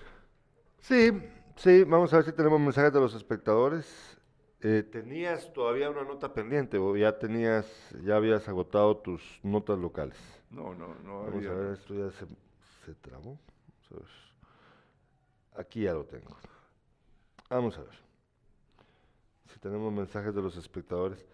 Sí, 0.80 1.12
sí, 1.56 1.84
vamos 1.84 2.14
a 2.14 2.18
ver 2.18 2.26
si 2.26 2.34
tenemos 2.34 2.60
mensajes 2.60 2.94
de 2.94 3.00
los 3.00 3.16
espectadores. 3.16 4.20
Eh, 4.64 4.84
¿Tenías 4.84 5.52
todavía 5.54 5.90
una 5.90 6.04
nota 6.04 6.34
pendiente 6.34 6.78
o 6.78 6.96
ya 6.96 7.18
tenías, 7.18 7.66
ya 8.04 8.18
habías 8.18 8.48
agotado 8.48 8.98
tus 8.98 9.40
notas 9.42 9.80
locales? 9.80 10.18
No, 10.52 10.76
no, 10.76 10.94
no 11.04 11.24
Vamos 11.24 11.36
había 11.36 11.52
a 11.52 11.56
ver, 11.56 11.74
esto 11.74 11.96
ya 11.96 12.12
se, 12.12 12.28
se 12.86 12.94
trabó. 12.96 13.40
Aquí 15.56 15.82
ya 15.84 15.94
lo 15.94 16.06
tengo. 16.06 16.38
Vamos 17.50 17.78
a 17.78 17.82
ver. 17.82 17.96
Si 19.52 19.60
tenemos 19.60 19.92
mensajes 19.92 20.34
de 20.34 20.42
los 20.42 20.56
espectadores. 20.56 21.26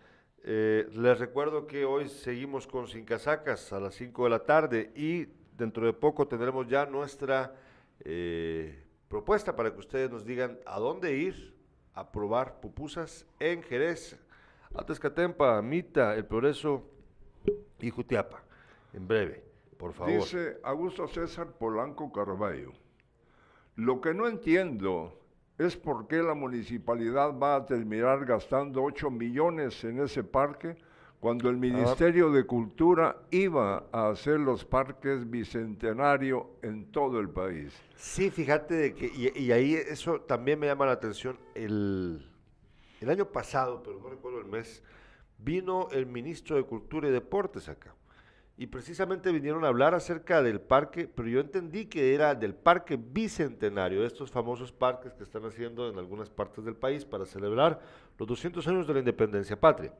Eh, 0.44 0.90
les 0.94 1.20
recuerdo 1.20 1.68
que 1.68 1.86
hoy 1.86 2.08
seguimos 2.08 2.66
con 2.66 2.88
Sin 2.88 3.06
Casacas 3.06 3.74
a 3.74 3.80
las 3.80 3.96
5 3.96 4.24
de 4.24 4.30
la 4.30 4.40
tarde 4.40 4.92
y 4.96 5.28
dentro 5.58 5.86
de 5.86 5.94
poco 5.94 6.28
tendremos 6.28 6.68
ya 6.68 6.86
nuestra 6.86 7.54
eh, 8.00 8.84
propuesta 9.10 9.56
para 9.56 9.74
que 9.74 9.80
ustedes 9.80 10.10
nos 10.10 10.26
digan 10.26 10.58
a 10.66 10.80
dónde 10.80 11.18
ir 11.18 11.57
a 11.98 12.12
probar 12.12 12.60
pupusas 12.62 13.26
en 13.40 13.64
Jerez, 13.64 14.16
Atezcatempa, 14.76 15.60
Mita, 15.64 16.14
El 16.14 16.26
Progreso 16.26 16.84
y 17.80 17.90
Jutiapa. 17.90 18.44
En 18.94 19.08
breve, 19.08 19.44
por 19.78 19.94
favor. 19.94 20.14
Dice 20.14 20.60
Augusto 20.64 21.08
César 21.08 21.48
Polanco 21.54 22.12
Carballo. 22.12 22.72
Lo 23.76 24.00
que 24.00 24.14
no 24.14 24.28
entiendo 24.28 25.20
es 25.58 25.76
por 25.76 26.08
qué 26.08 26.18
la 26.18 26.36
municipalidad 26.36 27.36
va 27.36 27.56
a 27.56 27.66
terminar 27.66 28.26
gastando 28.26 28.84
8 28.84 29.10
millones 29.10 29.84
en 29.84 30.00
ese 30.00 30.24
parque 30.24 30.78
cuando 31.20 31.50
el 31.50 31.58
Ministerio 31.58 32.32
de 32.32 32.46
Cultura 32.46 33.18
iba 33.32 33.86
a 33.92 34.10
hacer 34.10 34.40
los 34.40 34.64
parques 34.64 35.30
bicentenario 35.30 36.52
en 36.62 36.92
todo 36.92 37.20
el 37.20 37.30
país. 37.30 37.74
Sí, 37.96 38.30
fíjate 38.30 38.76
de 38.76 38.94
que, 38.94 39.08
y, 39.08 39.32
y 39.38 39.52
ahí 39.52 39.74
eso 39.74 40.22
también 40.22 40.60
me 40.60 40.68
llama 40.68 40.86
la 40.86 40.92
atención, 40.92 41.40
el, 41.56 42.30
el 43.02 43.10
año 43.10 43.26
pasado, 43.26 43.82
pero 43.84 44.00
no 44.00 44.10
recuerdo 44.10 44.40
el 44.40 44.46
mes, 44.46 44.84
vino 45.40 45.88
el 45.92 46.06
ministro 46.06 46.56
de 46.56 46.64
Cultura 46.64 47.08
y 47.08 47.12
Deportes 47.12 47.68
acá. 47.68 47.96
Y 48.60 48.68
precisamente 48.68 49.32
vinieron 49.32 49.64
a 49.66 49.68
hablar 49.68 49.94
acerca 49.94 50.42
del 50.42 50.60
parque, 50.60 51.08
pero 51.08 51.28
yo 51.30 51.40
entendí 51.40 51.86
que 51.86 52.16
era 52.16 52.34
del 52.34 52.56
parque 52.56 52.98
bicentenario, 52.98 54.04
estos 54.04 54.32
famosos 54.32 54.72
parques 54.72 55.14
que 55.14 55.24
están 55.24 55.46
haciendo 55.46 55.90
en 55.90 56.00
algunas 56.00 56.32
partes 56.32 56.66
del 56.66 56.76
país 56.76 57.06
para 57.06 57.26
celebrar 57.26 57.80
los 58.18 58.28
200 58.28 58.68
años 58.68 58.88
de 58.88 58.94
la 58.94 59.00
independencia 59.00 59.60
patria. 59.60 59.94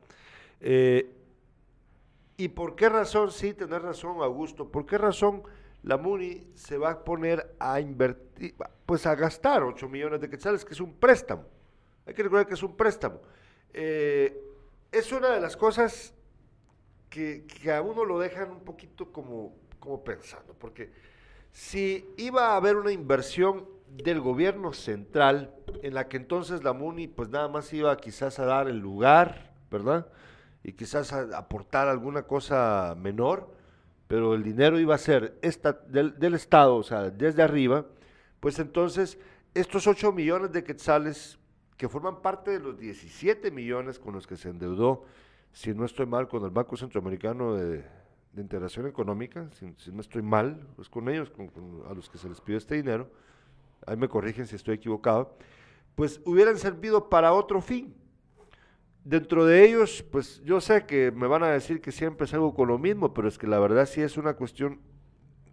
Eh, 0.60 1.14
¿Y 2.36 2.48
por 2.48 2.76
qué 2.76 2.88
razón, 2.88 3.30
sí, 3.32 3.52
tenés 3.54 3.82
razón, 3.82 4.22
Augusto, 4.22 4.70
por 4.70 4.86
qué 4.86 4.96
razón 4.96 5.42
la 5.82 5.96
MUNI 5.96 6.52
se 6.54 6.78
va 6.78 6.90
a 6.90 7.04
poner 7.04 7.54
a 7.58 7.80
invertir, 7.80 8.54
pues 8.86 9.06
a 9.06 9.14
gastar 9.14 9.62
8 9.62 9.88
millones 9.88 10.20
de 10.20 10.30
quetzales, 10.30 10.64
que 10.64 10.74
es 10.74 10.80
un 10.80 10.94
préstamo? 10.94 11.44
Hay 12.06 12.14
que 12.14 12.22
recordar 12.22 12.46
que 12.46 12.54
es 12.54 12.62
un 12.62 12.76
préstamo. 12.76 13.20
Eh, 13.72 14.40
es 14.92 15.10
una 15.12 15.30
de 15.30 15.40
las 15.40 15.56
cosas 15.56 16.14
que, 17.10 17.44
a 17.72 17.82
uno 17.82 18.04
lo 18.04 18.18
dejan 18.18 18.50
un 18.50 18.60
poquito 18.60 19.10
como 19.10 19.54
pensando, 20.04 20.54
porque 20.54 20.92
si 21.52 22.08
iba 22.16 22.52
a 22.52 22.56
haber 22.56 22.76
una 22.76 22.92
inversión 22.92 23.66
del 23.88 24.20
gobierno 24.20 24.72
central, 24.72 25.54
en 25.82 25.94
la 25.94 26.08
que 26.08 26.18
entonces 26.18 26.62
la 26.62 26.72
MUNI 26.72 27.08
pues 27.08 27.28
nada 27.30 27.48
más 27.48 27.72
iba 27.72 27.96
quizás 27.96 28.38
a 28.38 28.44
dar 28.44 28.68
el 28.68 28.78
lugar, 28.78 29.54
¿verdad? 29.70 30.06
Y 30.68 30.74
quizás 30.74 31.14
aportar 31.14 31.88
alguna 31.88 32.24
cosa 32.24 32.94
menor, 32.94 33.50
pero 34.06 34.34
el 34.34 34.42
dinero 34.42 34.78
iba 34.78 34.94
a 34.94 34.98
ser 34.98 35.38
esta, 35.40 35.72
del, 35.72 36.34
Estado, 36.34 36.76
o 36.76 36.82
sea, 36.82 37.08
desde 37.08 37.42
arriba, 37.42 37.86
pues 38.38 38.58
entonces 38.58 39.18
estos 39.54 39.86
8 39.86 40.12
millones 40.12 40.52
de 40.52 40.64
quetzales 40.64 41.38
que 41.78 41.88
forman 41.88 42.20
parte 42.20 42.50
de 42.50 42.60
los 42.60 42.78
17 42.78 43.50
millones 43.50 43.98
con 43.98 44.12
los 44.12 44.26
que 44.26 44.36
se 44.36 44.50
endeudó, 44.50 45.04
si 45.52 45.72
no 45.72 45.86
estoy 45.86 46.04
mal, 46.04 46.28
con 46.28 46.44
el 46.44 46.50
Banco 46.50 46.76
Centroamericano 46.76 47.54
de, 47.54 47.86
de 48.34 48.42
Integración 48.42 48.86
Económica, 48.86 49.48
si, 49.58 49.72
si 49.78 49.90
no 49.90 50.02
estoy 50.02 50.20
mal, 50.20 50.66
pues 50.76 50.90
con 50.90 51.08
ellos, 51.08 51.30
con, 51.30 51.48
con 51.48 51.84
a 51.88 51.94
los 51.94 52.10
que 52.10 52.18
se 52.18 52.28
les 52.28 52.42
pidió 52.42 52.58
este 52.58 52.74
dinero, 52.74 53.08
ahí 53.86 53.96
me 53.96 54.06
corrigen 54.06 54.46
si 54.46 54.56
estoy 54.56 54.74
equivocado, 54.74 55.34
pues 55.94 56.20
hubieran 56.26 56.58
servido 56.58 57.08
para 57.08 57.32
otro 57.32 57.62
fin. 57.62 57.94
Dentro 59.04 59.46
de 59.46 59.64
ellos, 59.64 60.04
pues 60.10 60.42
yo 60.44 60.60
sé 60.60 60.84
que 60.84 61.10
me 61.12 61.26
van 61.26 61.42
a 61.42 61.48
decir 61.48 61.80
que 61.80 61.92
siempre 61.92 62.26
es 62.26 62.34
algo 62.34 62.54
con 62.54 62.68
lo 62.68 62.78
mismo, 62.78 63.14
pero 63.14 63.28
es 63.28 63.38
que 63.38 63.46
la 63.46 63.58
verdad 63.58 63.86
sí 63.86 64.02
es 64.02 64.16
una 64.16 64.34
cuestión, 64.34 64.80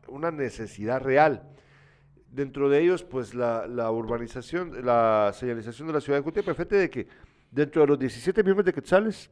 una 0.08 0.32
necesidad 0.32 1.02
real. 1.02 1.43
Dentro 2.30 2.70
de 2.70 2.82
ellos, 2.82 3.04
pues 3.04 3.34
la, 3.34 3.66
urbanización, 3.91 4.86
la 4.86 5.32
señalización 5.34 5.88
de 5.88 5.93
la 5.93 6.02
ciudad 6.02 6.20
de 6.20 6.24
Jutiapa, 6.24 6.54
fíjate 6.54 6.76
de 6.76 6.89
que 6.89 7.08
dentro 7.50 7.82
de 7.82 7.88
los 7.88 8.00
17 8.00 8.43
millones 8.43 8.66
de 8.66 8.74
quetzales, 8.74 9.30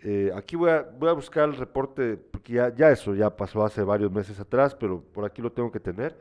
eh, 0.00 0.30
aquí 0.34 0.56
voy 0.56 0.70
a, 0.70 0.82
buscar 1.14 1.48
el 1.48 1.56
reporte, 1.56 2.18
porque 2.18 2.52
ya, 2.52 2.74
ya 2.74 2.90
eso 2.90 3.14
ya 3.14 3.34
pasó 3.34 3.64
hace 3.64 3.82
varios 3.82 4.12
meses 4.12 4.38
atrás, 4.38 4.74
pero 4.74 5.00
por 5.00 5.24
aquí 5.24 5.40
lo 5.40 5.50
tengo 5.50 5.72
que 5.72 5.80
tener, 5.80 6.18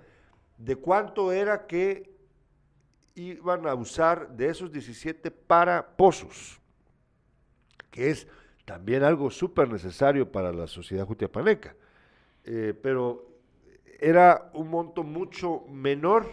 de 0.57 0.77
cuánto 0.77 1.31
era 1.31 1.67
que 1.67 2.15
iban 3.15 3.67
a 3.67 3.73
usar 3.73 4.29
de 4.29 4.49
esos 4.49 4.71
17 4.71 5.31
para 5.31 5.95
pozos, 5.95 6.61
que 7.95 8.09
es 8.09 8.27
también 8.65 9.03
algo 9.03 9.31
súper 9.31 9.69
necesario 9.69 10.29
para 10.29 10.51
la 10.51 10.67
sociedad 10.67 11.05
jutiapaneca. 11.05 11.77
Eh, 12.43 12.73
pero 12.79 13.25
era 14.01 14.51
un 14.53 14.69
monto 14.69 15.01
mucho 15.01 15.61
menor 15.69 16.27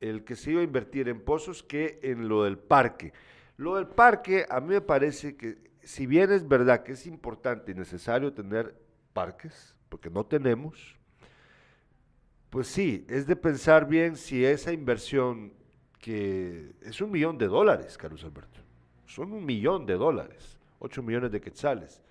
el 0.00 0.24
que 0.24 0.36
se 0.36 0.52
iba 0.52 0.62
a 0.62 0.64
invertir 0.64 1.10
en 1.10 1.20
pozos 1.20 1.62
que 1.62 2.00
en 2.02 2.28
lo 2.28 2.44
del 2.44 2.56
parque. 2.56 3.12
Lo 3.58 3.76
del 3.76 3.88
parque, 3.88 4.46
a 4.48 4.58
mí 4.60 4.68
me 4.68 4.80
parece 4.80 5.36
que, 5.36 5.58
si 5.82 6.06
bien 6.06 6.32
es 6.32 6.48
verdad 6.48 6.82
que 6.82 6.92
es 6.92 7.06
importante 7.06 7.72
y 7.72 7.74
necesario 7.74 8.32
tener 8.32 8.74
parques, 9.12 9.76
porque 9.90 10.08
no 10.08 10.24
tenemos, 10.24 10.96
pues 12.48 12.68
sí, 12.68 13.04
es 13.06 13.26
de 13.26 13.36
pensar 13.36 13.86
bien 13.86 14.16
si 14.16 14.46
esa 14.46 14.72
inversión, 14.72 15.52
que 15.98 16.72
es 16.80 17.02
un 17.02 17.10
millón 17.10 17.36
de 17.36 17.48
dólares, 17.48 17.98
Carlos 17.98 18.24
Alberto, 18.24 18.60
son 19.04 19.34
un 19.34 19.44
millón 19.44 19.84
de 19.84 19.94
dólares, 19.94 20.59
8 20.80 21.02
millones 21.02 21.30
de 21.30 21.40
quetzales, 21.40 22.02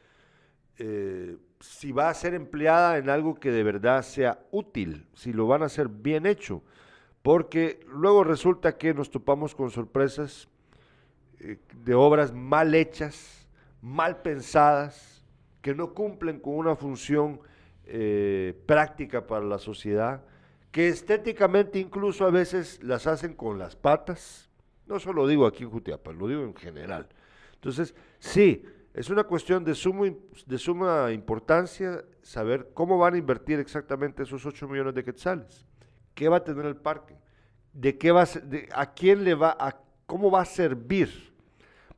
eh, 0.77 1.35
si 1.59 1.91
va 1.91 2.09
a 2.09 2.13
ser 2.13 2.33
empleada 2.33 2.97
en 2.97 3.09
algo 3.09 3.35
que 3.35 3.51
de 3.51 3.63
verdad 3.63 4.01
sea 4.01 4.39
útil, 4.51 5.07
si 5.13 5.33
lo 5.33 5.45
van 5.45 5.61
a 5.61 5.65
hacer 5.65 5.89
bien 5.89 6.25
hecho, 6.25 6.63
porque 7.21 7.81
luego 7.91 8.23
resulta 8.23 8.77
que 8.77 8.93
nos 8.93 9.11
topamos 9.11 9.53
con 9.53 9.69
sorpresas 9.71 10.47
eh, 11.39 11.57
de 11.83 11.93
obras 11.93 12.33
mal 12.33 12.73
hechas, 12.73 13.47
mal 13.81 14.21
pensadas, 14.21 15.25
que 15.61 15.75
no 15.75 15.93
cumplen 15.93 16.39
con 16.39 16.53
una 16.53 16.75
función 16.75 17.41
eh, 17.85 18.57
práctica 18.65 19.27
para 19.27 19.43
la 19.43 19.57
sociedad, 19.57 20.23
que 20.71 20.87
estéticamente 20.87 21.79
incluso 21.79 22.25
a 22.25 22.29
veces 22.29 22.81
las 22.83 23.07
hacen 23.07 23.33
con 23.33 23.59
las 23.59 23.75
patas. 23.75 24.49
No 24.85 24.99
solo 24.99 25.27
digo 25.27 25.45
aquí 25.45 25.63
en 25.63 25.71
Jutiapa, 25.71 26.13
lo 26.13 26.27
digo 26.27 26.43
en 26.43 26.55
general. 26.55 27.09
Entonces, 27.59 27.93
sí, 28.19 28.63
es 28.93 29.09
una 29.09 29.23
cuestión 29.23 29.63
de, 29.63 29.75
sumo, 29.75 30.05
de 30.45 30.57
suma 30.57 31.11
importancia 31.11 32.03
saber 32.21 32.71
cómo 32.73 32.97
van 32.97 33.15
a 33.15 33.17
invertir 33.17 33.59
exactamente 33.59 34.23
esos 34.23 34.45
8 34.45 34.67
millones 34.67 34.95
de 34.95 35.03
quetzales. 35.03 35.65
¿Qué 36.13 36.29
va 36.29 36.37
a 36.37 36.43
tener 36.43 36.65
el 36.65 36.75
parque? 36.77 37.15
¿De 37.73 37.97
qué 37.97 38.11
va 38.11 38.23
a, 38.23 38.25
de- 38.25 38.67
a 38.73 38.93
quién 38.93 39.23
le 39.23 39.35
va 39.35 39.55
a 39.59 39.77
cómo 40.05 40.31
va 40.31 40.41
a 40.41 40.45
servir? 40.45 41.33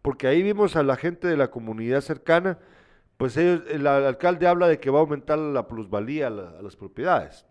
Porque 0.01 0.27
ahí 0.27 0.41
vimos 0.43 0.75
a 0.75 0.83
la 0.83 0.95
gente 0.97 1.27
de 1.27 1.37
la 1.37 1.49
comunidad 1.51 2.01
cercana, 2.01 2.59
pues 3.17 3.37
ellos, 3.37 3.61
el, 3.69 3.85
al- 3.87 4.05
alcalde 4.05 4.47
habla 4.47 4.67
de 4.67 4.79
que 4.79 4.89
va 4.89 4.99
a 4.99 5.01
aumentar 5.01 5.37
la 5.39 5.67
plusvalía 5.67 6.27
a, 6.27 6.29
la- 6.31 6.49
a 6.59 6.61
las 6.61 6.75
propiedades 6.75 7.45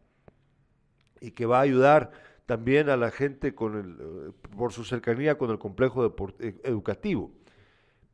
y 1.20 1.32
que 1.32 1.46
va 1.46 1.58
a 1.58 1.62
ayudar 1.62 2.10
también 2.46 2.88
a 2.88 2.96
la 2.96 3.10
gente 3.10 3.54
con 3.54 3.76
el, 3.76 4.28
eh, 4.30 4.32
por 4.56 4.72
su 4.72 4.84
cercanía 4.84 5.38
con 5.38 5.50
el 5.50 5.58
complejo 5.58 6.14
eh, 6.40 6.54
educativo. 6.64 7.30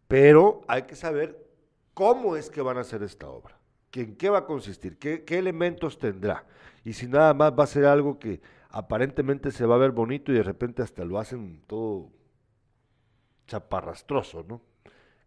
Pero 0.09 0.63
hay 0.69 0.83
que 0.83 0.97
saber 0.97 1.47
cómo 1.95 2.37
es 2.37 2.51
que 2.51 2.61
van 2.61 2.79
a 2.79 2.81
hacer 2.81 3.03
esta 3.03 3.29
obra, 3.29 3.59
que 3.91 4.03
en 4.03 4.17
qué 4.17 4.31
va 4.31 4.39
a 4.39 4.47
consistir, 4.47 4.99
qué, 4.99 5.25
qué 5.25 5.39
elementos 5.39 5.99
tendrá. 5.99 6.45
Y 6.85 6.93
si 6.93 7.07
nada 7.07 7.35
más 7.35 7.53
va 7.59 7.65
a 7.65 7.69
ser 7.69 7.85
algo 7.85 8.19
que 8.19 8.41
aparentemente 8.71 9.51
se 9.51 9.67
va 9.67 9.75
a 9.75 9.79
ver 9.79 9.91
bonito 9.91 10.31
y 10.33 10.37
de 10.37 10.43
repente 10.43 10.83
hasta 10.83 11.05
lo 11.05 11.19
hacen 11.19 11.63
todo 11.67 12.11
chaparrastroso, 13.47 14.45
¿no? 14.47 14.61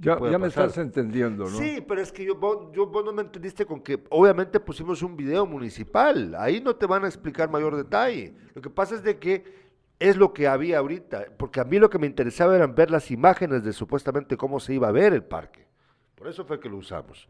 Ya, 0.02 0.16
me 0.18 0.48
estás 0.48 0.78
entendiendo, 0.78 1.44
¿no? 1.44 1.58
Sí, 1.58 1.84
pero 1.86 2.00
es 2.00 2.10
que 2.14 2.24
yo, 2.24 2.36
vos, 2.36 2.72
yo, 2.72 2.88
vos 2.88 3.04
no 3.04 3.12
me 3.12 3.22
entendiste 3.22 3.66
con 3.66 3.82
que 3.82 4.02
obviamente 4.10 4.58
pusimos 4.62 5.04
un 5.04 5.18
video 5.18 5.46
municipal. 5.46 6.36
Ahí 6.36 6.62
no 6.62 6.74
te 6.78 6.86
van 6.86 7.04
a 7.04 7.08
explicar 7.08 7.50
mayor 7.50 7.76
detalle. 7.76 8.34
Lo 8.56 8.62
que 8.62 8.70
pasa 8.70 8.96
es 8.96 9.04
de 9.04 9.20
que 9.20 9.69
es 10.00 10.18
lo 10.18 10.34
que 10.34 10.48
había 10.48 10.80
ahorita. 10.80 11.26
Porque 11.38 11.60
a 11.60 11.66
mí 11.66 11.78
lo 11.78 11.90
que 11.90 12.00
me 12.00 12.08
interesaba 12.08 12.56
eran 12.56 12.74
ver 12.74 12.90
las 12.90 13.12
imágenes 13.12 13.64
de 13.64 13.74
supuestamente 13.74 14.38
cómo 14.38 14.60
se 14.60 14.74
iba 14.74 14.88
a 14.88 14.92
ver 14.92 15.14
el 15.14 15.24
parque. 15.24 15.68
Por 16.16 16.28
eso 16.28 16.46
fue 16.46 16.60
que 16.60 16.70
lo 16.70 16.78
usamos. 16.78 17.28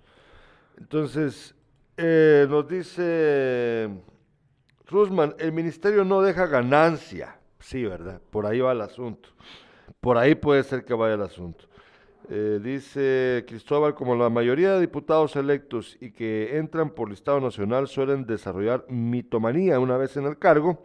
Entonces, 0.78 1.56
eh, 1.98 2.48
nos 2.50 2.68
dice 2.68 3.90
Rusman, 4.88 5.36
el 5.38 5.52
ministerio 5.52 6.04
no 6.06 6.22
deja 6.22 6.48
ganancia. 6.48 7.40
Sí, 7.60 7.84
¿verdad? 7.84 8.22
Por 8.30 8.46
ahí 8.46 8.60
va 8.60 8.72
el 8.72 8.82
asunto. 8.82 9.30
Por 10.00 10.18
ahí 10.18 10.36
puede 10.36 10.64
ser 10.64 10.86
que 10.86 10.94
vaya 10.94 11.16
el 11.16 11.22
asunto. 11.22 11.66
Eh, 12.30 12.60
dice 12.64 13.44
Cristóbal, 13.48 13.96
como 13.96 14.16
la 14.16 14.30
mayoría 14.30 14.74
de 14.74 14.82
diputados 14.82 15.36
electos 15.36 15.98
y 16.00 16.12
que 16.12 16.58
entran 16.58 16.92
por 16.92 17.10
listado 17.10 17.42
nacional 17.42 17.88
suelen 17.88 18.26
desarrollar 18.26 18.86
mitomanía 18.88 19.80
una 19.80 19.98
vez 19.98 20.16
en 20.16 20.26
el 20.26 20.38
cargo, 20.38 20.84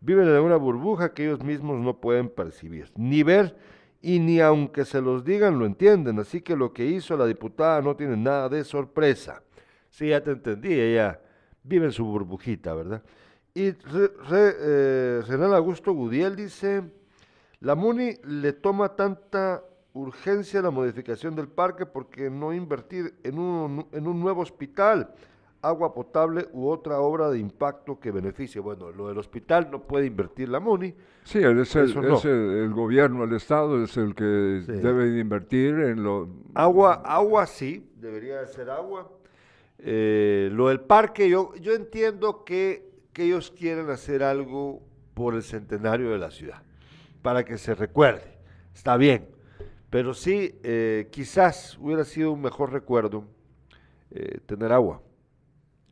viven 0.00 0.28
en 0.28 0.40
una 0.40 0.56
burbuja 0.56 1.12
que 1.12 1.24
ellos 1.24 1.42
mismos 1.42 1.78
no 1.80 2.00
pueden 2.00 2.28
percibir, 2.28 2.90
ni 2.96 3.22
ver 3.22 3.56
y 4.02 4.18
ni 4.18 4.40
aunque 4.40 4.84
se 4.84 5.00
los 5.00 5.24
digan 5.24 5.58
lo 5.58 5.66
entienden. 5.66 6.18
Así 6.18 6.40
que 6.40 6.56
lo 6.56 6.72
que 6.72 6.86
hizo 6.86 7.16
la 7.16 7.26
diputada 7.26 7.82
no 7.82 7.96
tiene 7.96 8.16
nada 8.16 8.48
de 8.48 8.64
sorpresa. 8.64 9.42
Sí, 9.90 10.08
ya 10.08 10.22
te 10.22 10.30
entendí, 10.30 10.72
ella 10.72 11.20
vive 11.62 11.86
en 11.86 11.92
su 11.92 12.04
burbujita, 12.04 12.74
¿verdad? 12.74 13.02
Y 13.52 13.70
Re- 13.72 14.12
eh, 14.30 15.22
Renan 15.26 15.52
Augusto 15.52 15.92
Gudiel 15.92 16.36
dice, 16.36 16.82
la 17.60 17.74
MUNI 17.74 18.14
le 18.24 18.52
toma 18.52 18.94
tanta 18.94 19.64
urgencia 19.92 20.62
la 20.62 20.70
modificación 20.70 21.34
del 21.34 21.48
parque 21.48 21.84
porque 21.84 22.30
no 22.30 22.54
invertir 22.54 23.14
en 23.24 23.38
un, 23.38 23.86
en 23.90 24.06
un 24.06 24.20
nuevo 24.20 24.40
hospital, 24.40 25.12
agua 25.62 25.92
potable 25.92 26.48
u 26.52 26.68
otra 26.68 27.00
obra 27.00 27.28
de 27.30 27.38
impacto 27.38 27.98
que 28.00 28.10
beneficie. 28.10 28.60
Bueno, 28.60 28.90
lo 28.90 29.08
del 29.08 29.18
hospital 29.18 29.68
no 29.70 29.82
puede 29.82 30.06
invertir 30.06 30.48
la 30.48 30.58
MUNI. 30.60 30.94
Sí, 31.24 31.38
es, 31.38 31.76
el, 31.76 31.90
Eso 31.90 32.00
no. 32.02 32.16
es 32.16 32.24
el, 32.24 32.30
el 32.32 32.70
gobierno, 32.72 33.24
el 33.24 33.32
Estado 33.34 33.82
es 33.84 33.96
el 33.96 34.14
que 34.14 34.62
Sí. 34.64 34.72
debe 34.72 35.10
de 35.10 35.20
invertir 35.20 35.74
en 35.80 36.02
lo... 36.02 36.28
Agua, 36.54 37.02
agua 37.04 37.46
sí, 37.46 37.90
debería 37.96 38.40
de 38.40 38.46
ser 38.48 38.70
agua. 38.70 39.10
Eh, 39.78 40.48
lo 40.52 40.68
del 40.68 40.80
parque, 40.80 41.28
yo, 41.28 41.54
yo 41.56 41.72
entiendo 41.74 42.44
que, 42.44 42.90
que 43.12 43.24
ellos 43.24 43.50
quieren 43.50 43.90
hacer 43.90 44.22
algo 44.22 44.82
por 45.14 45.34
el 45.34 45.42
centenario 45.42 46.10
de 46.10 46.18
la 46.18 46.30
ciudad, 46.30 46.62
para 47.22 47.44
que 47.44 47.58
se 47.58 47.74
recuerde. 47.74 48.38
Está 48.74 48.96
bien, 48.96 49.28
pero 49.90 50.14
sí, 50.14 50.58
eh, 50.62 51.08
quizás 51.10 51.76
hubiera 51.78 52.04
sido 52.04 52.32
un 52.32 52.40
mejor 52.42 52.72
recuerdo 52.72 53.24
eh, 54.10 54.38
tener 54.46 54.72
agua. 54.72 55.02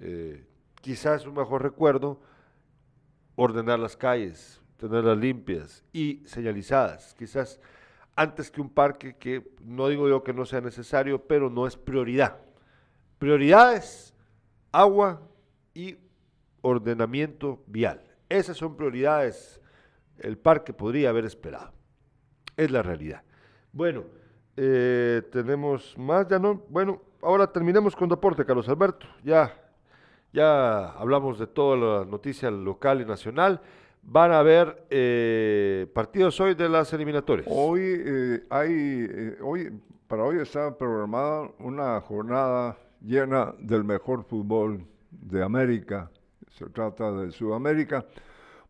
Eh, 0.00 0.46
quizás 0.80 1.26
un 1.26 1.34
mejor 1.34 1.62
recuerdo 1.62 2.20
ordenar 3.36 3.78
las 3.78 3.96
calles, 3.96 4.60
tenerlas 4.76 5.18
limpias 5.18 5.84
y 5.92 6.22
señalizadas. 6.26 7.14
Quizás 7.14 7.60
antes 8.16 8.50
que 8.50 8.60
un 8.60 8.68
parque 8.68 9.16
que 9.16 9.52
no 9.62 9.88
digo 9.88 10.08
yo 10.08 10.24
que 10.24 10.32
no 10.32 10.44
sea 10.44 10.60
necesario, 10.60 11.22
pero 11.26 11.50
no 11.50 11.66
es 11.66 11.76
prioridad. 11.76 12.38
Prioridades, 13.18 14.14
agua 14.72 15.22
y 15.74 15.96
ordenamiento 16.62 17.62
vial. 17.66 18.02
Esas 18.28 18.56
son 18.56 18.76
prioridades. 18.76 19.60
El 20.18 20.36
parque 20.36 20.72
podría 20.72 21.10
haber 21.10 21.24
esperado. 21.24 21.72
Es 22.56 22.70
la 22.70 22.82
realidad. 22.82 23.22
Bueno, 23.72 24.04
eh, 24.56 25.22
tenemos 25.30 25.96
más, 25.96 26.26
ya 26.26 26.40
no. 26.40 26.64
Bueno, 26.68 27.00
ahora 27.22 27.52
terminemos 27.52 27.94
con 27.94 28.08
deporte, 28.08 28.44
Carlos 28.44 28.68
Alberto. 28.68 29.06
Ya, 29.22 29.54
ya 30.32 30.90
hablamos 30.92 31.38
de 31.38 31.46
toda 31.46 31.76
la 31.76 32.04
noticia 32.04 32.50
local 32.50 33.00
y 33.00 33.04
nacional. 33.04 33.60
Van 34.02 34.32
a 34.32 34.38
haber 34.38 34.86
eh, 34.90 35.86
partidos 35.92 36.40
hoy 36.40 36.54
de 36.54 36.68
las 36.68 36.92
eliminatorias. 36.92 37.46
Hoy 37.50 37.80
eh, 37.82 38.46
hay, 38.48 38.70
eh, 38.70 39.38
hoy, 39.42 39.72
para 40.06 40.24
hoy 40.24 40.38
está 40.38 40.76
programada 40.76 41.50
una 41.58 42.00
jornada 42.00 42.76
llena 43.00 43.54
del 43.58 43.84
mejor 43.84 44.24
fútbol 44.24 44.84
de 45.10 45.42
América. 45.42 46.10
Se 46.50 46.66
trata 46.66 47.12
de 47.12 47.30
Sudamérica 47.32 48.04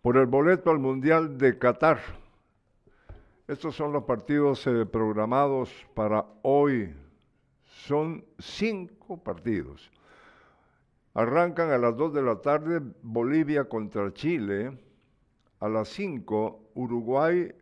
por 0.03 0.17
el 0.17 0.27
boleto 0.27 0.71
al 0.71 0.79
Mundial 0.79 1.39
de 1.39 1.59
Qatar. 1.59 1.99
Estos 3.47 3.77
son 3.77 3.93
los 3.93 4.05
partidos 4.05 4.67
eh, 4.67 4.85
programados 4.85 5.71
para 5.95 6.27
hoy. 6.43 6.95
Son 7.65 8.25
cinco 8.39 9.17
partidos. 9.17 9.91
Arrancan 11.19 11.73
a 11.73 11.79
las 11.79 11.97
2 11.97 12.15
de 12.15 12.23
la 12.23 12.37
tarde 12.37 12.81
Bolivia 13.03 13.65
contra 13.65 14.15
Chile. 14.15 14.79
A 15.59 15.69
las 15.69 15.89
5 15.89 16.71
Uruguay 16.75 17.53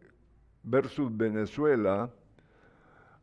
versus 0.62 1.16
Venezuela. 1.16 2.11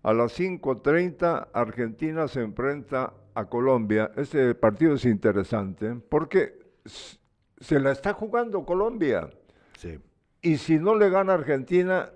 A 0.02 0.12
las 0.12 0.40
5.30 0.40 1.50
Argentina 1.54 2.28
se 2.28 2.42
enfrenta 2.42 3.14
a 3.36 3.46
Colombia. 3.46 4.10
Este 4.16 4.56
partido 4.56 4.96
es 4.96 5.06
interesante 5.06 5.94
porque 6.10 6.60
se 6.84 7.80
la 7.80 7.92
está 7.92 8.14
jugando 8.14 8.66
Colombia. 8.66 9.30
Sí. 9.78 10.00
Y 10.42 10.58
si 10.58 10.80
no 10.80 10.96
le 10.96 11.12
gana 11.12 11.36
Argentina, 11.36 12.10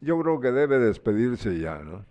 yo 0.00 0.20
creo 0.20 0.40
que 0.40 0.50
debe 0.50 0.80
despedirse 0.80 1.56
ya, 1.60 1.78
¿no? 1.78 2.04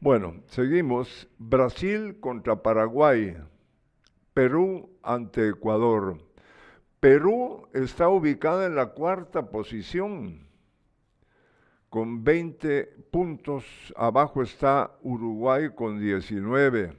Bueno, 0.00 0.36
seguimos. 0.46 1.28
Brasil 1.36 2.18
contra 2.18 2.62
Paraguay. 2.62 3.36
Perú 4.36 4.90
ante 5.02 5.48
Ecuador. 5.48 6.18
Perú 7.00 7.68
está 7.72 8.10
ubicada 8.10 8.66
en 8.66 8.74
la 8.74 8.88
cuarta 8.88 9.48
posición 9.48 10.46
con 11.88 12.22
20 12.22 12.84
puntos. 13.10 13.64
Abajo 13.96 14.42
está 14.42 14.90
Uruguay 15.00 15.70
con 15.74 15.98
19. 15.98 16.92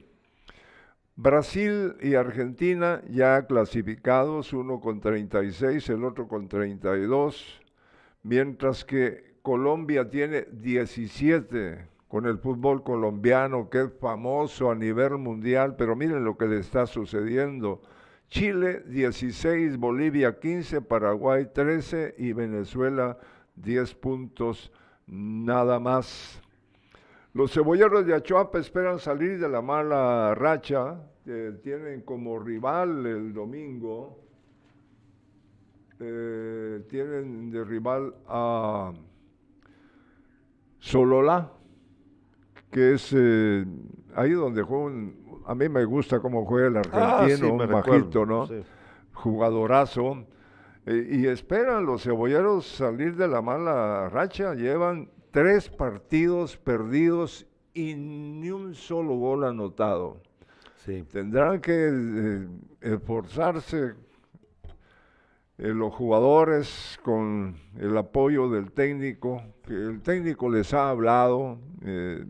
Brasil 1.14 1.94
y 2.00 2.14
Argentina 2.14 3.02
ya 3.08 3.46
clasificados, 3.46 4.52
uno 4.52 4.80
con 4.80 5.00
36, 5.00 5.90
el 5.90 6.02
otro 6.02 6.26
con 6.26 6.48
32, 6.48 7.60
mientras 8.24 8.84
que 8.84 9.36
Colombia 9.42 10.10
tiene 10.10 10.48
17 10.50 11.97
con 12.08 12.26
el 12.26 12.38
fútbol 12.38 12.82
colombiano, 12.82 13.68
que 13.68 13.82
es 13.82 13.92
famoso 14.00 14.70
a 14.70 14.74
nivel 14.74 15.18
mundial, 15.18 15.76
pero 15.76 15.94
miren 15.94 16.24
lo 16.24 16.36
que 16.36 16.46
le 16.46 16.58
está 16.58 16.86
sucediendo. 16.86 17.82
Chile 18.28 18.82
16, 18.86 19.76
Bolivia 19.78 20.38
15, 20.38 20.82
Paraguay 20.82 21.48
13 21.52 22.14
y 22.18 22.32
Venezuela 22.32 23.18
10 23.56 23.94
puntos 23.94 24.72
nada 25.06 25.78
más. 25.78 26.40
Los 27.34 27.52
cebolleros 27.52 28.06
de 28.06 28.14
Achuapa 28.14 28.58
esperan 28.58 28.98
salir 28.98 29.38
de 29.38 29.48
la 29.48 29.62
mala 29.62 30.34
racha. 30.34 31.00
que 31.24 31.52
tienen 31.62 32.00
como 32.02 32.38
rival 32.38 33.04
el 33.04 33.32
domingo. 33.34 34.18
eh, 36.00 36.84
tienen 36.88 37.50
de 37.50 37.64
rival 37.64 38.14
a 38.28 38.92
Sololá, 40.78 41.52
que 42.70 42.94
es 42.94 43.12
eh, 43.16 43.64
ahí 44.14 44.30
donde 44.32 44.62
juega 44.62 44.84
un- 44.84 45.28
A 45.46 45.54
mí 45.54 45.66
me 45.70 45.84
gusta 45.86 46.20
cómo 46.20 46.44
juega 46.44 46.68
el 46.68 46.76
Ah, 46.92 47.22
sí, 47.26 47.32
argentino, 47.32 47.52
un 47.54 47.72
bajito, 47.72 48.26
¿no? 48.26 48.46
sí. 48.46 48.60
Jugadorazo. 49.14 50.24
Eh, 50.86 51.08
y 51.10 51.26
esperan 51.26 51.86
los 51.86 52.02
cebolleros 52.02 52.66
salir 52.66 53.16
de 53.16 53.28
la 53.28 53.40
mala 53.42 54.08
racha. 54.10 54.54
Llevan 54.54 55.08
tres 55.30 55.68
partidos 55.70 56.56
perdidos 56.58 57.46
y 57.74 57.94
ni 57.94 58.50
un 58.50 58.74
solo 58.74 59.14
gol 59.16 59.44
anotado. 59.44 60.20
Sí. 60.84 61.02
Tendrán 61.10 61.60
que 61.60 61.88
eh, 61.90 62.48
esforzarse 62.82 63.94
eh, 65.58 65.68
los 65.74 65.92
jugadores 65.94 66.98
con 67.02 67.56
el 67.76 67.96
apoyo 67.96 68.48
del 68.48 68.70
técnico, 68.72 69.42
que 69.66 69.72
el 69.74 70.00
técnico 70.02 70.48
les 70.50 70.72
ha 70.74 70.90
hablado. 70.90 71.58
eh, 71.82 72.24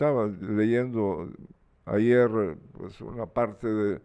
estaba 0.00 0.28
leyendo 0.28 1.28
ayer 1.84 2.56
pues, 2.72 2.98
una 3.02 3.26
parte 3.26 3.68
de, 3.68 4.00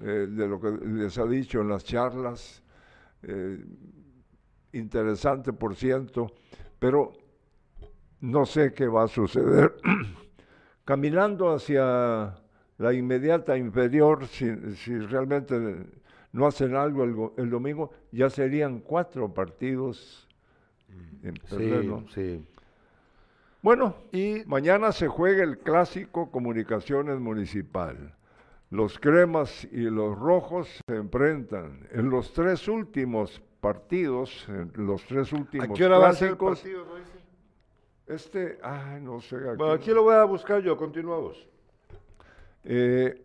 eh, 0.00 0.26
de 0.28 0.46
lo 0.46 0.60
que 0.60 0.70
les 0.86 1.16
ha 1.16 1.24
dicho 1.24 1.62
en 1.62 1.70
las 1.70 1.82
charlas. 1.82 2.62
eh, 3.22 3.64
interesante, 4.72 5.52
por 5.54 5.74
ciento, 5.74 6.30
pero 6.78 7.12
no 8.20 8.44
sé 8.44 8.74
qué 8.74 8.86
va 8.86 9.04
a 9.04 9.08
suceder. 9.08 9.74
Caminando 10.84 11.54
hacia 11.54 12.34
la 12.76 12.92
inmediata 12.92 13.56
inferior, 13.56 14.26
si, 14.26 14.54
si 14.76 14.98
realmente 14.98 15.58
no 16.32 16.46
hacen 16.46 16.76
algo 16.76 17.04
el, 17.04 17.16
el 17.42 17.48
domingo, 17.48 17.92
ya 18.12 18.28
serían 18.28 18.80
cuatro 18.80 19.32
partidos 19.32 20.28
en 21.22 21.34
Sí, 21.48 22.04
sí. 22.14 22.46
Bueno, 23.62 23.94
y 24.12 24.42
mañana 24.46 24.90
se 24.92 25.08
juega 25.08 25.42
el 25.44 25.58
clásico 25.58 26.30
Comunicaciones 26.30 27.20
Municipal. 27.20 28.14
Los 28.70 28.98
cremas 28.98 29.66
y 29.72 29.82
los 29.82 30.16
rojos 30.18 30.68
se 30.86 30.96
enfrentan. 30.96 31.86
En 31.90 32.08
los 32.08 32.32
tres 32.32 32.68
últimos 32.68 33.42
partidos, 33.60 34.46
en 34.48 34.72
los 34.86 35.04
tres 35.04 35.32
últimos 35.32 35.68
¿A 35.70 35.74
qué 35.74 35.84
hora 35.84 35.98
va 35.98 36.08
a 36.08 36.12
ser 36.14 36.30
el 36.30 36.36
clásicos, 36.38 36.60
partido, 36.60 36.84
no? 36.86 38.14
Este, 38.14 38.58
ay, 38.62 39.00
no 39.02 39.20
sé. 39.20 39.36
Aquí, 39.36 39.56
Bueno, 39.58 39.72
aquí 39.72 39.90
lo 39.90 40.04
voy 40.04 40.14
a 40.14 40.24
buscar 40.24 40.62
yo, 40.62 40.76
continuamos. 40.76 41.46
Eh, 42.64 43.22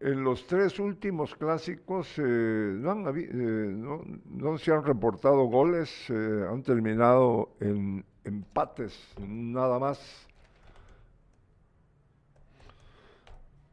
en 0.00 0.22
los 0.24 0.46
tres 0.46 0.78
últimos 0.78 1.34
clásicos 1.34 2.08
eh, 2.18 2.22
no, 2.22 2.90
han 2.92 3.06
eh, 3.16 3.24
no- 3.30 4.02
no 4.26 4.56
se 4.58 4.72
han 4.72 4.84
reportado 4.84 5.44
goles, 5.44 5.90
eh, 6.08 6.46
han 6.48 6.62
terminado 6.62 7.50
en 7.60 8.04
empates, 8.28 8.96
nada 9.18 9.78
más. 9.78 9.98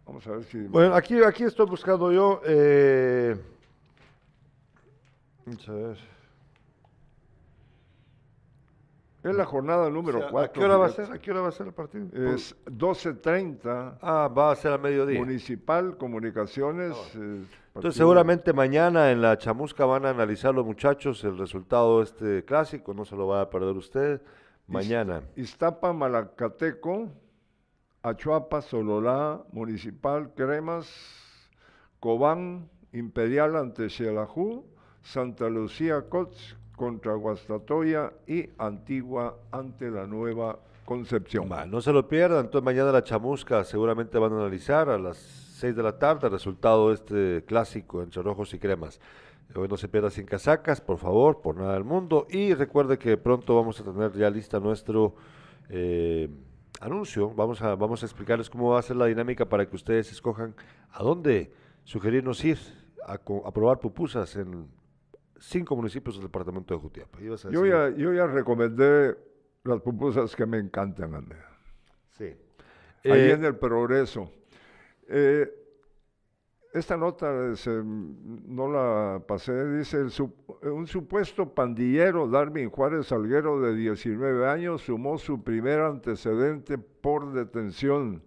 Vamos 0.06 0.26
a 0.28 0.32
ver 0.32 0.44
si... 0.46 0.60
Bueno, 0.68 0.94
aquí, 0.96 1.22
aquí 1.24 1.44
estoy 1.44 1.66
buscando 1.68 2.12
yo. 2.12 2.42
Eh, 2.46 3.36
vamos 5.46 5.70
a 5.70 5.74
ver. 5.74 5.98
Es 9.24 9.36
la 9.36 9.46
jornada 9.46 9.90
número 9.90 10.20
O 10.20 10.22
sea, 10.22 10.30
4. 10.30 10.52
¿A 10.52 10.54
qué 10.54 10.64
hora 10.64 10.78
va 10.78 10.86
a 10.86 10.90
ser? 10.90 11.12
¿A 11.12 11.18
qué 11.18 11.32
hora 11.32 11.42
va 11.42 11.48
a 11.48 11.52
ser 11.52 11.66
el 11.66 11.74
partido? 11.74 12.06
Es 12.36 12.56
12.30. 12.68 13.98
Ah, 14.00 14.28
va 14.28 14.52
a 14.52 14.56
ser 14.56 14.72
a 14.74 14.78
mediodía. 14.78 15.18
Municipal, 15.20 15.98
Comunicaciones. 15.98 16.92
eh, 16.96 17.02
partido- 17.02 17.48
Entonces 17.74 17.96
seguramente 17.96 18.54
mañana 18.54 19.10
en 19.12 19.24
la 19.24 19.36
chamusca 19.40 19.84
van 19.86 20.06
a 20.06 20.12
analizar 20.12 20.54
los 20.54 20.64
muchachos 20.64 21.24
el 21.24 21.40
resultado 21.40 21.98
de 21.98 22.04
este 22.04 22.46
clásico, 22.46 22.94
no 22.94 23.04
se 23.04 23.16
lo 23.16 23.26
va 23.26 23.42
a 23.42 23.50
perder 23.50 23.76
usted. 23.76 24.22
Mañana. 24.68 25.22
Iztapa, 25.36 25.94
Malacateco, 25.94 27.10
Achuapa, 28.02 28.62
Sololá, 28.62 29.44
Municipal, 29.52 30.34
Cremas, 30.36 30.88
Cobán, 32.00 32.70
Imperial 32.94 33.56
ante 33.56 33.90
Xelajú, 33.90 34.66
Santa 35.02 35.50
Lucía, 35.50 36.02
Cots 36.10 36.56
contra 36.76 37.14
Guastatoya 37.14 38.14
y 38.28 38.50
Antigua 38.58 39.38
ante 39.52 39.90
la 39.90 40.06
Nueva 40.06 40.60
Concepción. 40.86 41.50
No 41.68 41.82
se 41.82 41.92
lo 41.92 42.08
pierdan, 42.08 42.46
entonces 42.46 42.64
mañana 42.64 42.92
la 42.92 43.04
chamusca 43.04 43.64
seguramente 43.64 44.20
van 44.20 44.34
a 44.34 44.36
analizar 44.36 44.90
a 44.90 44.98
las 44.98 45.18
6 45.18 45.76
de 45.76 45.84
la 45.84 45.98
tarde 45.98 46.28
el 46.28 46.34
resultado 46.34 46.90
de 46.90 46.94
este 46.94 47.46
clásico 47.46 48.04
entre 48.04 48.22
rojos 48.22 48.54
y 48.54 48.60
cremas. 48.60 49.00
Hoy 49.56 49.68
no 49.68 49.78
se 49.78 49.88
pierda 49.88 50.10
sin 50.10 50.26
casacas, 50.26 50.82
por 50.82 50.98
favor, 50.98 51.42
por 51.42 51.56
nada 51.58 51.74
del 51.74 51.84
mundo. 51.84 52.28
Y 52.30 52.54
recuerde 52.54 52.98
que 52.98 53.18
pronto 53.18 53.56
vamos 53.56 53.80
a 53.80 53.84
tener 53.84 54.12
ya 54.14 54.30
lista 54.30 54.60
nuestro 54.60 55.16
eh, 55.70 56.30
anuncio. 56.82 57.30
Vamos 57.34 57.62
a, 57.62 57.76
vamos 57.76 58.04
a 58.04 58.06
explicarles 58.06 58.50
cómo 58.50 58.72
va 58.72 58.80
a 58.80 58.82
ser 58.82 58.96
la 58.98 59.06
dinámica 59.06 59.48
para 59.48 59.68
que 59.68 59.76
ustedes 59.76 60.12
escojan 60.12 60.56
a 60.92 61.04
dónde 61.04 61.52
sugerirnos 61.84 62.44
ir 62.44 62.58
a, 63.08 63.14
a 63.14 63.52
probar 63.54 63.80
pupusas 63.80 64.36
en 64.36 64.68
cinco 65.40 65.76
municipios 65.76 66.16
del 66.16 66.26
departamento 66.26 66.74
de 66.74 66.80
Jutiapa. 66.80 67.20
Yo 67.52 67.66
ya, 67.66 67.90
yo 67.96 68.14
ya 68.14 68.28
recomendé 68.28 69.16
las 69.64 69.82
pupusas 69.82 70.36
que 70.36 70.46
me 70.46 70.58
encantan 70.60 71.16
a 71.16 71.22
mí. 71.22 71.36
Sí. 72.18 72.26
Ahí 73.04 73.22
Eh, 73.22 73.32
en 73.32 73.46
el 73.46 73.56
progreso. 73.56 74.32
Eh, 75.08 75.48
esta 76.76 76.98
nota 76.98 77.56
se- 77.56 77.82
no 77.84 78.70
la 78.70 79.22
pasé, 79.26 79.78
dice, 79.78 80.06
un 80.64 80.86
supuesto 80.88 81.48
pandillero, 81.54 82.28
Darwin 82.28 82.70
Juárez 82.70 83.08
Salguero, 83.08 83.62
de 83.62 83.76
19 83.76 84.48
años, 84.48 84.82
sumó 84.82 85.18
su 85.18 85.42
primer 85.42 85.80
antecedente 85.80 86.78
por 86.78 87.32
detención. 87.32 88.22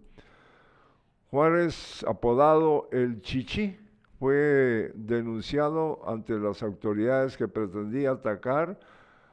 Juárez, 1.30 2.02
apodado 2.08 2.88
El 2.90 3.20
Chichi, 3.20 3.76
fue 4.18 4.92
denunciado 4.94 6.00
ante 6.08 6.32
las 6.38 6.62
autoridades 6.62 7.36
que 7.36 7.46
pretendía 7.48 8.12
atacar 8.12 8.80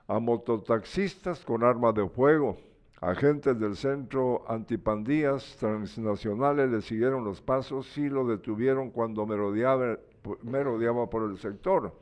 a 0.07 0.19
mototaxistas 0.19 1.43
con 1.45 1.63
armas 1.63 1.95
de 1.95 2.07
fuego. 2.07 2.57
Agentes 3.05 3.59
del 3.59 3.75
Centro 3.75 4.43
Antipandillas 4.47 5.57
Transnacionales 5.59 6.71
le 6.71 6.81
siguieron 6.81 7.23
los 7.23 7.39
pasos 7.39 7.95
y 7.99 8.09
lo 8.09 8.25
detuvieron 8.25 8.89
cuando 8.89 9.27
merodeaba, 9.27 9.99
por 10.23 11.29
el 11.29 11.37
sector. 11.37 11.93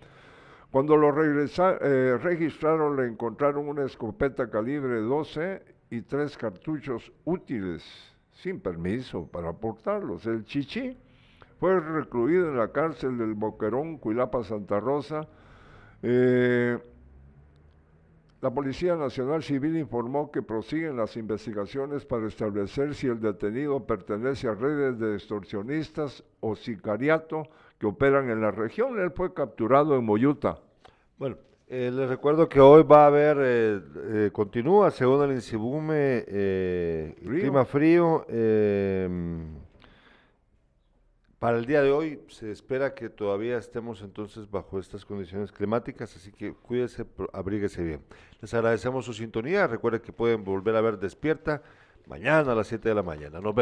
Cuando 0.71 0.95
lo 0.95 1.09
eh, 1.09 2.17
registraron 2.19 2.95
le 2.95 3.07
encontraron 3.07 3.67
una 3.67 3.83
escopeta 3.83 4.49
calibre 4.49 5.01
12 5.01 5.61
y 5.89 6.01
tres 6.03 6.37
cartuchos 6.37 7.11
útiles 7.25 7.83
sin 8.31 8.61
permiso 8.61 9.27
para 9.27 9.51
portarlos. 9.51 10.25
El 10.25 10.45
chichi 10.45 10.97
fue 11.59 11.81
recluido 11.81 12.47
en 12.47 12.57
la 12.57 12.71
cárcel 12.71 13.17
del 13.17 13.33
Boquerón, 13.33 13.97
Cuilapa, 13.97 14.41
Santa 14.45 14.79
Rosa. 14.79 15.27
Eh, 16.01 16.79
la 18.43 18.51
Policía 18.53 18.97
Nacional 18.97 19.41
Civil 19.41 19.77
informó 19.77 20.29
que 20.29 20.41
prosiguen 20.41 20.97
las 20.97 21.15
investigaciones 21.15 22.03
para 22.03 22.27
establecer 22.27 22.93
si 22.93 23.07
el 23.07 23.21
detenido 23.21 23.85
pertenece 23.85 24.49
a 24.49 24.53
redes 24.53 24.99
de 24.99 25.13
extorsionistas 25.13 26.25
o 26.41 26.53
sicariato 26.53 27.47
que 27.79 27.85
operan 27.85 28.29
en 28.29 28.41
la 28.41 28.51
región. 28.51 28.99
Él 28.99 29.11
fue 29.11 29.33
capturado 29.33 29.95
en 29.97 30.03
Moyuta. 30.03 30.59
Bueno, 31.17 31.37
eh, 31.69 31.89
les 31.89 32.09
recuerdo 32.09 32.49
que 32.49 32.59
hoy 32.59 32.83
va 32.83 33.05
a 33.05 33.07
haber, 33.07 33.37
eh, 33.39 33.81
eh, 34.11 34.29
continúa 34.33 34.91
según 34.91 35.23
el 35.23 35.35
Insibume, 35.35 36.25
clima 37.23 37.63
frío. 37.63 38.25
Para 41.43 41.57
el 41.57 41.65
día 41.65 41.81
de 41.81 41.91
hoy 41.91 42.21
se 42.29 42.51
espera 42.51 42.93
que 42.93 43.09
todavía 43.09 43.57
estemos 43.57 44.01
entonces 44.01 44.49
bajo 44.49 44.79
estas 44.79 45.03
condiciones 45.03 45.51
climáticas, 45.51 46.15
así 46.15 46.31
que 46.31 46.53
cuídese, 46.53 47.05
abríguese 47.33 47.83
bien. 47.83 47.99
Les 48.39 48.53
agradecemos 48.53 49.03
su 49.03 49.13
sintonía. 49.13 49.67
Recuerden 49.67 49.99
que 49.99 50.13
pueden 50.13 50.45
volver 50.45 50.73
a 50.77 50.79
ver 50.79 50.97
Despierta 50.97 51.61
mañana 52.07 52.53
a 52.53 52.55
las 52.55 52.67
7 52.67 52.87
de 52.87 52.95
la 52.95 53.03
mañana. 53.03 53.41
Nos 53.41 53.53
vemos. 53.53 53.61